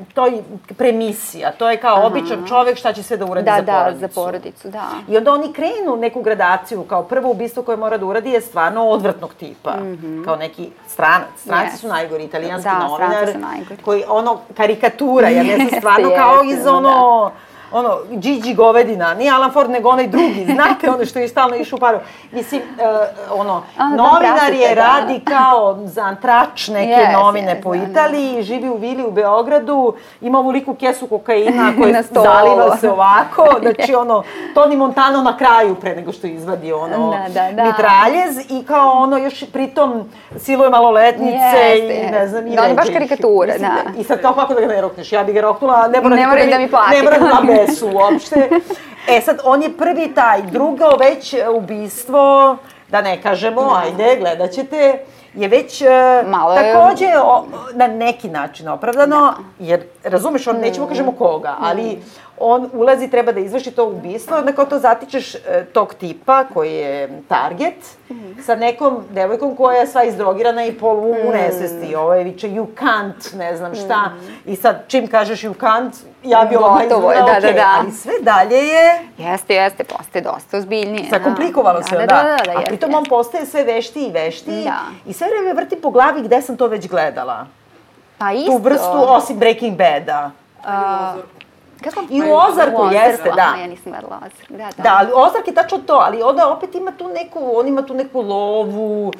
mm, 0.00 0.06
to 0.14 0.26
je 0.26 0.42
premisija, 0.74 1.52
to 1.52 1.70
je 1.70 1.76
kao 1.76 2.06
običan 2.06 2.44
čovek 2.46 2.76
šta 2.76 2.92
će 2.92 3.02
sve 3.02 3.16
da 3.16 3.24
uradi 3.26 3.44
Da, 3.44 3.56
za 3.56 3.62
da, 3.62 3.72
porodicu. 3.74 4.00
za 4.00 4.08
porodicu, 4.10 4.68
da. 4.68 4.84
I 5.08 5.16
onda 5.16 5.32
oni 5.32 5.52
krenu 5.52 5.96
neku 5.96 6.22
gradaciju, 6.22 6.82
kao 6.84 7.02
prvo 7.02 7.30
ubistvo 7.30 7.62
koje 7.62 7.76
mora 7.76 7.98
da 7.98 8.06
uradi 8.06 8.30
je 8.30 8.40
stvarno 8.40 8.84
odvrtnog 8.84 9.34
tipa, 9.34 9.74
kao 10.24 10.36
neki 10.36 10.70
stranac. 10.88 11.28
Stranci 11.36 11.76
Yes. 11.76 11.80
su 11.80 11.88
najgori, 11.88 12.24
italijanski 12.24 12.68
Da, 12.68 12.78
novinar, 12.78 13.10
stranci 13.12 13.32
su 13.32 13.38
najgori. 13.40 13.76
koji 13.76 14.04
ono, 14.08 14.38
karikatura, 14.56 15.28
ja 15.28 15.42
ne 15.42 15.56
znam, 15.56 15.68
stvarno 15.80 16.10
kao 16.10 16.44
iz 16.44 16.56
da. 16.56 16.70
Ono, 17.72 17.98
Gigi 18.10 18.54
Govedina, 18.54 19.14
nije 19.14 19.30
Alan 19.30 19.52
Ford, 19.52 19.70
nego 19.70 19.88
onaj 19.88 20.06
drugi, 20.06 20.44
znate, 20.54 20.90
ono 20.90 21.04
što 21.04 21.18
je 21.18 21.28
stalno 21.28 21.56
išao 21.56 21.76
u 21.76 21.80
paru. 21.80 21.98
Mislim, 22.32 22.62
uh, 23.30 23.40
ono, 23.40 23.62
Ono, 23.78 23.96
da, 23.96 24.02
novinar 24.02 24.52
je 24.52 24.74
da. 24.74 24.80
radi 24.80 25.20
kao 25.24 25.78
za 25.84 26.02
antrač 26.02 26.68
neke 26.68 26.92
Yes, 26.92 27.12
novine 27.12 27.56
yes, 27.56 27.62
po 27.62 27.74
da, 27.74 27.80
da. 27.80 27.90
Italiji, 27.90 28.42
živi 28.42 28.68
u 28.68 28.76
vili 28.76 29.04
u 29.04 29.10
Beogradu, 29.10 29.94
ima 30.20 30.38
ovoliku 30.38 30.74
kesu 30.74 31.06
kokaina 31.06 31.72
koja 31.82 32.02
zaliva 32.02 32.76
se 32.76 32.90
ovako, 32.90 33.46
znači 33.62 33.94
ono, 33.94 34.22
Toni 34.54 34.76
Montano 34.76 35.22
na 35.22 35.36
kraju 35.36 35.74
pre 35.74 35.96
nego 35.96 36.12
što 36.12 36.26
izvadi 36.26 36.72
ono 36.72 37.10
Da, 37.10 37.40
da, 37.40 37.52
da. 37.52 37.64
mitraljez 37.64 38.50
i 38.50 38.64
kao 38.66 38.90
ono 38.90 39.18
još 39.18 39.44
pritom 39.52 40.10
siluje 40.36 40.70
maloletnice 40.70 41.34
Jeste, 41.34 42.06
i 42.08 42.10
ne 42.10 42.28
znam, 42.28 42.46
i 42.46 42.56
da, 42.56 42.62
je 42.62 42.74
baš 42.74 42.88
karikatura, 42.92 43.58
da. 43.58 44.00
I 44.00 44.04
sad 44.04 44.20
kao 44.20 44.34
kako 44.34 44.54
da 44.54 44.60
ga 44.60 44.66
ne 44.66 44.80
rokneš, 44.80 45.12
ja 45.12 45.24
bi 45.24 45.32
ga 45.32 45.40
roknula, 45.40 45.88
ne 45.88 46.00
mora, 46.00 46.16
Ne 46.16 46.26
mora 46.26 46.46
da 46.46 46.58
mi 46.58 46.70
plati. 46.70 46.96
Ne 46.96 47.02
mora 47.02 47.18
da 47.18 47.26
da 47.26 47.59
mesu 47.60 47.88
uopšte. 47.88 48.48
E 49.08 49.20
sad, 49.20 49.40
on 49.44 49.62
je 49.62 49.76
prvi 49.76 50.14
taj, 50.14 50.42
drugo 50.42 50.84
već 50.90 51.34
e, 51.34 51.48
ubistvo, 51.48 52.56
da 52.88 53.00
ne 53.02 53.22
kažemo, 53.22 53.72
ajde, 53.76 54.16
gledat 54.16 54.50
ćete, 54.50 54.98
je 55.34 55.48
već 55.48 55.82
e, 55.82 55.86
Malo 56.26 56.54
je- 56.54 56.72
takođe 56.72 57.06
o, 57.18 57.44
na 57.74 57.86
neki 57.86 58.28
način 58.28 58.68
opravdano, 58.68 59.32
jer 59.58 59.82
razumeš, 60.04 60.46
on 60.46 60.56
nećemo 60.56 60.86
kažemo 60.86 61.12
koga, 61.12 61.56
ali 61.60 61.98
on 62.40 62.70
ulazi, 62.72 63.08
treba 63.08 63.32
da 63.32 63.40
izvrši 63.40 63.70
to 63.70 63.84
ubistvo, 63.86 64.36
onda 64.36 64.52
kao 64.52 64.64
to 64.64 64.78
zatičeš 64.78 65.34
e, 65.34 65.38
tog 65.72 65.94
tipa 65.94 66.44
koji 66.44 66.72
je 66.72 67.22
target, 67.28 67.74
sa 68.44 68.54
nekom 68.54 69.04
devojkom 69.10 69.56
koja 69.56 69.78
je 69.78 69.86
sva 69.86 70.04
izdrogirana 70.04 70.64
i 70.64 70.72
polu 70.72 71.10
u 71.10 71.32
nesvesti. 71.32 71.94
Ovo 71.94 72.14
je 72.14 72.24
viče 72.24 72.48
you 72.48 72.66
can't, 72.80 73.36
ne 73.36 73.56
znam 73.56 73.74
šta. 73.74 74.10
I 74.46 74.56
sad 74.56 74.84
čim 74.88 75.06
kažeš 75.06 75.42
you 75.42 75.54
can't, 75.54 75.90
ja 76.24 76.44
bi 76.44 76.56
odmah 76.56 76.82
Gotovo 76.82 77.12
je, 77.12 77.18
izgledala 77.18 77.40
da, 77.40 77.46
da, 77.46 77.52
da. 77.52 77.74
Ali 77.78 77.92
sve 77.92 78.12
dalje 78.20 78.56
je 78.56 79.00
Jeste, 79.18 79.54
jeste, 79.54 79.84
postaje 79.84 80.22
dosta 80.22 80.56
ozbiljnije. 80.56 81.08
zakomplikovalo 81.10 81.80
da. 81.80 81.86
se, 81.86 81.94
da, 81.94 82.06
da, 82.06 82.06
da, 82.06 82.22
da, 82.22 82.44
da, 82.44 82.50
A 82.50 82.54
jeste, 82.54 82.66
pritom 82.68 82.94
on 82.94 83.04
postaje 83.04 83.46
sve 83.46 83.64
vešti 83.64 84.06
i 84.06 84.10
vešti 84.12 84.62
Da. 84.64 84.80
i 85.06 85.12
sve 85.12 85.26
vreme 85.28 85.54
vrti 85.54 85.76
po 85.76 85.90
glavi 85.90 86.22
gde 86.22 86.42
sam 86.42 86.56
to 86.56 86.66
već 86.66 86.88
gledala. 86.88 87.46
Pa 88.18 88.32
isto. 88.32 88.52
Tu 88.52 88.58
vrstu, 88.58 88.90
osim 89.08 89.38
Breaking 89.38 89.76
Bada. 89.78 90.30
A, 90.64 91.14
kako? 91.80 92.00
I 92.10 92.22
u 92.22 92.34
Ozarku 92.48 92.82
jeste, 92.92 93.30
da. 93.36 93.54
Ja 93.60 93.66
nisam 93.66 93.92
gledala 93.92 94.16
Ozark, 94.16 94.50
da, 94.50 94.56
da. 94.76 94.82
Da, 94.82 94.96
ali 94.98 95.10
Ozark 95.14 95.48
je 95.48 95.54
tačno 95.54 95.78
to, 95.78 95.94
ali 95.94 96.22
onda 96.22 96.48
opet 96.48 96.74
ima 96.74 96.92
tu 96.92 97.08
neku, 97.08 97.52
on 97.54 97.68
ima 97.68 97.82
tu 97.82 97.94
neku 97.94 98.20
lovu 98.20 99.06
uh, 99.06 99.12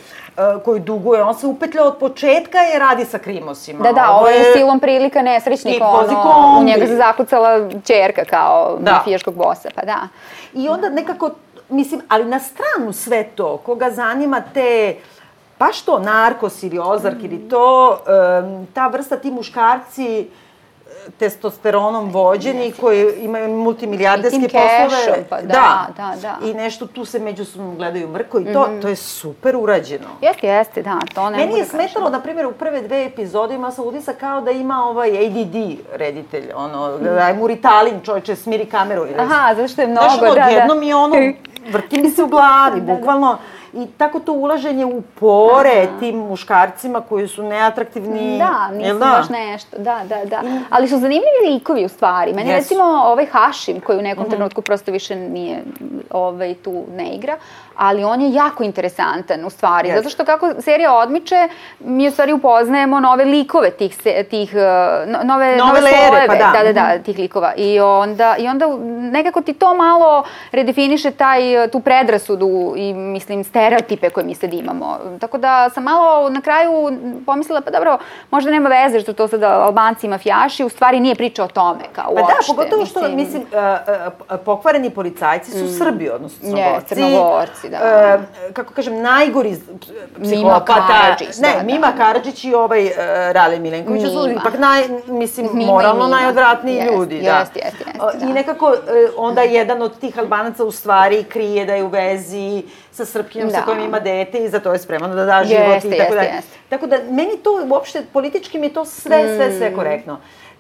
koju 0.65 0.79
duguje, 0.79 1.23
on 1.23 1.35
se 1.35 1.47
upetlja 1.47 1.85
od 1.85 1.97
početka 1.97 2.59
i 2.75 2.79
radi 2.79 3.05
sa 3.05 3.19
krimosima. 3.19 3.83
Da, 3.83 3.93
da, 3.93 4.11
ovo 4.11 4.29
je 4.29 4.53
silom 4.57 4.81
prilika 4.81 5.23
nesrećnik, 5.23 5.83
ono, 5.83 6.59
u 6.61 6.65
njega 6.65 6.87
se 6.87 6.97
zakucala 6.97 7.69
čerka 7.85 8.25
kao 8.25 8.77
Da. 8.81 8.93
mafijaškog 8.93 9.35
bosa, 9.35 9.69
pa 9.75 9.83
da. 9.83 10.09
I 10.55 10.69
onda 10.69 10.89
nekako, 10.89 11.31
mislim, 11.69 12.01
ali 12.09 12.25
na 12.25 12.39
stranu 12.39 12.93
sve 12.93 13.25
to, 13.25 13.57
koga 13.57 13.91
zanima 13.91 14.43
te, 14.55 14.97
baš 15.59 15.83
to, 15.83 15.99
narkos 15.99 16.63
ili 16.63 16.79
ozark 16.79 17.17
ili 17.23 17.49
to, 17.49 17.99
em, 18.09 18.67
ta 18.75 18.87
vrsta, 18.89 19.17
ti 19.17 19.31
muškarci, 19.31 20.21
e, 20.21 20.25
testosteronom 21.19 22.11
vođeni 22.11 22.73
koji 22.81 23.13
imaju 23.21 23.57
multimilijarderske 23.57 24.49
poslove. 24.49 24.89
cashom, 24.89 25.25
pa 25.29 25.41
da, 25.41 25.87
da, 25.97 26.15
da. 26.23 26.47
I 26.47 26.55
nešto 26.55 26.87
tu 26.87 27.05
se 27.05 27.19
međusobno 27.19 27.75
gledaju 27.75 28.09
mrko 28.09 28.41
i 28.41 28.53
to, 28.53 28.69
to 28.83 28.89
je 28.89 28.97
super 28.97 29.57
urađeno. 29.57 30.07
Jeste, 30.21 30.47
jeste, 30.47 30.83
da, 30.83 30.99
to 31.15 31.31
ne 31.31 31.37
Meni 31.37 31.59
je 31.59 31.65
da 31.65 31.69
smetalo, 31.69 32.11
na 32.11 32.21
primjer, 32.21 32.47
u 32.47 32.53
prve 32.53 32.83
dve 32.83 33.05
epizode 33.05 33.55
ima 33.55 33.71
sam 33.71 33.87
utisak 33.87 34.17
kao 34.17 34.41
da 34.41 34.51
ima 34.51 34.85
ovaj 34.85 35.27
ADD 35.27 35.57
reditelj, 35.93 36.53
ono, 36.55 36.99
da 36.99 37.29
je 37.29 37.35
mu 37.35 37.47
Ritalin, 37.47 38.01
čovječe, 38.05 38.37
smiri 38.37 38.67
kameru. 38.67 39.07
Aha, 39.19 39.55
zato 39.55 39.69
što 39.69 39.81
je 39.81 39.87
mnogo, 39.87 40.09
Znaš, 40.09 40.23
ono, 40.23 40.35
da, 40.35 40.41
da. 40.41 40.47
odjednom 40.47 40.83
je 40.83 40.97
ono, 40.97 41.17
vrti 41.73 42.01
mi 42.03 42.11
se 42.11 42.23
u 42.23 42.27
glavi, 42.27 42.81
bukvalno. 42.97 43.39
I 43.75 43.87
tako 43.97 44.21
to 44.21 44.33
ulaženje 44.33 44.85
u 44.85 45.03
pore 45.21 45.89
tim 46.01 46.17
muškarcima 46.17 47.01
koji 47.01 47.29
su 47.29 47.43
neatraktivni. 47.43 48.39
Da, 48.39 48.69
mislim 48.73 48.99
da? 48.99 49.05
baš 49.05 49.29
nešto, 49.29 49.79
da, 49.79 50.01
da, 50.05 50.25
da. 50.25 50.43
Ali 50.71 50.89
su 50.89 50.99
zanimljivi 50.99 51.53
likovi 51.53 51.85
u 51.85 51.89
stvari. 51.89 52.33
Meni 52.33 52.51
Jesu. 52.51 52.59
recimo 52.61 52.85
ovaj 52.85 53.27
Hašim, 53.27 53.81
koji 53.81 53.99
u 53.99 54.03
nekom 54.03 54.31
trenutku 54.31 54.63
prosto 54.63 54.93
više 54.93 55.17
nije 55.17 55.63
ovaj, 56.11 56.55
tu 56.55 56.85
ne 56.97 57.15
igra, 57.15 57.37
ali 57.77 58.05
on 58.05 58.21
je 58.21 58.33
jako 58.33 58.63
interesantan 58.63 59.45
u 59.45 59.51
stvari, 59.51 59.89
Jeste. 59.89 59.99
zato 59.99 60.11
što 60.11 60.25
kako 60.25 60.51
serija 60.61 60.95
odmiče, 60.95 61.49
mi 61.81 62.09
u 62.09 62.13
stvari 62.13 62.33
upoznajemo 62.33 63.01
nove 63.01 63.25
likove 63.25 63.71
tih, 63.71 63.97
tih 64.31 64.51
uh, 64.53 64.61
no- 65.07 65.21
nove, 65.25 65.57
Nove 65.57 65.81
lere, 65.81 65.97
slojeve, 65.99 66.27
pa 66.27 66.35
da. 66.35 66.53
da, 66.55 66.65
da, 66.65 66.73
da, 66.73 66.99
tih 66.99 67.19
likova. 67.19 67.53
I 67.57 67.81
onda, 67.81 68.37
I 68.39 68.49
onda 68.49 68.67
nekako 69.11 69.41
ti 69.41 69.53
to 69.53 69.75
malo 69.75 70.23
redefiniše 70.53 71.11
taj, 71.11 71.41
tu 71.69 71.81
predrasudu 71.81 72.41
i 72.77 72.95
mislim 72.95 73.45
stereotipe 73.45 74.11
koje 74.11 74.25
mi 74.25 74.35
sad 74.35 74.55
imamo. 74.55 74.99
Tako 75.21 75.39
da 75.39 75.71
sam 75.71 75.83
malo 75.83 76.31
na 76.31 76.41
kraju 76.41 76.71
pomislila, 77.27 77.61
pa 77.61 77.71
dobro, 77.71 77.99
možda 78.31 78.51
nema 78.51 78.69
veze 78.71 79.01
što 79.01 79.13
to 79.13 79.29
sada 79.29 79.49
Albanci 79.51 80.07
i 80.07 80.11
mafijaši, 80.11 80.65
u 80.65 80.69
stvari 80.69 81.01
nije 81.01 81.15
priča 81.15 81.45
o 81.45 81.49
tome, 81.49 81.81
kao 81.93 82.05
Pa 82.07 82.15
da, 82.15 82.21
uopšte. 82.23 82.45
pogotovo 82.49 82.87
što, 82.87 83.09
mislim, 83.09 83.43
uh, 83.43 83.49
uh, 84.31 84.39
pokvareni 84.41 84.91
policajci 84.91 85.51
su 85.51 85.79
Srbi, 85.79 86.11
odnosno 86.11 86.41
Mm. 86.43 86.57
Je, 86.57 86.81
crnogorci. 86.87 87.70
Da. 87.71 87.79
Uh, 88.17 88.25
kako 88.53 88.75
kažem, 88.75 89.03
najgori 89.03 89.57
psihopata. 90.17 90.87
Karadžić, 90.89 91.39
Ne, 91.39 91.49
da, 91.49 91.57
da. 91.57 91.63
Mima 91.65 91.93
Karadžić 91.93 92.45
i 92.45 92.55
ovaj 92.55 92.85
uh, 92.85 92.93
Rale 93.33 93.59
Milenković 93.59 94.03
su 94.03 94.09
Mima. 94.19 94.41
ipak 94.41 94.59
naj, 94.59 94.83
mislim, 95.09 95.49
Mima 95.53 95.67
moralno 95.67 96.05
Mima. 96.05 96.17
najodvratniji 96.17 96.77
Jest, 96.77 96.93
ljudi. 96.93 97.21
da. 97.21 97.39
jest, 97.39 97.57
jest, 97.57 97.77
jest, 97.77 97.97
Uh, 97.97 98.23
I 98.23 98.27
da. 98.27 98.33
nekako 98.33 98.67
uh, 98.67 98.77
onda 99.19 99.43
jedan 99.43 99.83
od 99.83 99.99
tih 99.99 100.19
Albanaca 100.19 100.65
u 100.65 100.71
stvari 100.73 101.25
krije 101.25 101.67
da 101.67 101.75
je 101.75 101.85
u 101.85 101.89
vezi 101.89 102.63
sa 102.93 103.05
Srpkinjom 103.05 103.51
sa 103.51 103.57
Da. 103.57 103.63
kojom 103.63 103.81
ima 103.81 104.01
dete 104.01 104.39
i 104.39 104.49
za 104.49 104.61
to 104.61 104.73
je 104.73 104.79
spreman 104.79 105.11
da 105.11 105.25
da 105.25 105.45
život 105.45 105.63
Jeste, 105.75 105.89
i 105.89 105.99
tako 105.99 106.15
dalje. 106.15 106.33
Tako 106.69 106.87
da, 106.87 106.97
meni 107.01 107.37
to 107.37 107.67
uopšte, 107.67 108.03
politički 108.05 108.59
mi 108.59 108.69
to 108.69 108.85
sve, 108.85 109.25
sve, 109.27 109.49
Mm. 109.49 109.57
sve 109.59 109.75
korektno. 109.75 110.19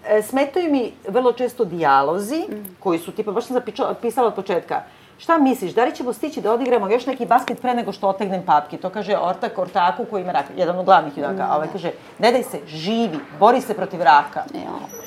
E, 0.08 0.22
smetaju 0.22 0.70
mi 0.72 0.92
vrlo 1.08 1.32
često 1.32 1.64
dijalozi, 1.64 2.42
koji 2.78 2.98
su, 2.98 3.12
tipa, 3.12 3.32
baš 3.32 3.44
sam 3.44 3.54
zapičala, 3.54 3.94
pisala 3.94 4.28
od 4.28 4.34
početka, 4.34 4.82
Šta 5.20 5.38
misliš, 5.38 5.72
da 5.72 5.84
li 5.84 5.94
ćemo 5.94 6.12
stići 6.12 6.40
da 6.40 6.52
odigramo 6.52 6.88
još 6.90 7.06
neki 7.06 7.26
basket 7.26 7.60
pre 7.60 7.74
nego 7.74 7.92
što 7.92 8.08
otegnem 8.08 8.42
papke? 8.46 8.76
To 8.76 8.90
kaže 8.90 9.16
Ortak 9.18 9.58
Ortaku 9.58 10.04
koji 10.04 10.22
ima 10.22 10.32
rak, 10.32 10.44
jedan 10.56 10.78
od 10.78 10.84
glavnih 10.84 11.18
junaka. 11.18 11.46
A 11.50 11.56
ovaj 11.56 11.68
kaže, 11.72 11.90
ne 12.18 12.32
daj 12.32 12.42
se, 12.42 12.58
živi, 12.66 13.18
bori 13.38 13.60
se 13.60 13.74
protiv 13.74 14.02
raka. 14.02 14.42
Jo. 14.54 15.00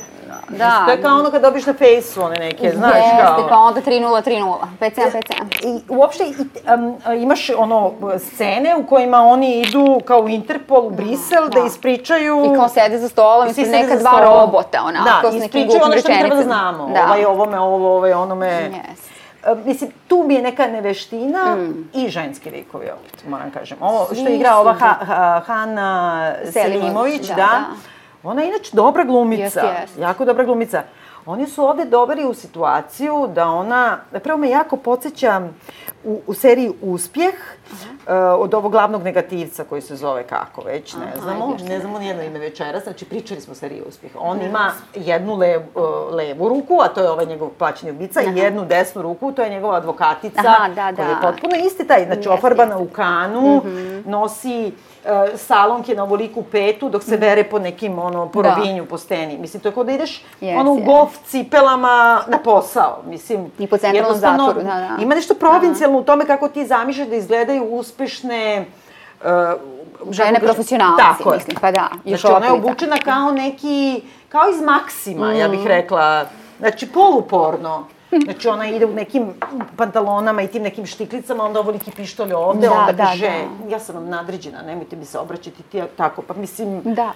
Da. 0.50 0.84
To 0.86 0.92
je 0.92 1.02
kao 1.02 1.20
ono 1.20 1.32
kad 1.32 1.42
dobiš 1.42 1.66
na 1.66 1.74
fejsu 1.74 2.22
one 2.22 2.38
neke, 2.40 2.72
znaš, 2.76 2.96
Jeste, 2.96 3.22
kao... 3.22 3.48
pa 3.50 3.58
onda 3.58 3.82
3-0, 3.82 4.30
3-0, 4.30 4.56
5-7, 4.80 5.22
5-7. 5.62 5.68
I 5.68 5.82
uopšte 5.90 6.24
i, 6.24 6.34
um, 6.74 6.98
imaš 7.22 7.50
ono 7.58 7.92
scene 8.20 8.76
u 8.76 8.86
kojima 8.86 9.18
oni 9.18 9.60
idu 9.60 10.02
kao 10.06 10.20
u 10.20 10.30
Interpol 10.30 10.88
u 10.88 10.90
Brisel 10.90 11.44
da, 11.44 11.60
da. 11.60 11.68
ispričaju... 11.68 12.52
I 12.54 12.56
kao 12.56 12.70
sede 12.70 12.98
za 12.98 13.10
stolom, 13.10 13.48
ispred 13.48 13.66
sede 13.66 13.78
neka 13.78 13.96
dva 13.96 14.22
robota, 14.22 14.84
onako, 14.84 15.28
da, 15.28 15.32
s 15.32 15.34
nekim 15.34 15.46
ispričaju 15.46 15.68
glupim 15.68 15.92
ono 15.92 15.98
što 16.00 16.12
mi 16.12 16.20
treba 16.20 16.36
da 16.36 16.36
rečenicama. 16.36 16.72
znamo. 16.72 16.94
Da. 16.94 17.06
Ovaj 17.06 17.26
ovome, 17.26 17.60
ovo, 17.60 17.96
ovaj 17.96 18.14
onome. 18.14 18.72
Yes. 18.72 19.14
E, 19.46 19.56
Mislim, 19.66 19.92
tu 20.08 20.24
mi 20.28 20.34
je 20.34 20.42
neka 20.42 20.68
neveština 20.68 21.56
Mm. 21.56 21.90
i 21.94 22.10
ženski 22.10 22.50
likovi 22.50 22.86
opet, 22.92 23.24
moram 23.28 23.52
kažem. 23.52 23.78
Ovo 23.82 24.06
što 24.06 24.16
Svi 24.16 24.36
igra 24.36 24.58
ova 24.58 24.74
ha, 24.74 24.96
ha, 24.96 25.42
Hana 25.46 26.32
Selimović, 26.46 27.22
da, 27.22 27.36
da, 27.36 27.36
da. 27.36 27.64
Ona 28.24 28.42
je 28.42 28.48
inače 28.48 28.70
dobra 28.74 29.04
glumica, 29.04 29.44
Jeste, 29.44 29.82
jeste. 29.82 30.02
jako 30.02 30.26
dobra 30.26 30.44
glumica. 30.44 30.84
Oni 31.26 31.48
su 31.48 31.64
ovde 31.66 31.86
doveli 31.86 32.26
u 32.26 32.34
situaciju 32.34 33.28
da 33.28 33.48
ona, 33.48 33.98
prvo 34.14 34.38
me 34.38 34.50
jako 34.50 34.78
podsjeća 34.78 35.42
u, 36.04 36.22
u 36.28 36.34
seriji 36.34 36.72
Uspjeh, 36.82 37.34
uh, 37.34 38.14
od 38.38 38.54
ovog 38.54 38.72
glavnog 38.72 39.04
negativca 39.04 39.64
koji 39.64 39.82
se 39.82 39.96
zove 39.96 40.24
kako 40.24 40.62
već, 40.62 40.94
ne 40.94 41.06
Aha, 41.06 41.22
znamo, 41.22 41.52
ajde, 41.52 41.70
ne 41.70 41.80
znamo 41.80 42.00
nijedno 42.00 42.24
ime 42.24 42.40
večeras, 42.40 42.84
znači 42.84 43.06
pričali 43.06 43.42
smo 43.42 43.52
o 43.52 43.56
seriji 43.56 43.82
Uspjeh. 43.88 44.12
On 44.20 44.42
ima 44.42 44.72
jednu 44.96 45.36
lev, 45.36 45.62
uh, 45.76 45.84
levu 46.16 46.50
ruku, 46.50 46.78
a 46.82 46.88
to 46.88 47.02
je 47.02 47.10
ovaj 47.10 47.26
njegov 47.26 47.50
plaćeni 47.50 47.92
ubica, 47.92 48.22
i 48.22 48.38
jednu 48.38 48.66
desnu 48.66 49.02
ruku, 49.02 49.32
to 49.32 49.42
je 49.42 49.50
njegova 49.50 49.78
advokatica, 49.78 50.42
Aha, 50.46 50.70
da, 50.76 50.96
koja 50.96 51.08
je 51.08 51.16
da. 51.16 51.22
potpuno 51.22 51.56
isti 51.56 51.88
taj, 51.88 52.06
znači 52.06 52.20
Jeste, 52.20 52.30
ofarbana 52.30 52.76
jeste. 52.76 52.84
u 52.84 52.96
kanu, 52.96 53.62
nosi 54.06 54.72
uh, 55.04 55.12
salonke 55.36 55.96
na 55.96 56.04
ovoliku 56.04 56.44
petu 56.44 56.90
dok 56.90 57.04
se 57.04 57.18
vere 57.18 57.44
po 57.44 57.60
nekim 57.60 58.00
ono 58.00 58.30
po 58.30 58.42
Da. 58.42 58.56
po 58.90 58.98
steni. 58.98 59.38
Mislim 59.38 59.62
to 59.62 59.70
je 59.70 59.74
kao 59.74 59.84
da 59.84 59.92
ideš 59.92 60.26
Jeste, 60.42 60.60
ono 60.60 60.72
u 60.74 60.80
golf 60.86 61.18
cipelama 61.26 62.24
na 62.28 62.38
posao. 62.38 63.02
Mislim 63.06 63.52
I 63.60 63.68
po 63.68 63.78
centralnom 63.78 64.18
zatvoru, 64.18 64.64
da, 64.64 64.64
da. 64.64 64.98
Ima 65.00 65.16
nešto 65.16 65.34
provincijalno 65.34 65.93
u 65.96 66.04
tome 66.04 66.26
kako 66.26 66.48
ti 66.50 66.66
zamišljaš 66.66 67.08
da 67.08 67.16
izgledaju 67.16 67.64
uspešne 67.66 68.66
uh, 69.22 69.28
Žene 70.12 70.40
profesionalci, 70.40 71.04
Tako 71.04 71.32
je. 71.32 71.38
mislim, 71.38 71.58
pa 71.62 71.72
da, 71.72 71.90
još 72.06 72.22
Znači, 72.22 72.36
ona 72.36 72.46
je 72.46 72.52
da. 72.52 72.56
obučena 72.58 72.98
kao 72.98 73.32
neki 73.32 74.02
kao 74.30 74.50
iz 74.50 74.62
Maksima, 74.62 75.34
ja 75.34 75.48
bih 75.48 75.66
rekla. 75.66 76.26
Znači, 76.60 76.88
poluporno. 76.88 77.88
Znači, 78.24 78.48
ona 78.48 78.66
ide 78.68 78.86
u 78.86 78.94
nekim 78.94 79.34
pantalonama 79.78 80.42
i 80.42 80.48
tim 80.48 80.64
nekim 80.64 80.86
štiklicama, 80.86 81.44
onda 81.44 81.60
ovo 81.60 81.72
liki 81.72 81.92
pištolj 81.92 82.34
ovde, 82.34 82.68
Da, 82.68 82.74
onda 82.74 82.92
da, 82.94 83.06
kaže, 83.06 83.32
da. 83.62 83.70
ja 83.70 83.80
sam 83.80 83.96
vam 83.96 84.10
nadređena, 84.10 84.62
nemojte 84.62 84.96
mi 84.96 85.06
se 85.06 85.20
obraćati 85.20 85.64
ti, 85.64 85.82
tako, 85.98 86.22
pa 86.22 86.34
mislim, 86.34 86.82
Da. 86.84 87.12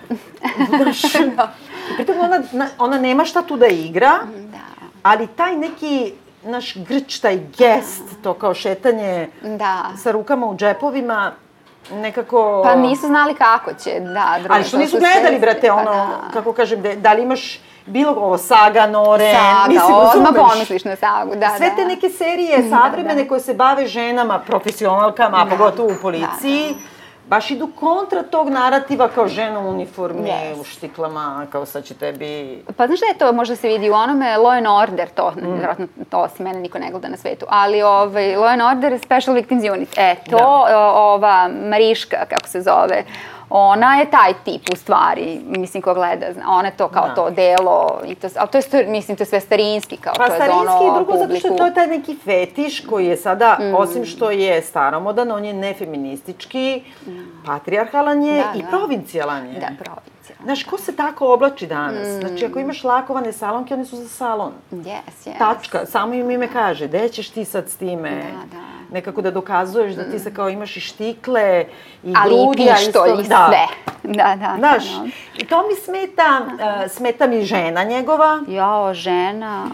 Znaš, 0.77 1.03
i 1.89 1.95
pritom 1.95 2.15
ona, 2.19 2.41
na- 2.51 2.69
ona 2.79 2.97
nema 2.97 3.25
šta 3.25 3.41
tu 3.41 3.57
da 3.57 3.67
igra, 3.67 4.11
Da. 4.45 4.57
ali 5.03 5.27
taj 5.27 5.55
neki 5.55 6.13
naš 6.47 6.77
grč, 6.77 7.19
taj 7.19 7.37
gest, 7.57 8.03
to 8.23 8.33
kao 8.33 8.53
šetanje 8.53 9.27
Da. 9.41 9.83
sa 9.97 10.11
rukama 10.11 10.47
u 10.47 10.55
džepovima, 10.55 11.31
nekako... 11.91 12.61
Pa 12.63 12.75
nisu 12.75 13.07
znali 13.07 13.35
kako 13.35 13.71
će, 13.73 13.89
da. 13.99 14.35
drugo, 14.39 14.53
Ali 14.53 14.63
što 14.63 14.71
to 14.71 14.77
nisu 14.77 14.91
su 14.91 14.97
gledali, 14.99 15.27
sve- 15.29 15.39
brate, 15.39 15.67
pa 15.67 15.73
ono, 15.73 15.91
da. 15.91 16.29
kako 16.33 16.53
kažem, 16.53 16.81
da, 16.81 16.95
da 16.95 17.13
li 17.13 17.23
imaš 17.23 17.59
bilo 17.85 18.11
ovo 18.13 18.37
Saga, 18.37 18.87
Noren, 18.87 19.35
Saga, 19.35 19.67
mislim, 19.67 19.93
odmah 19.95 20.49
pomisliš 20.49 20.83
na 20.83 20.95
sagu, 20.95 21.35
da, 21.35 21.53
Sve 21.57 21.69
da. 21.69 21.75
te 21.75 21.85
neke 21.85 22.09
serije 22.09 22.69
savremene 22.69 23.27
koje 23.27 23.39
se 23.39 23.53
bave 23.53 23.87
ženama, 23.87 24.39
profesionalkama, 24.39 25.37
a 25.37 25.45
pogotovo 25.47 25.89
u 25.89 26.01
policiji, 26.01 26.75
baš 27.27 27.51
idu 27.51 27.69
kontra 27.79 28.23
tog 28.23 28.49
narativa 28.49 29.07
kao 29.07 29.27
žena 29.27 29.59
u 29.59 29.69
uniformi, 29.69 30.29
Yes. 30.29 30.61
u 30.61 30.63
štiklama, 30.63 31.45
kao 31.51 31.65
sad 31.65 31.83
će 31.83 31.93
tebi... 31.93 32.63
Pa 32.77 32.87
znaš 32.87 32.99
da 32.99 33.05
je 33.05 33.17
to, 33.17 33.31
možda 33.33 33.55
se 33.55 33.67
vidi 33.67 33.89
u 33.89 33.93
onome 33.93 34.25
Law 34.37 34.57
and 34.57 34.67
Order, 34.67 35.09
to, 35.09 35.31
mm. 35.31 35.53
vjerojatno 35.53 35.87
to 36.09 36.17
osim 36.19 36.45
mene 36.45 36.59
niko 36.59 36.79
ne 36.79 36.91
gleda 36.91 37.07
na 37.07 37.17
svetu, 37.17 37.45
ali 37.49 37.81
ovaj, 37.81 38.35
Law 38.35 38.53
and 38.53 38.61
Order 38.61 38.99
Special 38.99 39.35
Victims 39.35 39.63
Unit, 39.73 39.97
e, 39.97 40.15
to, 40.29 40.37
Da. 40.37 40.47
ova 40.93 41.49
Mariška, 41.69 42.17
kako 42.29 42.47
se 42.47 42.61
zove, 42.61 43.03
ona 43.49 43.95
je 43.95 44.11
taj 44.11 44.33
tip 44.35 44.61
u 44.73 44.75
stvari, 44.75 45.41
mislim 45.47 45.83
ko 45.83 45.93
gleda, 45.93 46.33
zna, 46.33 46.43
ona 46.49 46.67
je 46.67 46.77
to 46.77 46.87
kao 46.87 47.07
Da. 47.07 47.15
to 47.15 47.29
delo, 47.29 48.01
i 48.05 48.15
to, 48.15 48.27
ali 48.35 48.49
to 48.49 48.77
je, 48.77 48.85
mislim, 48.85 49.17
to 49.17 49.21
je 49.21 49.27
sve 49.27 49.39
starinski, 49.39 49.97
kao 49.97 50.13
Pa 50.13 50.17
to 50.17 50.33
je 50.33 50.39
za 50.39 50.45
starinski 50.45 50.67
ono 50.75 50.87
i 50.87 50.95
drugo 50.95 51.11
zato 51.13 51.23
što 51.29 51.41
publiku. 51.41 51.57
to 51.57 51.65
je 51.65 51.73
taj 51.73 51.87
neki 51.87 52.17
fetiš 52.17 52.79
koji 52.81 53.05
je 53.05 53.17
sada, 53.17 53.57
Mm. 53.61 53.75
osim 53.75 54.05
što 54.05 54.31
je 54.31 54.61
staromodan, 54.61 55.31
on 55.31 55.45
je 55.45 55.53
nefeministički, 55.55 56.83
patrijarhalan 57.45 58.23
je 58.23 58.35
Da, 58.35 58.51
i 58.55 58.61
da. 58.61 58.67
provincijalan 58.67 59.45
je. 59.45 59.53
Da, 59.53 59.67
provincijalno. 59.75 60.43
Znaš, 60.43 60.63
ko 60.63 60.77
se 60.77 60.95
tako 60.95 61.33
oblači 61.33 61.67
danas? 61.67 62.07
Mm. 62.07 62.19
Znači, 62.19 62.45
ako 62.45 62.59
imaš 62.59 62.83
lakovane 62.83 63.33
salonke, 63.33 63.73
one 63.73 63.85
su 63.85 63.95
za 63.95 64.07
salon. 64.09 64.51
Yes, 64.71 64.85
yes. 65.25 65.37
Tačka, 65.39 65.85
samo 65.85 66.13
im 66.13 66.31
ime 66.31 66.47
kaže, 66.49 66.87
gde 66.87 67.09
ćeš 67.09 67.29
ti 67.29 67.45
sad 67.45 67.69
s 67.69 67.75
time? 67.75 68.09
Da, 68.11 68.57
da. 68.57 68.76
Nekako 68.91 69.21
da 69.21 69.31
dokazuješ 69.31 69.93
da 69.93 70.03
ti 70.03 70.19
se 70.19 70.33
kao 70.33 70.49
imaš 70.49 70.77
i 70.77 70.81
štikle, 70.81 71.65
i 72.03 72.13
Ali 72.17 72.33
i 72.33 72.37
grudi, 72.37 72.69
a 72.69 72.75
pištolj, 72.75 73.21
i 73.21 73.25
sve. 73.25 73.67
Da, 74.03 74.35
da. 74.35 74.55
Znaš, 74.57 74.83
da. 74.85 75.05
i 75.35 75.45
to 75.45 75.63
mi 75.63 75.75
smeta, 75.75 76.41
uh, 76.43 76.91
smeta 76.91 77.27
mi 77.27 77.41
žena 77.41 77.83
njegova. 77.83 78.39
Jao, 78.47 78.93
žena, 78.93 79.65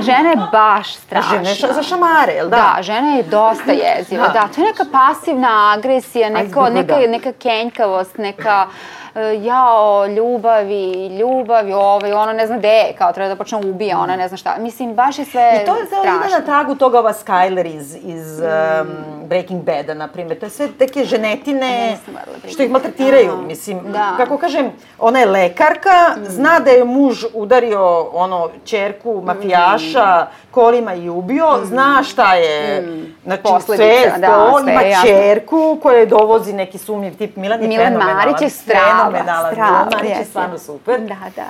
žena 0.00 0.30
je 0.30 0.36
baš 0.52 0.94
strašna. 0.94 1.30
Žene 1.34 1.50
ša- 1.50 1.74
za 1.74 1.82
šamare, 1.82 2.32
jel 2.32 2.48
da? 2.48 2.56
Da, 2.76 2.82
žena 2.82 3.08
je 3.08 3.22
dosta 3.22 3.72
jeziva, 3.72 4.26
Da. 4.26 4.32
da. 4.32 4.48
To 4.48 4.60
je 4.60 4.66
neka 4.66 4.84
pasivna 4.92 5.74
agresija, 5.74 6.28
neko, 6.30 6.44
izgleda, 6.44 6.70
neka, 6.70 6.94
da. 6.96 7.06
neka 7.06 7.32
kenjkavost, 7.32 8.18
neka 8.18 8.66
e, 8.66 9.05
jao, 9.20 10.06
ljubavi, 10.06 11.06
ljubavi, 11.08 11.72
ovo 11.72 12.06
i 12.06 12.12
ono, 12.12 12.32
ne 12.32 12.46
zna 12.46 12.56
gde 12.58 12.68
je, 12.68 12.92
kao 12.92 13.12
treba 13.12 13.28
da 13.28 13.36
počne 13.36 13.58
ubija, 13.60 13.98
ona 13.98 14.16
ne 14.16 14.28
zna 14.28 14.36
šta. 14.36 14.56
Mislim, 14.58 14.94
baš 14.94 15.18
je 15.18 15.24
sve 15.24 15.60
I 15.62 15.66
to 15.66 15.76
je 15.76 15.86
strašno. 15.86 16.10
ide 16.16 16.34
na 16.34 16.40
tragu 16.40 16.74
toga 16.74 16.98
ova 16.98 17.12
Skyler 17.14 17.66
iz, 17.68 17.96
iz 17.96 18.40
um, 18.40 18.46
Breaking 19.24 19.62
Bada, 19.62 19.94
na 19.94 20.08
primjer. 20.08 20.38
To 20.38 20.46
je 20.46 20.50
sve 20.50 20.68
neke 20.80 21.04
ženetine 21.04 21.96
što 22.50 22.62
ih 22.62 22.70
maltretiraju. 22.70 23.32
Aha. 23.32 23.42
Mislim, 23.42 23.80
Da. 23.86 24.14
kako 24.16 24.38
kažem, 24.38 24.70
ona 24.98 25.18
je 25.18 25.26
lekarka, 25.26 25.90
zna 26.22 26.60
da 26.60 26.70
je 26.70 26.84
muž 26.84 27.24
udario 27.34 27.76
ono, 28.02 28.48
čerku 28.64 29.22
mafijaša 29.24 30.26
kolima 30.50 30.94
i 30.94 31.08
ubio, 31.08 31.60
zna 31.64 32.02
šta 32.02 32.34
je, 32.34 32.84
znači 33.24 33.42
Posledica, 33.42 33.86
sve 34.02 34.18
da, 34.18 34.26
to, 34.26 34.58
sve 34.62 34.72
ima 34.72 34.82
jasno. 34.82 35.08
čerku 35.08 35.78
koja 35.82 35.98
je 35.98 36.06
dovozi 36.06 36.52
neki 36.52 36.78
sumnjiv 36.78 37.16
tip. 37.16 37.36
Milan 37.36 37.62
je 37.62 37.68
Milan. 37.68 37.92
Marić 37.94 38.40
je 38.40 38.50
strava, 39.10 39.50
fenomenalan. 39.50 39.52
strava, 39.88 40.04
je 40.04 40.10
jeste. 40.10 40.24
stvarno 40.24 40.58
super. 40.58 41.00
Da, 41.00 41.16
da. 41.36 41.46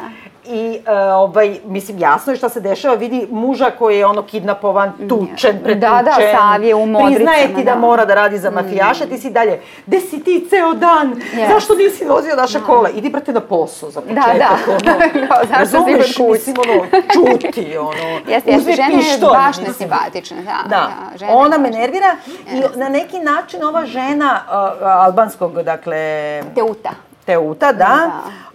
I, 0.49 0.79
e, 0.87 0.93
ovaj, 1.13 1.59
mislim, 1.65 1.99
jasno 1.99 2.33
je 2.33 2.37
šta 2.37 2.49
se 2.49 2.61
dešava, 2.61 2.95
vidi 2.95 3.27
muža 3.31 3.71
koji 3.79 3.99
je 3.99 4.07
ono 4.07 4.23
kidnapovan, 4.23 4.93
tučen, 5.09 5.59
pretučen. 5.63 5.81
Da, 5.81 6.03
da, 6.05 6.17
sav 6.39 6.65
je 6.65 6.75
u 6.75 6.87
modricama, 6.87 7.17
Priznaje 7.17 7.47
ti 7.47 7.65
da, 7.65 7.71
da. 7.71 7.77
Mm. 7.77 7.81
mora 7.81 8.05
da 8.05 8.15
radi 8.15 8.39
za 8.39 8.51
mafijaša, 8.51 9.07
ti 9.07 9.19
si 9.19 9.31
dalje, 9.31 9.61
gde 9.87 10.01
si 10.01 10.25
ti 10.25 10.47
ceo 10.51 10.75
dan? 10.75 11.15
Yes. 11.15 11.53
Zašto 11.53 11.75
nisi 11.75 12.05
vozio 12.05 12.37
naša 12.37 12.61
kola? 12.61 12.91
Idi, 12.91 13.11
brate, 13.11 13.33
na 13.33 13.41
posao 13.41 13.91
za 13.91 14.01
početak. 14.01 14.39
da. 14.39 14.49
Ono, 14.69 14.99
Kao, 15.29 15.39
zašto 15.49 15.59
razumeš, 15.59 16.19
mislim, 16.19 16.57
ono, 16.59 16.85
čuti, 17.13 17.77
ono, 17.79 18.21
Jeste, 18.29 18.51
jeste, 18.51 18.73
žena 18.73 18.89
je 18.89 19.19
baš 19.21 19.59
nesimpatična, 19.59 20.37
da, 20.37 20.69
Da, 20.69 20.77
da, 20.77 21.19
žena 21.19 21.33
ona 21.33 21.59
me 21.59 21.71
nervira 21.71 22.17
i 22.53 22.79
na 22.79 22.89
neki 22.89 23.19
način 23.19 23.65
ova 23.65 23.87
žena 23.87 24.41
uh, 24.47 24.87
albanskog, 24.87 25.63
dakle, 25.63 26.43
Teuta. 26.55 27.06
Teuta, 27.27 27.73
da, 27.73 27.79
Da. 27.79 28.11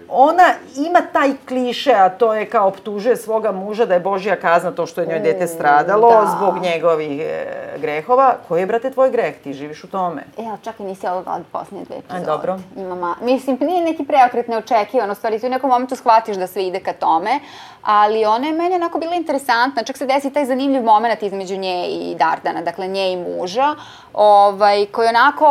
ona 0.09 0.43
ima 0.77 0.99
taj 1.13 1.31
kliše, 1.47 1.93
a 1.93 2.09
to 2.09 2.33
je 2.33 2.45
kao 2.45 2.67
optužuje 2.67 3.15
svoga 3.17 3.51
muža 3.51 3.85
da 3.85 3.93
je 3.93 3.99
Božja 3.99 4.35
kazna 4.35 4.71
to 4.71 4.85
što 4.85 5.01
je 5.01 5.07
njoj 5.07 5.19
dete 5.19 5.47
stradalo 5.47 6.11
da. 6.11 6.35
zbog 6.37 6.57
njegovih 6.57 7.21
e, 7.21 7.45
grehova. 7.77 8.35
Koji 8.47 8.59
je, 8.61 8.65
brate, 8.65 8.91
tvoj 8.91 9.09
greh? 9.11 9.35
Ti 9.37 9.53
živiš 9.53 9.83
u 9.83 9.87
tome. 9.87 10.21
E, 10.37 10.43
ali 10.49 10.57
čak 10.63 10.79
i 10.79 10.83
nisi 10.83 11.07
ovo 11.07 11.21
gledala 11.21 11.43
posljednje 11.51 11.85
dve 11.85 11.97
epizode. 11.97 12.25
dobro. 12.25 12.59
Ima 12.75 12.95
ma... 12.95 13.15
Mislim, 13.21 13.57
nije 13.61 13.83
neki 13.83 14.05
preokret 14.05 14.47
neočekivan, 14.47 15.11
u 15.11 15.15
stvari 15.15 15.39
ti 15.39 15.45
u 15.45 15.49
nekom 15.49 15.69
momentu 15.69 15.95
shvatiš 15.95 16.37
da 16.37 16.47
sve 16.47 16.67
ide 16.67 16.79
ka 16.79 16.93
tome, 16.93 17.39
ali 17.83 18.25
ona 18.25 18.47
je 18.47 18.53
meni 18.53 18.75
onako 18.75 18.99
bila 18.99 19.15
interesantna, 19.15 19.83
čak 19.83 19.97
se 19.97 20.05
desi 20.05 20.29
taj 20.29 20.45
zanimljiv 20.45 20.83
moment 20.83 21.23
između 21.23 21.57
nje 21.57 21.85
i 21.85 22.15
Dardana, 22.15 22.61
dakle 22.61 22.87
nje 22.87 23.11
i 23.11 23.17
muža, 23.17 23.75
ovaj, 24.13 24.85
koji 24.85 25.09
onako 25.09 25.47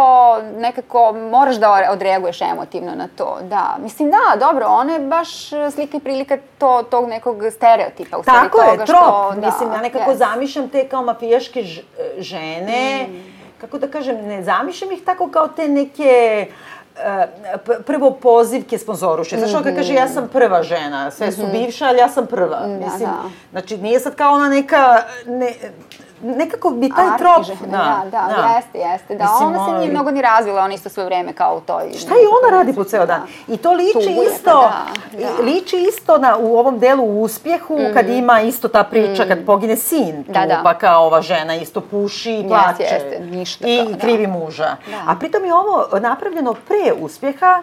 nekako 0.57 1.13
moraš 1.13 1.57
da 1.57 1.89
odreaguješ 1.91 2.41
emotivno 2.43 2.95
na 2.95 3.09
to, 3.09 3.39
da. 3.43 3.77
Mislim, 3.79 4.11
da, 4.11 4.37
dobro, 4.39 4.67
ona 4.69 4.93
je 4.93 5.01
baš 5.01 5.29
slika 5.49 5.97
i 5.97 6.01
prilika 6.01 6.39
to, 6.59 6.83
tog 6.83 7.09
nekog 7.09 7.37
stereotipa, 7.51 8.19
u 8.19 8.23
Tako 8.23 8.59
toga 8.59 8.71
je, 8.73 8.87
što... 8.87 8.93
trop. 8.95 9.35
da, 9.35 9.47
Mislim, 9.47 9.73
ja 9.73 9.81
nekako 9.81 10.11
jest. 10.11 10.19
zamišljam 10.19 10.69
te 10.69 10.89
kao 10.89 11.03
mafijaške 11.03 11.65
žene, 12.19 13.07
kako 13.59 13.79
da 13.79 13.89
kažem, 13.89 14.17
ne 14.19 14.43
zamišljam 14.43 14.93
ih 14.93 15.03
tako 15.03 15.29
kao 15.29 15.49
te 15.49 15.69
neke 15.69 16.47
p- 16.49 16.55
prvo 17.87 18.11
pozivke 18.11 18.79
sponzoruše. 18.79 19.39
Znaš, 19.39 19.55
ono 19.55 19.63
kad 19.63 19.77
kaže 19.77 19.95
ja 19.95 20.09
sam 20.09 20.29
prva 20.29 20.63
žena, 20.63 21.11
sve 21.11 21.33
su 21.33 21.43
bivše, 21.53 21.85
ali 21.85 21.99
ja 21.99 22.09
sam 22.09 22.27
prva. 22.27 22.67
Mislim, 22.67 23.09
da. 23.09 23.23
znači 23.51 23.77
nije 23.77 24.01
sad 24.01 24.15
kao 24.15 24.35
ona 24.35 24.49
neka, 24.49 25.03
ne, 25.27 25.53
nekako 26.23 26.71
bi 26.71 26.89
taj 26.97 27.19
trop... 27.19 27.39
Arhiže, 27.39 27.67
da, 27.67 28.05
da, 28.11 28.53
jeste, 28.57 28.79
jeste. 28.79 29.15
Da, 29.17 29.25
Mislim, 29.25 29.49
ona 29.49 29.59
se 29.59 29.71
nije 29.71 29.77
ovaj, 29.77 29.91
mnogo 29.91 30.11
ni 30.11 30.23
razvila, 30.23 30.63
ona 30.65 30.75
isto 30.75 30.89
sve 30.89 31.05
vreme 31.05 31.33
kao 31.33 31.57
u 31.57 31.61
toj... 31.61 31.93
Šta 31.99 32.15
i 32.15 32.27
ona 32.43 32.59
radi 32.59 32.73
po 32.75 32.85
ceo 32.85 33.07
dan? 33.07 33.21
I 33.49 33.57
to 33.57 33.73
liči 33.73 33.93
Tuguje, 33.93 34.27
isto, 34.27 34.51
pa 34.51 35.19
da, 35.19 35.25
da. 35.37 35.43
liči 35.43 35.77
isto 35.89 36.19
na, 36.19 36.37
u 36.37 36.59
ovom 36.59 36.79
delu 36.79 37.03
u 37.05 37.23
uspjehu, 37.23 37.79
kad 37.95 38.09
ima 38.09 38.41
isto 38.41 38.69
ta 38.69 38.85
priča, 38.85 39.25
kad 39.25 39.39
pogine 39.47 39.77
sin 39.77 40.25
tu, 40.25 40.33
Da, 40.33 40.47
da. 40.47 40.61
pa 40.63 40.75
kao 40.75 41.07
ova 41.07 41.23
žena 41.23 41.55
isto 41.55 41.81
puši 41.81 42.33
i 42.35 42.49
plače. 42.49 42.83
jeste, 42.83 43.21
ništa 43.21 43.69
I 43.69 43.77
kao, 43.85 43.93
da. 43.93 43.99
krivi 43.99 44.27
muža. 44.27 44.77
Da. 44.87 45.13
A 45.13 45.17
pritom 45.17 45.45
je 45.45 45.55
ovo 45.55 45.87
napravljeno 46.01 46.55
pre 46.55 46.93
uspjeha 47.01 47.63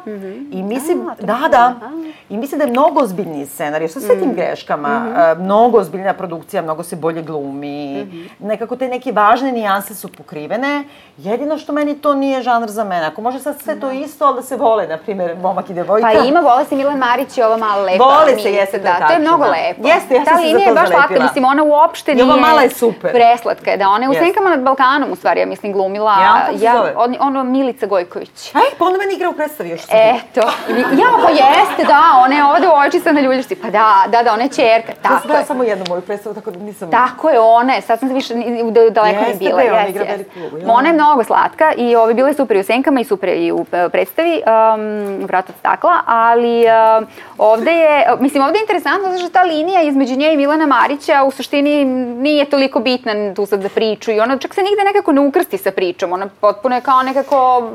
i 0.51 0.63
mislim, 0.63 1.09
A, 1.09 1.15
to 1.15 1.25
da, 1.25 1.33
je 1.43 1.49
da, 1.49 1.73
aha. 1.77 1.89
i 2.29 2.37
mislim 2.37 2.59
da 2.59 2.65
je 2.65 2.71
mnogo 2.71 3.01
ozbiljniji 3.01 3.45
scenarij, 3.45 3.87
sa 3.87 3.99
sve 3.99 4.19
tim 4.19 4.33
greškama, 4.35 4.89
a, 5.15 5.35
mnogo 5.39 5.77
ozbiljnija 5.77 6.13
produkcija, 6.13 6.61
mnogo 6.61 6.83
se 6.83 6.95
bolje 6.95 7.21
glumi, 7.21 8.07
nekako 8.47 8.75
te 8.75 8.87
neke 8.87 9.11
važne 9.11 9.51
nijanse 9.51 9.95
su 9.95 10.07
pokrivene, 10.09 10.83
jedino 11.17 11.57
što 11.57 11.73
meni 11.73 11.95
to 11.95 12.13
nije 12.15 12.41
žanr 12.41 12.67
za 12.67 12.83
mene. 12.83 13.05
Ako 13.05 13.21
može 13.21 13.39
sad 13.39 13.61
sve 13.61 13.79
to 13.79 13.91
isto, 13.91 14.25
ali 14.25 14.35
da 14.35 14.41
se 14.41 14.55
vole, 14.57 14.87
na 14.87 14.97
primjer, 14.97 15.35
momak 15.37 15.69
i 15.69 15.73
devojka. 15.73 16.07
Pa 16.07 16.13
ima, 16.15 16.39
vole 16.39 16.65
se 16.65 16.75
Milan 16.75 16.97
Marić 16.97 17.37
i 17.37 17.43
ova 17.43 17.57
mala 17.57 17.83
lepa. 17.83 18.03
Vole 18.03 18.39
se, 18.39 18.51
jeste, 18.51 18.79
da. 18.79 18.89
je 18.89 18.97
To 18.97 19.03
je 19.03 19.07
tačno, 19.07 19.21
mnogo 19.21 19.43
da. 19.43 19.51
lepo. 19.51 19.87
Jeste, 19.87 20.15
ja 20.15 20.17
sam 20.17 20.25
Ta 20.25 20.31
se 20.31 20.37
za 20.37 20.47
linija 20.47 20.65
to 20.65 20.69
je 20.69 20.75
baš 20.75 20.87
slatka, 20.87 20.97
zalepila. 20.99 21.23
mislim, 21.23 21.45
ona 21.45 21.63
uopšte 21.65 22.11
I 22.11 22.15
nije... 22.15 22.25
ova 22.25 22.35
mala 22.37 22.61
je 22.61 22.69
super. 22.71 23.11
Preslatka 23.11 23.71
je, 23.71 23.77
da 23.77 23.89
ona 23.89 24.03
je 24.03 24.09
u 24.09 24.13
Jeste. 24.13 24.25
Senkama 24.25 24.49
nad 24.49 24.61
Balkanom, 24.61 25.11
u 25.11 25.15
stvari, 25.15 25.39
ja 25.39 25.45
mislim, 25.45 25.73
glumila... 25.73 26.11
Ja, 26.13 26.47
se 26.51 26.67
zove? 26.73 26.93
on, 26.95 27.15
ono, 27.19 27.43
Milica 27.43 27.85
Gojković. 27.85 28.55
Aj, 28.55 28.61
pa 28.77 28.85
onda 28.85 28.97
meni 28.97 29.13
igra 29.13 29.29
u 29.29 29.33
predstavi 29.33 29.69
još. 29.69 29.81
Eto, 29.83 30.41
ja, 30.93 31.09
pa 31.23 31.29
jeste, 31.31 31.83
da, 31.87 32.01
ona 32.17 32.35
je 32.35 32.43
ovde 32.45 32.61
devojčica 32.61 33.11
na 33.11 33.21
ljuljašci, 33.21 33.55
pa 33.55 33.69
da, 33.69 34.03
da, 34.07 34.23
da, 34.23 34.33
ona 34.33 34.43
je 34.43 34.49
čerka, 34.49 34.91
Ja 35.03 35.09
sam 35.09 35.21
tako 35.21 35.33
je. 35.33 35.45
samo 35.45 35.63
jednu 35.63 35.85
moju 35.89 36.01
predstavu, 36.01 36.35
tako 36.35 36.51
da 36.51 36.59
nisam... 36.59 36.91
Tako 36.91 37.29
je, 37.29 37.39
ona 37.39 37.73
je, 37.73 37.81
sad 37.81 37.99
sam 37.99 38.07
se 38.07 38.13
više 38.13 38.33
u- 38.33 38.36
da- 38.36 38.36
daleko 38.91 39.23
Jeste, 39.23 39.39
bila. 39.39 39.55
bre, 39.55 39.71
ona 39.71 39.81
jes, 39.81 39.89
igra 39.89 40.03
veliku 40.03 40.39
ulogu, 40.39 40.57
ja. 40.57 40.73
Ona 40.73 40.87
je 40.87 40.93
mnogo 40.93 41.23
slatka 41.23 41.73
i 41.77 41.95
ove, 41.95 42.13
bila 42.13 42.27
je 42.27 42.33
super 42.33 42.57
i 42.57 42.59
u 42.59 42.63
Senkama 42.63 42.99
i 42.99 43.03
super 43.03 43.29
i 43.29 43.51
u 43.51 43.65
predstavi 43.91 44.41
um, 44.41 45.25
Vrat 45.25 45.49
od 45.49 45.55
stakla, 45.59 46.01
ali 46.05 46.63
um, 46.99 47.07
ovde 47.37 47.71
je, 47.71 48.05
mislim, 48.19 48.43
ovde 48.43 48.57
je 48.57 48.61
interesantno 48.61 49.09
zato 49.09 49.19
što 49.19 49.29
ta 49.29 49.43
linija 49.43 49.81
između 49.81 50.15
nje 50.15 50.33
i 50.33 50.37
Milana 50.37 50.65
Marića 50.65 51.23
u 51.23 51.31
suštini 51.31 51.85
nije 52.15 52.45
toliko 52.45 52.79
bitna 52.79 53.33
tu 53.33 53.45
sad 53.45 53.61
za 53.61 53.69
priču 53.69 54.11
i 54.11 54.19
ona 54.19 54.37
čak 54.37 54.53
se 54.53 54.61
nigde 54.61 54.83
nekako 54.83 55.11
ne 55.11 55.21
ukrsti 55.21 55.57
sa 55.57 55.71
pričom, 55.71 56.13
ona 56.13 56.29
potpuno 56.41 56.75
je 56.75 56.81
kao 56.81 57.03
nekako 57.03 57.69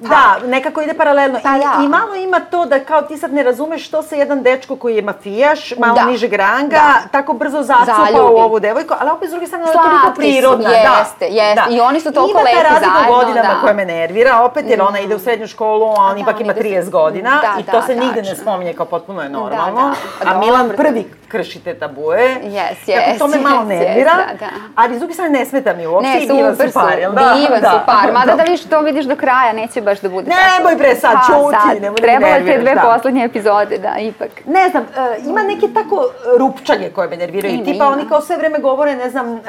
Da, 0.00 0.16
nekako 0.46 0.82
ide 0.82 0.94
paralelno. 0.94 1.38
Pa 1.42 1.48
I, 1.48 1.58
da. 1.58 1.84
I 1.84 1.88
malo 1.88 2.14
ima 2.16 2.40
to 2.40 2.66
da 2.66 2.80
kao 2.80 3.02
ti 3.02 3.16
sad 3.16 3.32
ne 3.32 3.42
razumeš 3.42 3.86
što 3.86 4.02
se 4.02 4.18
jedan 4.18 4.42
dečko 4.42 4.76
koji 4.76 4.96
je 4.96 5.02
mafijaš, 5.02 5.76
malo 5.76 5.94
Da. 5.94 6.04
nižeg 6.04 6.32
ranga, 6.34 6.68
Da. 6.68 6.94
tako 7.12 7.32
brzo 7.32 7.62
zacupa 7.62 7.92
u 8.22 8.36
ovu 8.36 8.60
devojku, 8.60 8.94
ali 8.98 9.10
opet 9.10 9.28
s 9.28 9.32
druge 9.32 9.46
strane 9.46 9.64
je 9.64 9.72
toliko 9.72 9.90
Slatki 9.90 10.10
su, 10.12 10.14
prirodna. 10.18 10.68
jeste, 10.70 10.86
da, 11.20 11.26
jeste. 11.26 11.62
Da. 11.62 11.66
I 11.70 11.80
oni 11.80 12.00
su 12.00 12.12
toliko 12.12 12.30
Ima 12.30 12.40
ta 12.40 12.44
lepi 12.50 12.62
razlika 12.64 12.90
zajedno, 12.92 13.16
godinama 13.16 13.48
da. 13.48 13.60
koja 13.60 13.72
me 13.74 13.84
nervira, 13.86 14.40
opet 14.40 14.64
jer 14.68 14.82
ona 14.82 15.00
ide 15.00 15.14
u 15.14 15.18
srednju 15.18 15.46
školu, 15.46 15.84
a 15.88 15.94
on 16.00 16.14
da, 16.14 16.20
ipak 16.20 16.34
on 16.36 16.42
ima 16.42 16.52
ide- 16.52 16.60
30 16.62 16.90
godina 16.90 17.30
Da, 17.42 17.60
i 17.60 17.64
to 17.64 17.72
da, 17.72 17.82
se 17.82 17.94
nigde 17.96 18.22
ne 18.22 18.36
spominje 18.36 18.72
kao 18.72 18.86
potpuno 18.86 19.22
je 19.22 19.28
normalno. 19.28 19.80
da. 19.80 19.94
Pa 20.24 20.30
A 20.30 20.38
Milan 20.38 20.72
prvi 20.76 21.06
krši 21.28 21.60
te 21.60 21.74
tabue. 21.74 22.18
Yes, 22.42 22.76
Tako 22.86 23.18
to 23.18 23.26
yes, 23.26 23.30
me 23.32 23.40
malo 23.40 23.62
yes, 23.62 23.66
nervira, 23.68 24.10
yes, 24.12 24.26
da, 24.28 24.34
da. 24.36 24.46
ali 24.76 24.94
s 24.94 24.98
druge 24.98 25.14
strane 25.14 25.30
ne 25.30 25.46
smeta 25.46 25.72
mi 25.72 25.86
uopšte 25.86 26.10
Ne, 26.10 26.18
i 26.18 26.28
super 26.28 26.68
su, 26.68 26.74
par, 26.74 26.98
jel 26.98 27.12
da? 27.12 27.34
divan 27.36 27.60
Da, 27.60 27.70
su 27.70 27.78
par. 27.86 28.12
Mada 28.14 28.26
da. 28.26 28.36
da 28.36 28.42
viš, 28.42 28.64
to 28.64 28.80
vidiš 28.80 29.04
do 29.04 29.16
kraja, 29.16 29.52
neće 29.52 29.80
baš 29.88 30.00
da 30.00 30.08
bude 30.10 30.26
Ne, 30.26 30.36
tako. 30.36 30.50
nemoj 30.58 30.76
bre 30.76 30.94
sad, 30.96 31.12
Pa, 31.14 31.26
ćuti, 31.26 31.80
nemoj 31.80 31.96
da 31.96 32.02
Trebalo 32.02 32.34
te 32.36 32.58
dve 32.58 32.74
da. 32.74 32.80
poslednje 32.82 33.24
epizode, 33.24 33.78
da, 33.78 33.92
ipak. 34.00 34.30
Ne 34.46 34.68
znam, 34.68 34.82
e, 34.84 34.88
ima 35.24 35.42
neke 35.44 35.68
tako 35.70 35.96
rupčanje 36.38 36.90
koje 36.90 37.08
me 37.08 37.16
nerviraju. 37.16 37.54
Ima, 37.54 37.64
Tipa 37.64 37.76
ima. 37.76 37.88
oni 37.88 38.08
kao 38.08 38.20
sve 38.20 38.36
vreme 38.36 38.58
govore, 38.60 38.96
ne 38.96 39.10
znam, 39.10 39.36
e, 39.36 39.40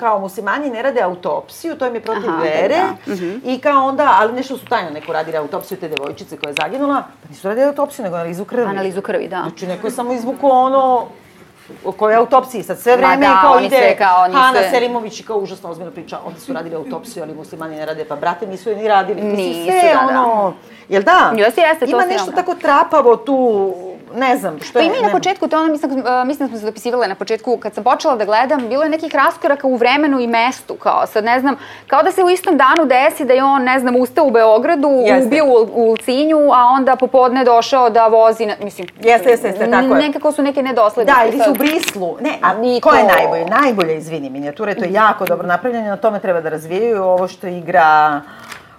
kao 0.00 0.18
muslimani 0.20 0.70
ne 0.70 0.82
rade 0.82 1.00
autopsiju, 1.02 1.74
to 1.74 1.86
im 1.86 1.94
je 1.94 2.00
protiv 2.02 2.30
Aha, 2.30 2.42
vere. 2.42 2.76
da, 3.06 3.12
Mhm. 3.12 3.30
I 3.44 3.58
kao 3.60 3.86
onda, 3.86 4.08
ali 4.12 4.32
nešto 4.32 4.56
su 4.56 4.66
tajno 4.66 4.90
neko 4.90 5.12
radili 5.12 5.36
autopsiju 5.38 5.78
te 5.78 5.88
devojčice 5.88 6.36
koja 6.36 6.50
je 6.50 6.54
zaginula. 6.54 7.02
Pa 7.22 7.28
nisu 7.28 7.48
radili 7.48 7.66
autopsiju, 7.66 8.04
nego 8.04 8.16
analizu 8.16 8.44
krvi. 8.44 8.64
Analizu 8.66 9.02
krvi, 9.02 9.28
da. 9.28 9.36
Znači, 9.38 9.66
neko 9.66 9.86
je 9.86 9.90
samo 9.90 10.12
izvukao 10.12 10.50
ono 10.50 11.06
o 11.84 11.92
kojoj 11.92 12.16
autopsiji 12.16 12.62
sad 12.62 12.78
sve 12.78 12.96
vreme 12.96 13.26
da, 13.26 13.38
kao 13.42 13.52
oni 13.52 13.66
ide 13.66 13.76
sve 13.76 13.96
kao, 13.96 14.24
oni 14.24 14.34
Hana 14.34 14.58
sve- 14.58 14.70
Selimović 14.70 15.20
i 15.20 15.22
kao 15.22 15.38
užasno 15.38 15.70
ozbiljno 15.70 15.90
priča, 15.92 16.18
ovde 16.26 16.40
su 16.40 16.52
radili 16.52 16.76
autopsiju, 16.76 17.22
ali 17.22 17.34
muslimani 17.34 17.76
ne 17.76 17.86
rade, 17.86 18.04
pa 18.04 18.16
brate 18.16 18.46
nisu 18.46 18.70
je 18.70 18.76
ni 18.76 18.88
radili. 18.88 19.20
Nisu, 19.22 19.64
sve 19.64 19.94
da, 19.94 20.12
da. 20.12 20.20
ono, 20.22 20.54
jel 20.88 21.02
da? 21.02 21.32
Jeste, 21.36 21.60
jeste, 21.60 21.84
Ima 21.88 22.04
nešto 22.06 22.32
tako 22.32 22.54
trapavo 22.54 23.16
tu, 23.16 23.74
ne 24.14 24.36
znam, 24.36 24.58
što 24.60 24.78
Pa 24.78 24.84
i 24.84 24.90
mi 24.90 24.96
na 25.02 25.10
početku, 25.10 25.48
to 25.48 25.58
ono, 25.58 25.72
mislim, 25.72 25.90
uh, 25.92 26.26
mislim 26.26 26.48
da 26.48 26.50
smo 26.50 26.58
se 26.58 26.66
dopisivale 26.66 27.08
na 27.08 27.14
početku, 27.14 27.56
kad 27.56 27.74
sam 27.74 27.84
počela 27.84 28.16
da 28.16 28.24
gledam, 28.24 28.68
bilo 28.68 28.82
je 28.82 28.88
nekih 28.88 29.14
raskoraka 29.14 29.66
u 29.66 29.76
vremenu 29.76 30.20
i 30.20 30.26
mestu, 30.26 30.74
kao 30.74 31.06
sad, 31.06 31.24
ne 31.24 31.40
znam, 31.40 31.56
kao 31.86 32.02
da 32.02 32.12
se 32.12 32.24
u 32.24 32.30
istom 32.30 32.56
danu 32.56 32.84
desi 32.84 33.24
da 33.24 33.32
je 33.32 33.44
on, 33.44 33.62
ne 33.62 33.80
znam, 33.80 33.96
ustao 33.96 34.26
u 34.26 34.30
Beogradu, 34.30 34.88
Jeste. 34.88 35.26
ubio 35.26 35.44
u, 35.44 35.68
u 35.74 35.90
Ulcinju, 35.90 36.38
a 36.52 36.64
onda 36.64 36.96
popodne 36.96 37.44
došao 37.44 37.90
da 37.90 38.06
vozi, 38.06 38.46
na, 38.46 38.54
mislim... 38.62 38.88
Jeste, 39.00 39.30
jeste, 39.30 39.48
jeste, 39.48 39.70
tako 39.70 39.94
je. 39.94 40.06
Nekako 40.06 40.32
su 40.32 40.42
neke 40.42 40.62
nedoslednosti. 40.62 41.22
Da, 41.22 41.28
ili 41.28 41.44
su 41.44 41.50
u 41.50 41.54
Brislu. 41.54 42.16
Ne, 42.20 42.38
a 42.42 42.54
Ni 42.54 42.80
ko 42.80 42.92
je 42.92 43.04
najbolje? 43.04 43.44
Najbolje, 43.44 43.96
izvini, 43.96 44.30
minijature, 44.30 44.74
to 44.74 44.84
je 44.84 44.92
jako 44.92 45.24
dobro 45.24 45.46
napravljeno, 45.46 45.88
na 45.88 45.96
tome 45.96 46.20
treba 46.20 46.40
da 46.40 46.48
razvijaju 46.48 47.02
ovo 47.02 47.28
što 47.28 47.46
igra 47.46 48.20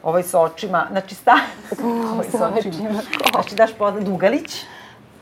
ovaj 0.03 0.23
sa 0.23 0.39
očima, 0.39 0.87
znači 0.91 1.15
sta... 1.15 1.35
ovaj 2.13 2.25
sa 2.31 2.51
očima. 2.57 3.01
Znači 3.31 3.55
daš 3.55 3.73
poznat 3.73 4.03
Dugalić. 4.03 4.65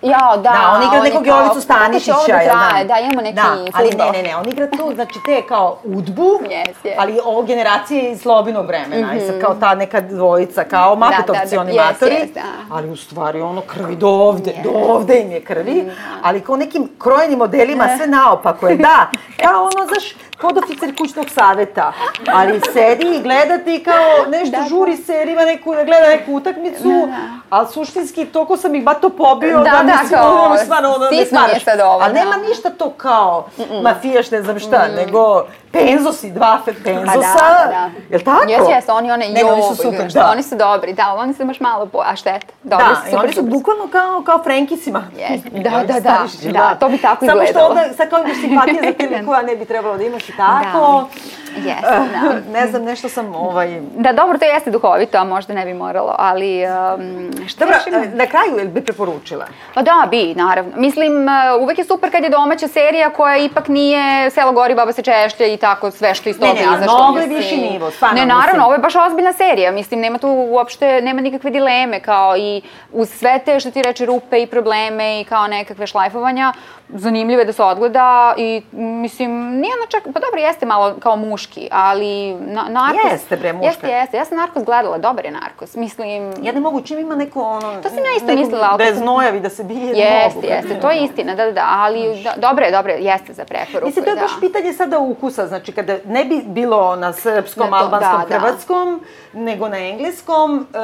Ja, 0.01 0.17
da. 0.35 0.41
Da, 0.41 0.73
on 0.75 0.83
igra 0.83 1.01
nekog 1.01 1.27
Jovicu 1.27 1.61
Stanišića, 1.61 2.11
kako 2.11 2.25
će 2.25 2.31
da 2.31 2.39
traje? 2.39 2.85
Da, 2.85 2.97
imamo 2.97 3.21
neki 3.21 3.35
da, 3.35 3.41
ali 3.73 3.89
ne, 3.89 4.11
ne, 4.13 4.23
ne, 4.23 4.35
on 4.35 4.49
igra 4.49 4.67
tu, 4.69 4.91
znači 4.95 5.13
te 5.25 5.41
kao 5.41 5.77
udbu, 5.85 6.21
Yes, 6.41 6.51
yes. 6.83 6.93
ali 6.97 7.19
ovo 7.23 7.41
generacije 7.43 8.11
iz 8.11 8.21
Slobinog 8.21 8.65
vremena, 8.65 9.15
i 9.15 9.19
sad 9.21 9.41
kao 9.41 9.55
ta 9.55 9.75
neka 9.75 10.01
dvojica, 10.01 10.63
kao 10.63 10.95
mapetovci 10.95 11.45
Mhm. 11.47 11.55
da, 11.55 11.61
oni 11.61 11.71
yes, 11.73 12.01
yes, 12.01 12.33
da. 12.33 12.41
ali 12.71 12.89
u 12.89 12.95
stvari 12.95 13.41
ono 13.41 13.61
krvi 13.61 13.95
do 13.95 14.07
ovde, 14.09 14.53
do 14.63 14.69
ovde 14.73 15.21
im 15.21 15.31
je 15.31 15.41
krvi, 15.41 15.73
Mhm. 15.75 15.89
ali 16.23 16.41
kao 16.41 16.55
nekim 16.57 16.89
krojenim 16.97 17.37
modelima 17.39 17.87
sve 17.97 18.07
naopako 18.07 18.67
je, 18.67 18.75
da, 18.77 19.07
kao 19.43 19.61
ono, 19.61 19.87
znaš, 19.87 20.13
podoficer 20.41 20.97
kućnog 20.97 21.29
saveta, 21.29 21.93
ali 22.33 22.61
sedi 22.73 23.15
i 23.15 23.21
gleda 23.21 23.57
ti 23.57 23.83
kao 23.83 24.31
nešto 24.31 24.57
žuri 24.69 24.97
se 24.97 25.13
jer 25.13 25.27
ima 25.27 25.45
neku, 25.45 25.75
da 25.75 25.83
gleda 25.83 26.07
neku 26.09 26.33
utakmicu, 26.33 27.07
ali 27.49 27.67
suštinski 27.67 28.25
toliko 28.25 28.57
sam 28.57 28.75
ih 28.75 28.83
bato 28.83 29.09
pobio 29.09 29.57
Da, 29.57 29.63
da, 29.63 29.71
da, 29.71 29.83
mislim, 29.83 30.09
kao, 30.09 30.45
ono, 30.45 30.57
stvarno, 30.57 30.89
ono, 30.89 31.09
ne 31.09 31.25
stvaraš. 31.25 31.63
sad 31.63 31.79
ovo, 31.79 32.07
nema 32.07 32.35
da. 32.35 32.47
ništa 32.49 32.69
to 32.69 32.89
kao 32.89 33.47
mafijaš, 33.83 34.31
ne 34.31 34.41
znam 34.41 34.59
šta, 34.59 34.87
nego 34.87 35.45
penzosi, 35.71 36.31
dva 36.31 36.59
penzosa, 36.83 37.05
Pa 37.05 37.17
da, 37.17 37.65
da, 37.65 37.71
da. 37.71 37.89
jel 38.09 38.21
tako? 38.21 38.49
Jes, 38.49 38.61
jes, 38.69 38.85
oni 38.89 39.11
one, 39.11 39.29
Ne, 39.29 39.41
jo, 39.41 39.47
oni 39.47 39.63
su 39.63 39.75
super, 39.75 40.11
da. 40.13 40.29
Oni 40.31 40.43
su 40.43 40.55
dobri, 40.55 40.93
da, 40.93 41.13
oni 41.13 41.33
su 41.33 41.45
baš 41.45 41.59
malo, 41.59 41.85
po, 41.85 41.99
a 42.05 42.15
šteta. 42.15 42.47
Dobri 42.63 42.85
Da, 42.85 42.95
su, 42.95 43.01
i 43.01 43.09
super, 43.09 43.19
oni 43.19 43.33
su 43.33 43.35
super 43.35 43.51
bukvalno 43.51 43.87
kao, 43.87 44.21
kao 44.21 44.43
Frankisima. 44.43 45.03
I 45.53 45.63
da, 45.63 45.69
ovi 45.75 45.87
da, 45.87 45.93
da, 45.93 45.99
Stanišići, 45.99 46.51
da, 46.51 46.75
to 46.75 46.89
bi 46.89 46.97
tako 46.97 47.25
Samo 47.25 47.37
što 47.37 47.43
izgledalo. 47.43 47.69
onda, 47.69 47.93
sad 47.93 48.09
kao 48.09 48.19
imaš 48.19 48.37
simpatije 48.37 48.81
za 48.83 48.93
te 48.93 49.07
likove, 49.15 49.37
a 49.37 49.41
ne 49.41 49.55
bi 49.55 49.65
trebalo 49.65 49.97
da 49.97 50.03
imaš 50.03 50.29
i 50.29 50.33
tako. 50.37 51.07
Jeste, 51.55 52.09
da. 52.13 52.39
ne 52.59 52.67
znam, 52.67 52.83
nešto 52.83 53.09
sam, 53.09 53.35
ovaj... 53.35 53.81
Da, 53.95 54.13
dobro, 54.13 54.37
to 54.37 54.45
jeste 54.45 54.71
duhovito, 54.71 55.17
a 55.17 55.23
možda 55.23 55.53
ne 55.53 55.65
bi 55.65 55.73
moralo, 55.73 56.15
ali 56.17 56.63
um, 56.65 57.31
šta 57.47 57.65
Dobro, 57.65 57.79
ima? 57.87 58.15
na 58.15 58.25
kraju, 58.25 58.57
jel 58.57 58.67
bi 58.67 58.81
preporučila? 58.81 59.45
Pa 59.73 59.81
da, 59.81 60.07
bi, 60.11 60.33
naravno. 60.35 60.71
Mislim, 60.75 61.13
uh, 61.13 61.61
uvek 61.61 61.77
je 61.77 61.85
super 61.85 62.11
kad 62.11 62.23
je 62.23 62.29
domaća 62.29 62.67
serija 62.67 63.09
koja 63.09 63.37
ipak 63.37 63.67
nije 63.67 63.97
Selo 64.31 64.51
gori, 64.51 64.75
baba 64.75 64.91
se 64.93 65.01
češlja 65.01 65.47
i 65.47 65.57
tako 65.57 65.91
sve 65.91 66.13
što 66.13 66.29
iz 66.29 66.39
Ne, 66.39 66.47
toga 66.47 66.59
ne, 66.59 66.65
ali 66.67 66.75
izašlo. 66.77 66.97
mnogo 66.97 67.19
je 67.19 67.27
mislim. 67.27 67.43
viši 67.59 67.71
nivo, 67.71 67.91
stvarno, 67.91 68.15
Ne, 68.15 68.21
mislim. 68.21 68.37
naravno, 68.39 68.63
ovo 68.63 68.73
je 68.73 68.79
baš 68.79 68.95
ozbiljna 68.95 69.33
serija. 69.33 69.71
Mislim, 69.71 69.99
nema 69.99 70.17
tu 70.17 70.27
uopšte, 70.29 71.01
nema 71.01 71.21
nikakve 71.21 71.51
dileme, 71.51 71.99
kao 71.99 72.37
i 72.37 72.61
uz 72.91 73.09
sve 73.09 73.39
te, 73.45 73.59
što 73.59 73.71
ti 73.71 73.81
reče, 73.81 74.05
rupe 74.05 74.41
i 74.41 74.47
probleme 74.47 75.21
i 75.21 75.23
kao 75.23 75.47
nekakve 75.47 75.87
šlajfovanja, 75.87 76.53
zanimljivo 76.89 77.41
je 77.41 77.45
da 77.45 77.53
se 77.53 77.63
odgleda 77.63 78.33
i 78.37 78.61
mislim, 78.71 79.31
nije 79.31 79.73
ona 79.73 79.87
čak, 79.89 80.03
pa 80.03 80.19
dobro, 80.19 80.39
jeste 80.39 80.65
malo 80.65 80.95
kao 80.99 81.15
muški, 81.47 81.67
ali 81.71 82.33
na, 82.33 82.63
Narkos... 82.69 83.11
Jeste, 83.11 83.37
bre, 83.37 83.53
muška. 83.53 83.67
Jeste, 83.67 83.87
jeste. 83.87 84.17
Ja 84.17 84.25
sam 84.25 84.37
Narkos 84.37 84.63
gledala, 84.63 84.97
dobar 84.97 85.25
je 85.25 85.31
Narkos. 85.31 85.75
Mislim, 85.75 86.33
Ja 86.41 86.51
ne 86.51 86.59
mogu, 86.59 86.81
čim 86.81 86.99
ima 86.99 87.15
neko 87.15 87.41
ono... 87.41 87.81
To 87.81 87.89
sam 87.89 87.97
ja 87.97 88.15
isto 88.17 88.35
mislila, 88.35 88.67
ali 88.69 88.77
Da 88.77 88.83
je 88.83 88.95
znojavi, 88.95 89.39
da 89.39 89.49
se 89.49 89.63
bije, 89.63 89.79
ne 89.79 90.27
mogu. 90.29 90.45
Jeste, 90.45 90.47
jeste, 90.47 90.81
to 90.81 90.91
je 90.91 91.03
istina, 91.03 91.35
da, 91.35 91.45
da, 91.45 91.51
da, 91.51 91.65
ali 91.69 92.23
da, 92.23 92.33
dobro 92.37 92.65
je, 92.65 92.71
dobro 92.71 92.91
je, 92.91 93.03
jeste 93.03 93.33
za 93.33 93.45
preporuku. 93.45 93.85
Mislim, 93.85 94.05
to 94.05 94.11
je 94.11 94.15
da. 94.15 94.21
baš 94.21 94.31
pitanje 94.39 94.73
sada 94.73 94.99
ukusa, 94.99 95.47
znači 95.47 95.71
kada 95.71 95.97
ne 96.05 96.25
bi 96.25 96.41
bilo 96.45 96.95
na 96.95 97.13
srpskom, 97.13 97.69
Na 97.69 97.79
to, 97.79 97.83
albanskom, 97.85 98.21
da, 98.21 98.27
da. 98.29 98.39
hrvatskom, 98.39 99.01
nego 99.33 99.69
na 99.69 99.77
engleskom, 99.77 100.67
e, 100.73 100.77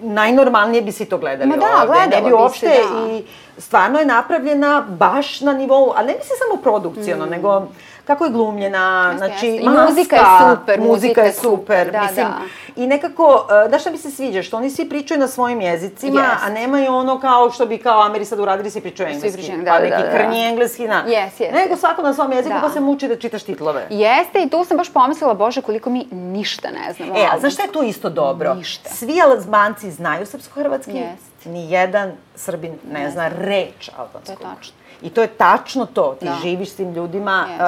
najnormalnije 0.00 0.82
bi 0.82 0.92
si 0.92 1.04
to 1.04 1.18
gledali 1.18 1.50
Ma 1.50 1.56
da, 1.56 1.66
ovde. 1.82 1.86
Gledalo 1.86 2.26
bi 2.26 2.32
uopšte 2.32 2.66
da. 2.66 3.12
i 3.12 3.24
stvarno 3.58 3.98
je 3.98 4.06
napravljena 4.06 4.84
baš 4.88 5.40
na 5.40 5.52
nivou, 5.52 5.92
a 5.96 6.02
ne 6.02 6.14
mislim 6.14 6.38
samo 6.38 6.62
produkcijono, 6.62 7.26
nego 7.26 7.66
kako 8.04 8.24
je 8.24 8.30
glumljena. 8.30 9.10
Jeste, 9.12 9.26
znači. 9.26 9.46
I 9.46 9.64
maska, 9.68 9.86
muzika 9.88 10.16
je 10.16 10.56
super, 10.56 10.80
muzika 10.80 11.22
je 11.22 11.32
super, 11.32 11.90
da, 11.92 12.00
mislim, 12.02 12.26
da. 12.26 12.82
i 12.82 12.86
nekako, 12.86 13.46
znaš 13.68 13.80
šta 13.80 13.90
mi 13.90 13.98
se 13.98 14.10
sviđa, 14.10 14.42
što 14.42 14.56
oni 14.56 14.70
svi 14.70 14.88
pričaju 14.88 15.20
na 15.20 15.28
svojim 15.28 15.60
jezicima, 15.60 16.20
Jest. 16.20 16.44
a 16.44 16.50
nemaju 16.50 16.94
ono 16.94 17.20
kao 17.20 17.50
što 17.50 17.66
bi 17.66 17.78
kao 17.78 18.02
Ameri 18.02 18.24
sad 18.24 18.40
uradili, 18.40 18.70
svi 18.70 18.80
pričaju 18.80 19.08
engleski, 19.08 19.38
pričaju, 19.38 19.62
da, 19.62 19.70
pa 19.70 19.78
da, 19.78 19.84
neki 19.84 20.02
da, 20.02 20.08
da. 20.08 20.18
krnji 20.18 20.44
engleski, 20.44 20.88
na. 20.88 21.04
Jest, 21.06 21.40
jest. 21.40 21.54
Nego 21.54 21.76
svako 21.76 22.02
na 22.02 22.14
svom 22.14 22.32
jeziku 22.32 22.54
Da. 22.54 22.60
pa 22.60 22.70
se 22.70 22.80
muči 22.80 23.08
da 23.08 23.16
čitaš 23.16 23.42
titlove. 23.42 23.86
Jeste 23.90 24.42
i 24.42 24.50
tu 24.50 24.64
sam 24.64 24.76
baš 24.76 24.92
pomislila, 24.92 25.34
bože, 25.34 25.62
koliko 25.62 25.90
mi 25.90 26.06
ništa 26.12 26.68
ne 26.70 26.92
znamo. 26.92 27.14
E, 27.16 27.28
a 27.32 27.38
znaš 27.40 27.52
šta 27.54 27.62
je 27.62 27.72
tu 27.72 27.82
isto 27.82 28.10
dobro? 28.10 28.54
Ništa. 28.54 28.88
Svi 28.88 29.20
Albanci 29.20 29.90
znaju 29.90 30.26
srpsko-hrvatski, 30.26 30.96
Jest. 30.96 31.44
ni 31.44 31.70
jedan 31.72 32.12
Srbin 32.36 32.78
ne 32.92 33.10
zna 33.10 33.28
reč 33.28 33.90
albanskog. 33.96 34.24
To 34.24 34.32
je 34.32 34.54
tačno. 34.56 34.74
I 35.04 35.10
to 35.10 35.22
je 35.22 35.28
tačno 35.28 35.86
to. 35.86 36.14
Ti 36.14 36.24
Da. 36.24 36.32
živiš 36.42 36.70
s 36.70 36.76
tim 36.76 36.92
ljudima, 36.92 37.44
Jest. 37.48 37.60
uh, 37.60 37.66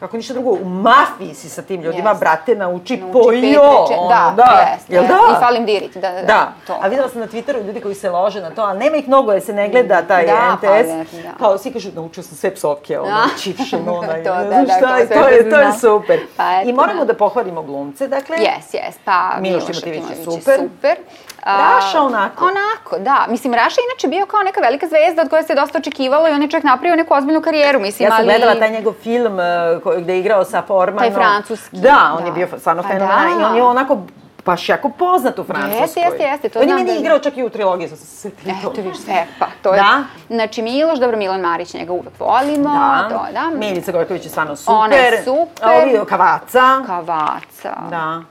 kako 0.00 0.16
ništa 0.16 0.34
drugo, 0.34 0.50
u 0.52 0.64
mafiji 0.64 1.34
si 1.34 1.48
sa 1.48 1.62
tim 1.62 1.82
ljudima, 1.82 2.10
Jest. 2.10 2.20
brate, 2.20 2.54
nauči, 2.54 2.96
Nauči 2.96 3.12
po 3.12 3.32
jo. 3.34 3.62
ono, 3.62 4.08
da, 4.08 4.32
da. 4.36 4.68
jest, 4.72 4.90
Jel 4.90 5.02
jest. 5.02 5.14
da? 5.14 5.36
I 5.36 5.40
falim 5.40 5.66
dirit, 5.66 5.94
da, 5.94 6.10
da, 6.10 6.22
Da, 6.22 6.52
to. 6.66 6.78
a 6.82 6.88
videla 6.88 7.08
sam 7.08 7.20
na 7.20 7.26
Twitteru 7.26 7.66
ljudi 7.66 7.80
koji 7.80 7.94
se 7.94 8.10
lože 8.10 8.40
na 8.40 8.50
to, 8.50 8.62
a 8.62 8.74
nema 8.74 8.96
ih 8.96 9.08
mnogo 9.08 9.32
jer 9.32 9.42
se 9.42 9.52
ne 9.52 9.68
gleda 9.68 10.02
taj 10.02 10.26
Da, 10.26 10.52
NTS. 10.52 10.62
pa, 10.62 11.22
da. 11.22 11.38
Kao 11.38 11.58
svi 11.58 11.72
kažu, 11.72 11.88
naučio 11.92 12.22
sam 12.22 12.36
sve 12.36 12.54
psovke, 12.54 13.00
ono, 13.00 13.10
Da. 13.10 13.24
čipšen, 13.38 13.88
onaj, 13.98 14.24
To, 14.24 14.34
ne 14.34 14.44
da, 14.44 14.62
da, 14.62 14.64
šta, 14.66 14.96
sve 14.96 15.06
to 15.12 15.28
je, 15.28 15.50
to 15.50 15.56
je 15.56 15.72
super. 15.74 16.20
Pa 16.36 16.52
eto, 16.52 16.68
I 16.68 16.72
moramo 16.72 16.98
da. 16.98 17.04
da 17.06 17.14
pohvalimo 17.14 17.62
glumce, 17.62 18.08
dakle. 18.08 18.36
Jes, 18.36 18.74
jes, 18.74 18.94
pa 19.04 19.36
Miloš 19.40 19.64
Timotijević 19.66 20.02
je 20.10 20.16
super. 20.16 20.58
super. 20.58 20.96
Raša 21.44 22.00
onako. 22.00 22.44
Onako, 22.44 22.98
da. 23.00 23.26
Mislim, 23.28 23.54
Raša 23.54 23.80
je 23.80 23.84
inače 23.86 24.08
bio 24.08 24.26
kao 24.26 24.40
neka 24.40 24.60
velika 24.60 24.86
zvezda 24.86 25.22
od 25.22 25.28
koje 25.28 25.42
se 25.42 25.54
dosta 25.54 25.78
očekivalo 25.78 26.28
i 26.28 26.32
on 26.32 26.42
je 26.42 26.50
čak 26.50 26.64
napravio 26.76 26.96
neku 26.96 27.14
ozbiljnu 27.14 27.42
karijeru, 27.42 27.80
mislim, 27.80 28.06
Ja 28.06 28.10
sam 28.10 28.18
ali... 28.18 28.26
gledala 28.26 28.54
taj 28.54 28.70
njegov 28.70 28.92
film 28.94 29.38
uh, 29.84 29.96
gde 29.96 30.12
je 30.12 30.20
igrao 30.20 30.44
sa 30.44 30.62
Formanom. 30.62 30.98
Taj 31.00 31.10
francuski, 31.12 31.76
Da, 31.76 32.12
on 32.12 32.20
da. 32.20 32.26
je 32.26 32.32
bio 32.32 32.48
stvarno 32.58 32.82
Pa 32.82 32.88
fenomenalan 32.88 33.26
da. 33.32 33.40
i 33.40 33.44
on 33.44 33.56
je 33.56 33.62
onako 33.64 33.98
baš 34.44 34.68
jako 34.68 34.88
poznat 34.88 35.38
u 35.38 35.44
Francuskoj. 35.44 35.80
Jeste, 35.80 36.00
jeste, 36.00 36.22
jeste, 36.22 36.48
to 36.48 36.58
on 36.58 36.68
je 36.68 36.74
meni 36.74 36.86
da 36.86 36.92
je- 36.92 37.00
igrao 37.00 37.18
čak 37.18 37.36
i 37.36 37.44
u 37.44 37.50
trilogiji, 37.50 37.88
sam 37.88 37.96
se 37.96 38.06
setila. 38.06 38.54
Eto, 38.60 38.70
viš, 38.78 38.96
e, 39.08 39.24
pa, 39.38 39.46
to 39.62 39.74
je... 39.74 39.76
Da? 39.76 40.02
Znači, 40.28 40.62
Miloš, 40.62 40.98
dobro, 40.98 41.16
Milan 41.16 41.40
Marić, 41.40 41.74
njega 41.74 41.92
uvek 41.92 42.20
volimo, 42.20 42.68
Da. 42.70 43.08
to, 43.10 43.26
da. 43.32 43.50
Milica 43.50 43.92
Gojković 43.92 44.24
je 44.24 44.30
stvarno 44.30 44.56
super. 44.56 44.74
Ona 44.74 44.94
je 44.94 45.22
super. 45.24 45.68
A 45.68 45.72
ovi 45.72 46.06
Kavaca. 46.08 46.82
Kavaca. 46.86 47.74
Da. 47.90 48.22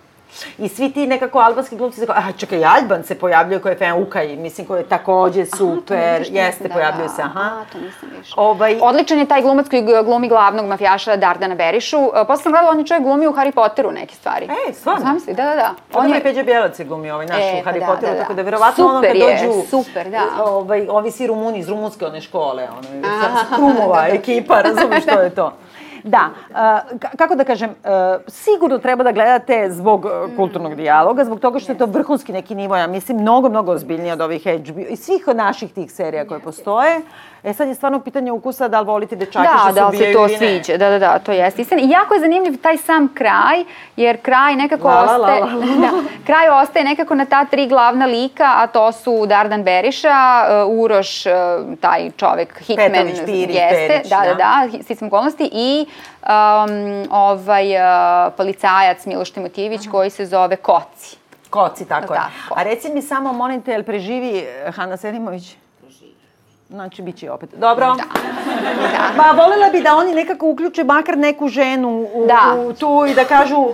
I 0.57 0.69
svi 0.69 0.91
ti 0.91 1.07
nekako 1.07 1.39
albanski 1.39 1.75
glumci, 1.75 1.99
se 1.99 2.05
kao, 2.05 2.15
a 2.17 2.31
čekaj, 2.37 2.65
Alban 2.65 3.03
se 3.03 3.19
pojavljuje 3.19 3.59
koji 3.61 3.71
je 3.73 3.77
fan 3.77 4.01
Ukaj, 4.01 4.35
mislim, 4.35 4.67
koji 4.67 4.79
je 4.79 4.89
takođe 4.89 5.45
super, 5.45 6.19
vidiš, 6.19 6.35
jeste, 6.35 6.67
da, 6.67 6.73
pojavljuje 6.73 7.07
da. 7.07 7.13
se, 7.13 7.21
aha. 7.21 7.39
A, 7.39 7.65
to 7.71 7.77
nisam 7.77 8.09
više. 8.17 8.33
Ovaj, 8.37 8.77
Odličan 8.81 9.19
je 9.19 9.25
taj 9.25 9.41
glumac 9.41 9.69
koji 9.69 9.81
glumi 10.03 10.27
glavnog 10.27 10.65
mafijaša 10.65 11.15
Dardana 11.15 11.55
Berišu. 11.55 11.97
E, 11.97 12.25
Posle 12.27 12.43
sam 12.43 12.51
gledala, 12.51 12.71
on 12.71 12.79
je 12.79 12.85
čovjek 12.85 13.03
glumio 13.03 13.29
u 13.29 13.33
Harry 13.33 13.51
Potteru 13.51 13.91
neke 13.91 14.15
stvari. 14.15 14.45
Ej, 14.67 14.73
stvarno? 14.73 15.05
Zamisli, 15.05 15.33
da, 15.33 15.43
da, 15.43 15.55
da. 15.55 15.73
On 15.93 16.13
je 16.13 16.23
Peđa 16.23 16.43
Bjelac 16.43 16.79
je 16.79 16.85
glumio 16.85 17.13
ovaj 17.13 17.25
naš 17.25 17.39
E, 17.41 17.59
u 17.61 17.63
pa 17.63 17.71
Harry 17.71 17.79
da, 17.79 17.85
Potteru, 17.85 18.11
da, 18.11 18.17
da. 18.17 18.21
tako 18.21 18.33
da 18.33 18.41
verovatno 18.41 18.85
ono 18.85 19.01
kad 19.01 19.11
Super 19.11 19.29
je, 19.29 19.47
dođu... 19.47 19.67
super, 19.69 20.09
da. 20.09 20.43
Ovaj, 20.43 20.87
ovi 20.89 21.11
si 21.11 21.27
Rumuni 21.27 21.59
iz 21.59 21.69
rumunske 21.69 22.05
one 22.05 22.21
škole, 22.21 22.67
ono, 22.71 23.03
sa 23.21 23.55
Krumova 23.55 24.07
ekipa, 24.07 24.61
razumiješ 24.61 25.03
što 25.03 25.19
je 25.19 25.35
to. 25.35 25.53
Da, 26.05 26.29
ka- 26.93 27.17
kako 27.17 27.35
da 27.35 27.43
kažem, 27.43 27.69
uh, 27.69 27.75
sigurno 28.27 28.77
treba 28.77 29.03
da 29.03 29.11
gledate 29.11 29.67
zbog 29.71 30.05
uh, 30.05 30.11
kulturnog 30.35 30.75
dijaloga, 30.75 31.25
zbog 31.25 31.39
toga 31.39 31.59
što 31.59 31.71
je 31.71 31.77
to 31.77 31.85
vrhunski 31.85 32.33
neki 32.33 32.55
nivo, 32.55 32.75
ja 32.75 32.87
mislim, 32.87 33.17
mnogo, 33.17 33.49
mnogo 33.49 33.71
ozbiljnije 33.71 34.13
od 34.13 34.21
ovih 34.21 34.41
HBO 34.43 34.79
i 34.79 34.95
svih 34.95 35.27
od 35.27 35.35
naših 35.35 35.73
tih 35.73 35.91
serija 35.91 36.27
koje 36.27 36.39
postoje. 36.39 37.01
E 37.45 37.53
sad 37.53 37.67
je 37.67 37.75
stvarno 37.75 37.99
pitanje 37.99 38.31
ukusa 38.31 38.67
da 38.67 38.79
li 38.79 38.85
volite 38.85 39.15
dečake 39.15 39.47
što 39.47 39.65
Da, 39.65 39.73
se 39.73 39.79
da 39.81 39.91
se 39.91 39.97
ubijaju 39.97 40.13
to 40.13 40.25
ili 40.25 40.31
ne. 40.31 40.37
sviđa, 40.37 40.77
da, 40.77 40.89
da, 40.89 40.99
da, 40.99 41.19
to 41.19 41.31
jeste 41.31 41.61
istina. 41.61 41.81
I 41.81 41.89
jako 41.89 42.13
je 42.13 42.19
zanimljiv 42.19 42.61
taj 42.61 42.77
sam 42.77 43.13
kraj, 43.13 43.63
jer 43.95 44.21
kraj 44.21 44.55
nekako 44.55 44.87
La, 44.87 44.93
la, 44.93 45.17
la, 45.17 45.17
ostaje, 45.17 45.41
la, 45.41 45.47
la. 45.47 45.65
da, 45.81 45.91
kraj 46.25 46.49
ostaje 46.49 46.85
nekako 46.85 47.15
na 47.15 47.25
ta 47.25 47.45
tri 47.45 47.67
glavna 47.67 48.05
lika, 48.05 48.53
a 48.55 48.67
to 48.67 48.91
su 48.91 49.25
Dardan 49.25 49.63
Beriša, 49.63 50.45
uh, 50.65 50.79
Uroš, 50.79 51.25
uh, 51.25 51.33
taj 51.79 52.11
čovek, 52.17 52.59
Hitman, 52.59 52.91
Petrović, 52.91 53.19
Pirić, 53.25 53.55
jeste, 53.55 53.87
Perić, 53.87 54.09
da, 54.09 54.19
da, 54.19 54.33
da. 54.33 54.67
da, 54.99 55.07
okolnosti, 55.07 55.49
i 55.53 55.85
um, 56.21 57.07
ovaj 57.11 57.75
uh, 57.75 58.33
policajac 58.37 59.05
Miloš 59.05 59.31
Timotijević 59.31 59.87
koji 59.91 60.09
se 60.09 60.25
zove 60.25 60.55
Koci. 60.55 61.17
Koci, 61.49 61.87
tako 61.87 62.13
je. 62.13 62.19
Tako. 62.19 62.59
A 62.59 62.63
reci 62.63 62.89
mi 62.93 63.01
samo, 63.01 63.33
molim 63.33 63.61
te, 63.61 63.71
jel 63.71 63.83
preživi 63.83 64.45
Hana 64.75 64.97
Selimović? 64.97 65.57
Znači, 66.75 67.01
bit 67.01 67.17
će 67.17 67.31
opet. 67.31 67.49
Dobro. 67.57 67.95
Da. 67.95 68.03
Ma, 69.17 69.31
volela 69.31 69.69
bi 69.71 69.81
da 69.81 69.95
oni 69.95 70.13
nekako 70.13 70.47
uključe 70.49 70.83
makar 70.83 71.17
neku 71.17 71.47
ženu 71.47 71.89
u, 72.13 72.25
Da. 72.27 72.55
u 72.59 72.73
tu 72.73 73.05
i 73.09 73.13
da 73.13 73.25
kažu 73.25 73.55
uh, 73.57 73.73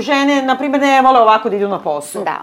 žene, 0.00 0.42
na 0.42 0.58
primjer, 0.58 0.80
ne 0.82 1.02
vole 1.02 1.20
ovako 1.20 1.48
da 1.50 1.56
idu 1.56 1.68
na 1.68 1.78
posao. 1.78 2.22
Da. 2.24 2.38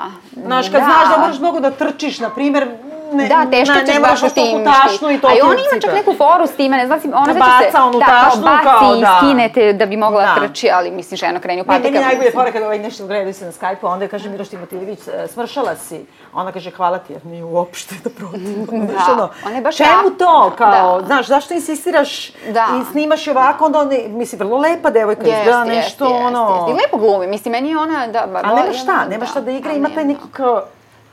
Znaš, 0.45 0.69
kad 0.69 0.79
Da. 0.79 0.85
znaš 0.85 1.09
da 1.09 1.21
moraš 1.21 1.39
mnogo 1.39 1.59
da 1.59 1.71
trčiš, 1.71 2.19
na 2.19 2.29
primjer, 2.29 2.67
ne, 3.11 3.27
Da, 3.27 3.45
teško 3.47 3.73
ne, 3.75 3.85
ćeš 3.85 3.93
ne 3.95 3.99
baš 4.01 4.23
u 4.23 4.29
tim. 4.29 4.65
tašnu 4.65 5.11
i 5.11 5.19
to 5.19 5.27
A 5.27 5.31
i 5.31 5.41
on 5.41 5.51
ima 5.51 5.81
čak 5.81 5.93
neku 5.93 6.13
foru 6.13 6.47
s 6.47 6.51
time, 6.51 6.77
ne 6.77 6.85
znam, 6.85 6.99
ona 7.05 7.25
Da 7.25 7.33
znači 7.33 7.51
se, 7.59 7.65
baca 7.67 7.85
onu 7.85 7.99
da, 7.99 8.05
tašnu 8.05 8.41
kao 8.43 8.53
baci 8.53 8.63
kao 8.79 8.95
i 8.95 9.01
da. 9.01 9.17
skinete 9.17 9.73
da 9.73 9.85
bi 9.85 9.97
mogla 9.97 10.21
Da. 10.21 10.27
da. 10.31 10.47
trči, 10.47 10.69
ali 10.71 10.91
mislim 10.91 11.17
žena 11.17 11.39
krene 11.39 11.61
u 11.61 11.65
Ne, 11.65 11.67
patikama. 11.67 11.91
meni 11.91 12.05
najbolje 12.05 12.31
fora 12.31 12.51
kada 12.51 12.65
ovaj 12.65 12.79
nešto 12.79 13.07
gledaju 13.07 13.33
se 13.33 13.45
na 13.45 13.51
Skype-u, 13.51 13.87
onda 13.87 14.07
kaže 14.07 14.29
Miloš 14.29 14.49
Timotijević, 14.49 14.99
e, 14.99 15.27
smršala 15.27 15.75
si. 15.77 16.01
Ona 16.33 16.51
kaže 16.51 16.71
hvala 16.71 16.97
ti, 16.97 17.13
jer 17.13 17.25
nije 17.25 17.43
uopšte 17.45 17.95
da 18.03 18.09
protiv. 18.09 18.65
Znaš, 18.91 19.09
ono, 19.09 19.29
ona 19.45 19.55
je 19.55 19.61
baš 19.61 19.77
Čemu 19.77 19.89
tako. 19.93 20.09
to? 20.11 20.51
Kao, 20.57 20.99
Da. 20.99 21.05
znaš, 21.05 21.27
zašto 21.27 21.53
insistiraš 21.53 22.31
Da. 22.49 22.67
i 22.81 22.91
snimaš 22.91 23.27
ovako, 23.27 23.65
onda 23.65 23.79
ona, 23.79 23.91
mislim, 24.07 24.39
vrlo 24.39 24.57
lepa 24.57 24.89
devojka, 24.89 25.21
izgleda 25.21 25.59
jeste, 25.59 25.75
nešto 25.75 26.05
jeste, 26.05 26.25
ono... 26.27 26.55
jeste. 26.55 26.71
I 26.71 26.83
lepo 26.83 26.97
glumi, 26.97 27.27
mislim, 27.27 27.51
meni 27.51 27.69
je 27.69 27.77
ona, 27.77 28.07
da, 28.07 28.27
bar... 28.27 28.45
Ali 28.45 28.55
nema 28.55 28.73
šta, 28.73 28.91
volim, 28.93 29.09
nema 29.09 29.25
šta 29.25 29.41
da 29.41 29.51
igra, 29.51 29.71
a 29.71 29.75
ima 29.75 29.89
taj 29.89 30.05
neki 30.05 30.21
kao... 30.31 30.63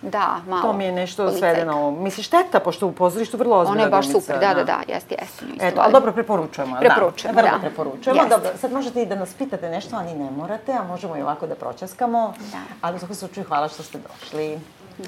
Da, 0.03 0.41
malo. 0.49 0.63
To 0.63 0.73
mi 0.73 0.85
je 0.85 0.93
nešto 0.93 1.23
policajka. 1.27 1.55
svedeno. 1.55 1.91
Misliš, 1.91 2.27
šteta, 2.27 2.61
pošto 2.61 2.87
u 2.87 2.93
pozorištu 2.93 3.37
vrlo 3.37 3.57
ozbiljna 3.57 3.73
Ona 3.73 3.83
je 3.83 3.91
baš 3.91 4.07
glumica, 4.07 4.21
super, 4.21 4.41
da, 4.41 4.55
da, 4.55 4.65
da, 4.65 4.79
jeste, 4.89 5.17
jeste. 5.21 5.45
nju 5.45 5.53
Eto, 5.61 5.81
ali 5.81 5.93
dobro, 5.93 6.13
preporučujemo. 6.13 6.77
Preporučujemo, 6.81 7.35
da. 7.35 7.43
Vrlo 7.43 7.59
da. 7.59 7.61
preporučujemo. 7.61 8.21
Jeste. 8.21 8.37
Dobro, 8.37 8.51
sad 8.61 8.73
možete 8.73 9.03
i 9.03 9.07
da 9.07 9.15
nas 9.15 9.35
pitate 9.35 9.69
nešto, 9.69 9.97
ali 9.97 10.15
ne 10.15 10.31
morate, 10.31 10.73
a 10.73 10.83
možemo 10.83 11.17
i 11.17 11.23
ovako 11.23 11.47
da 11.47 11.55
pročaskamo. 11.55 12.35
Da. 12.53 12.59
Ali 12.81 12.97
u 12.97 12.99
svakom 12.99 13.17
slučaju 13.17 13.47
hvala 13.47 13.69
što 13.69 13.83
ste 13.83 13.99
došli. 13.99 14.59
Ti 14.97 15.05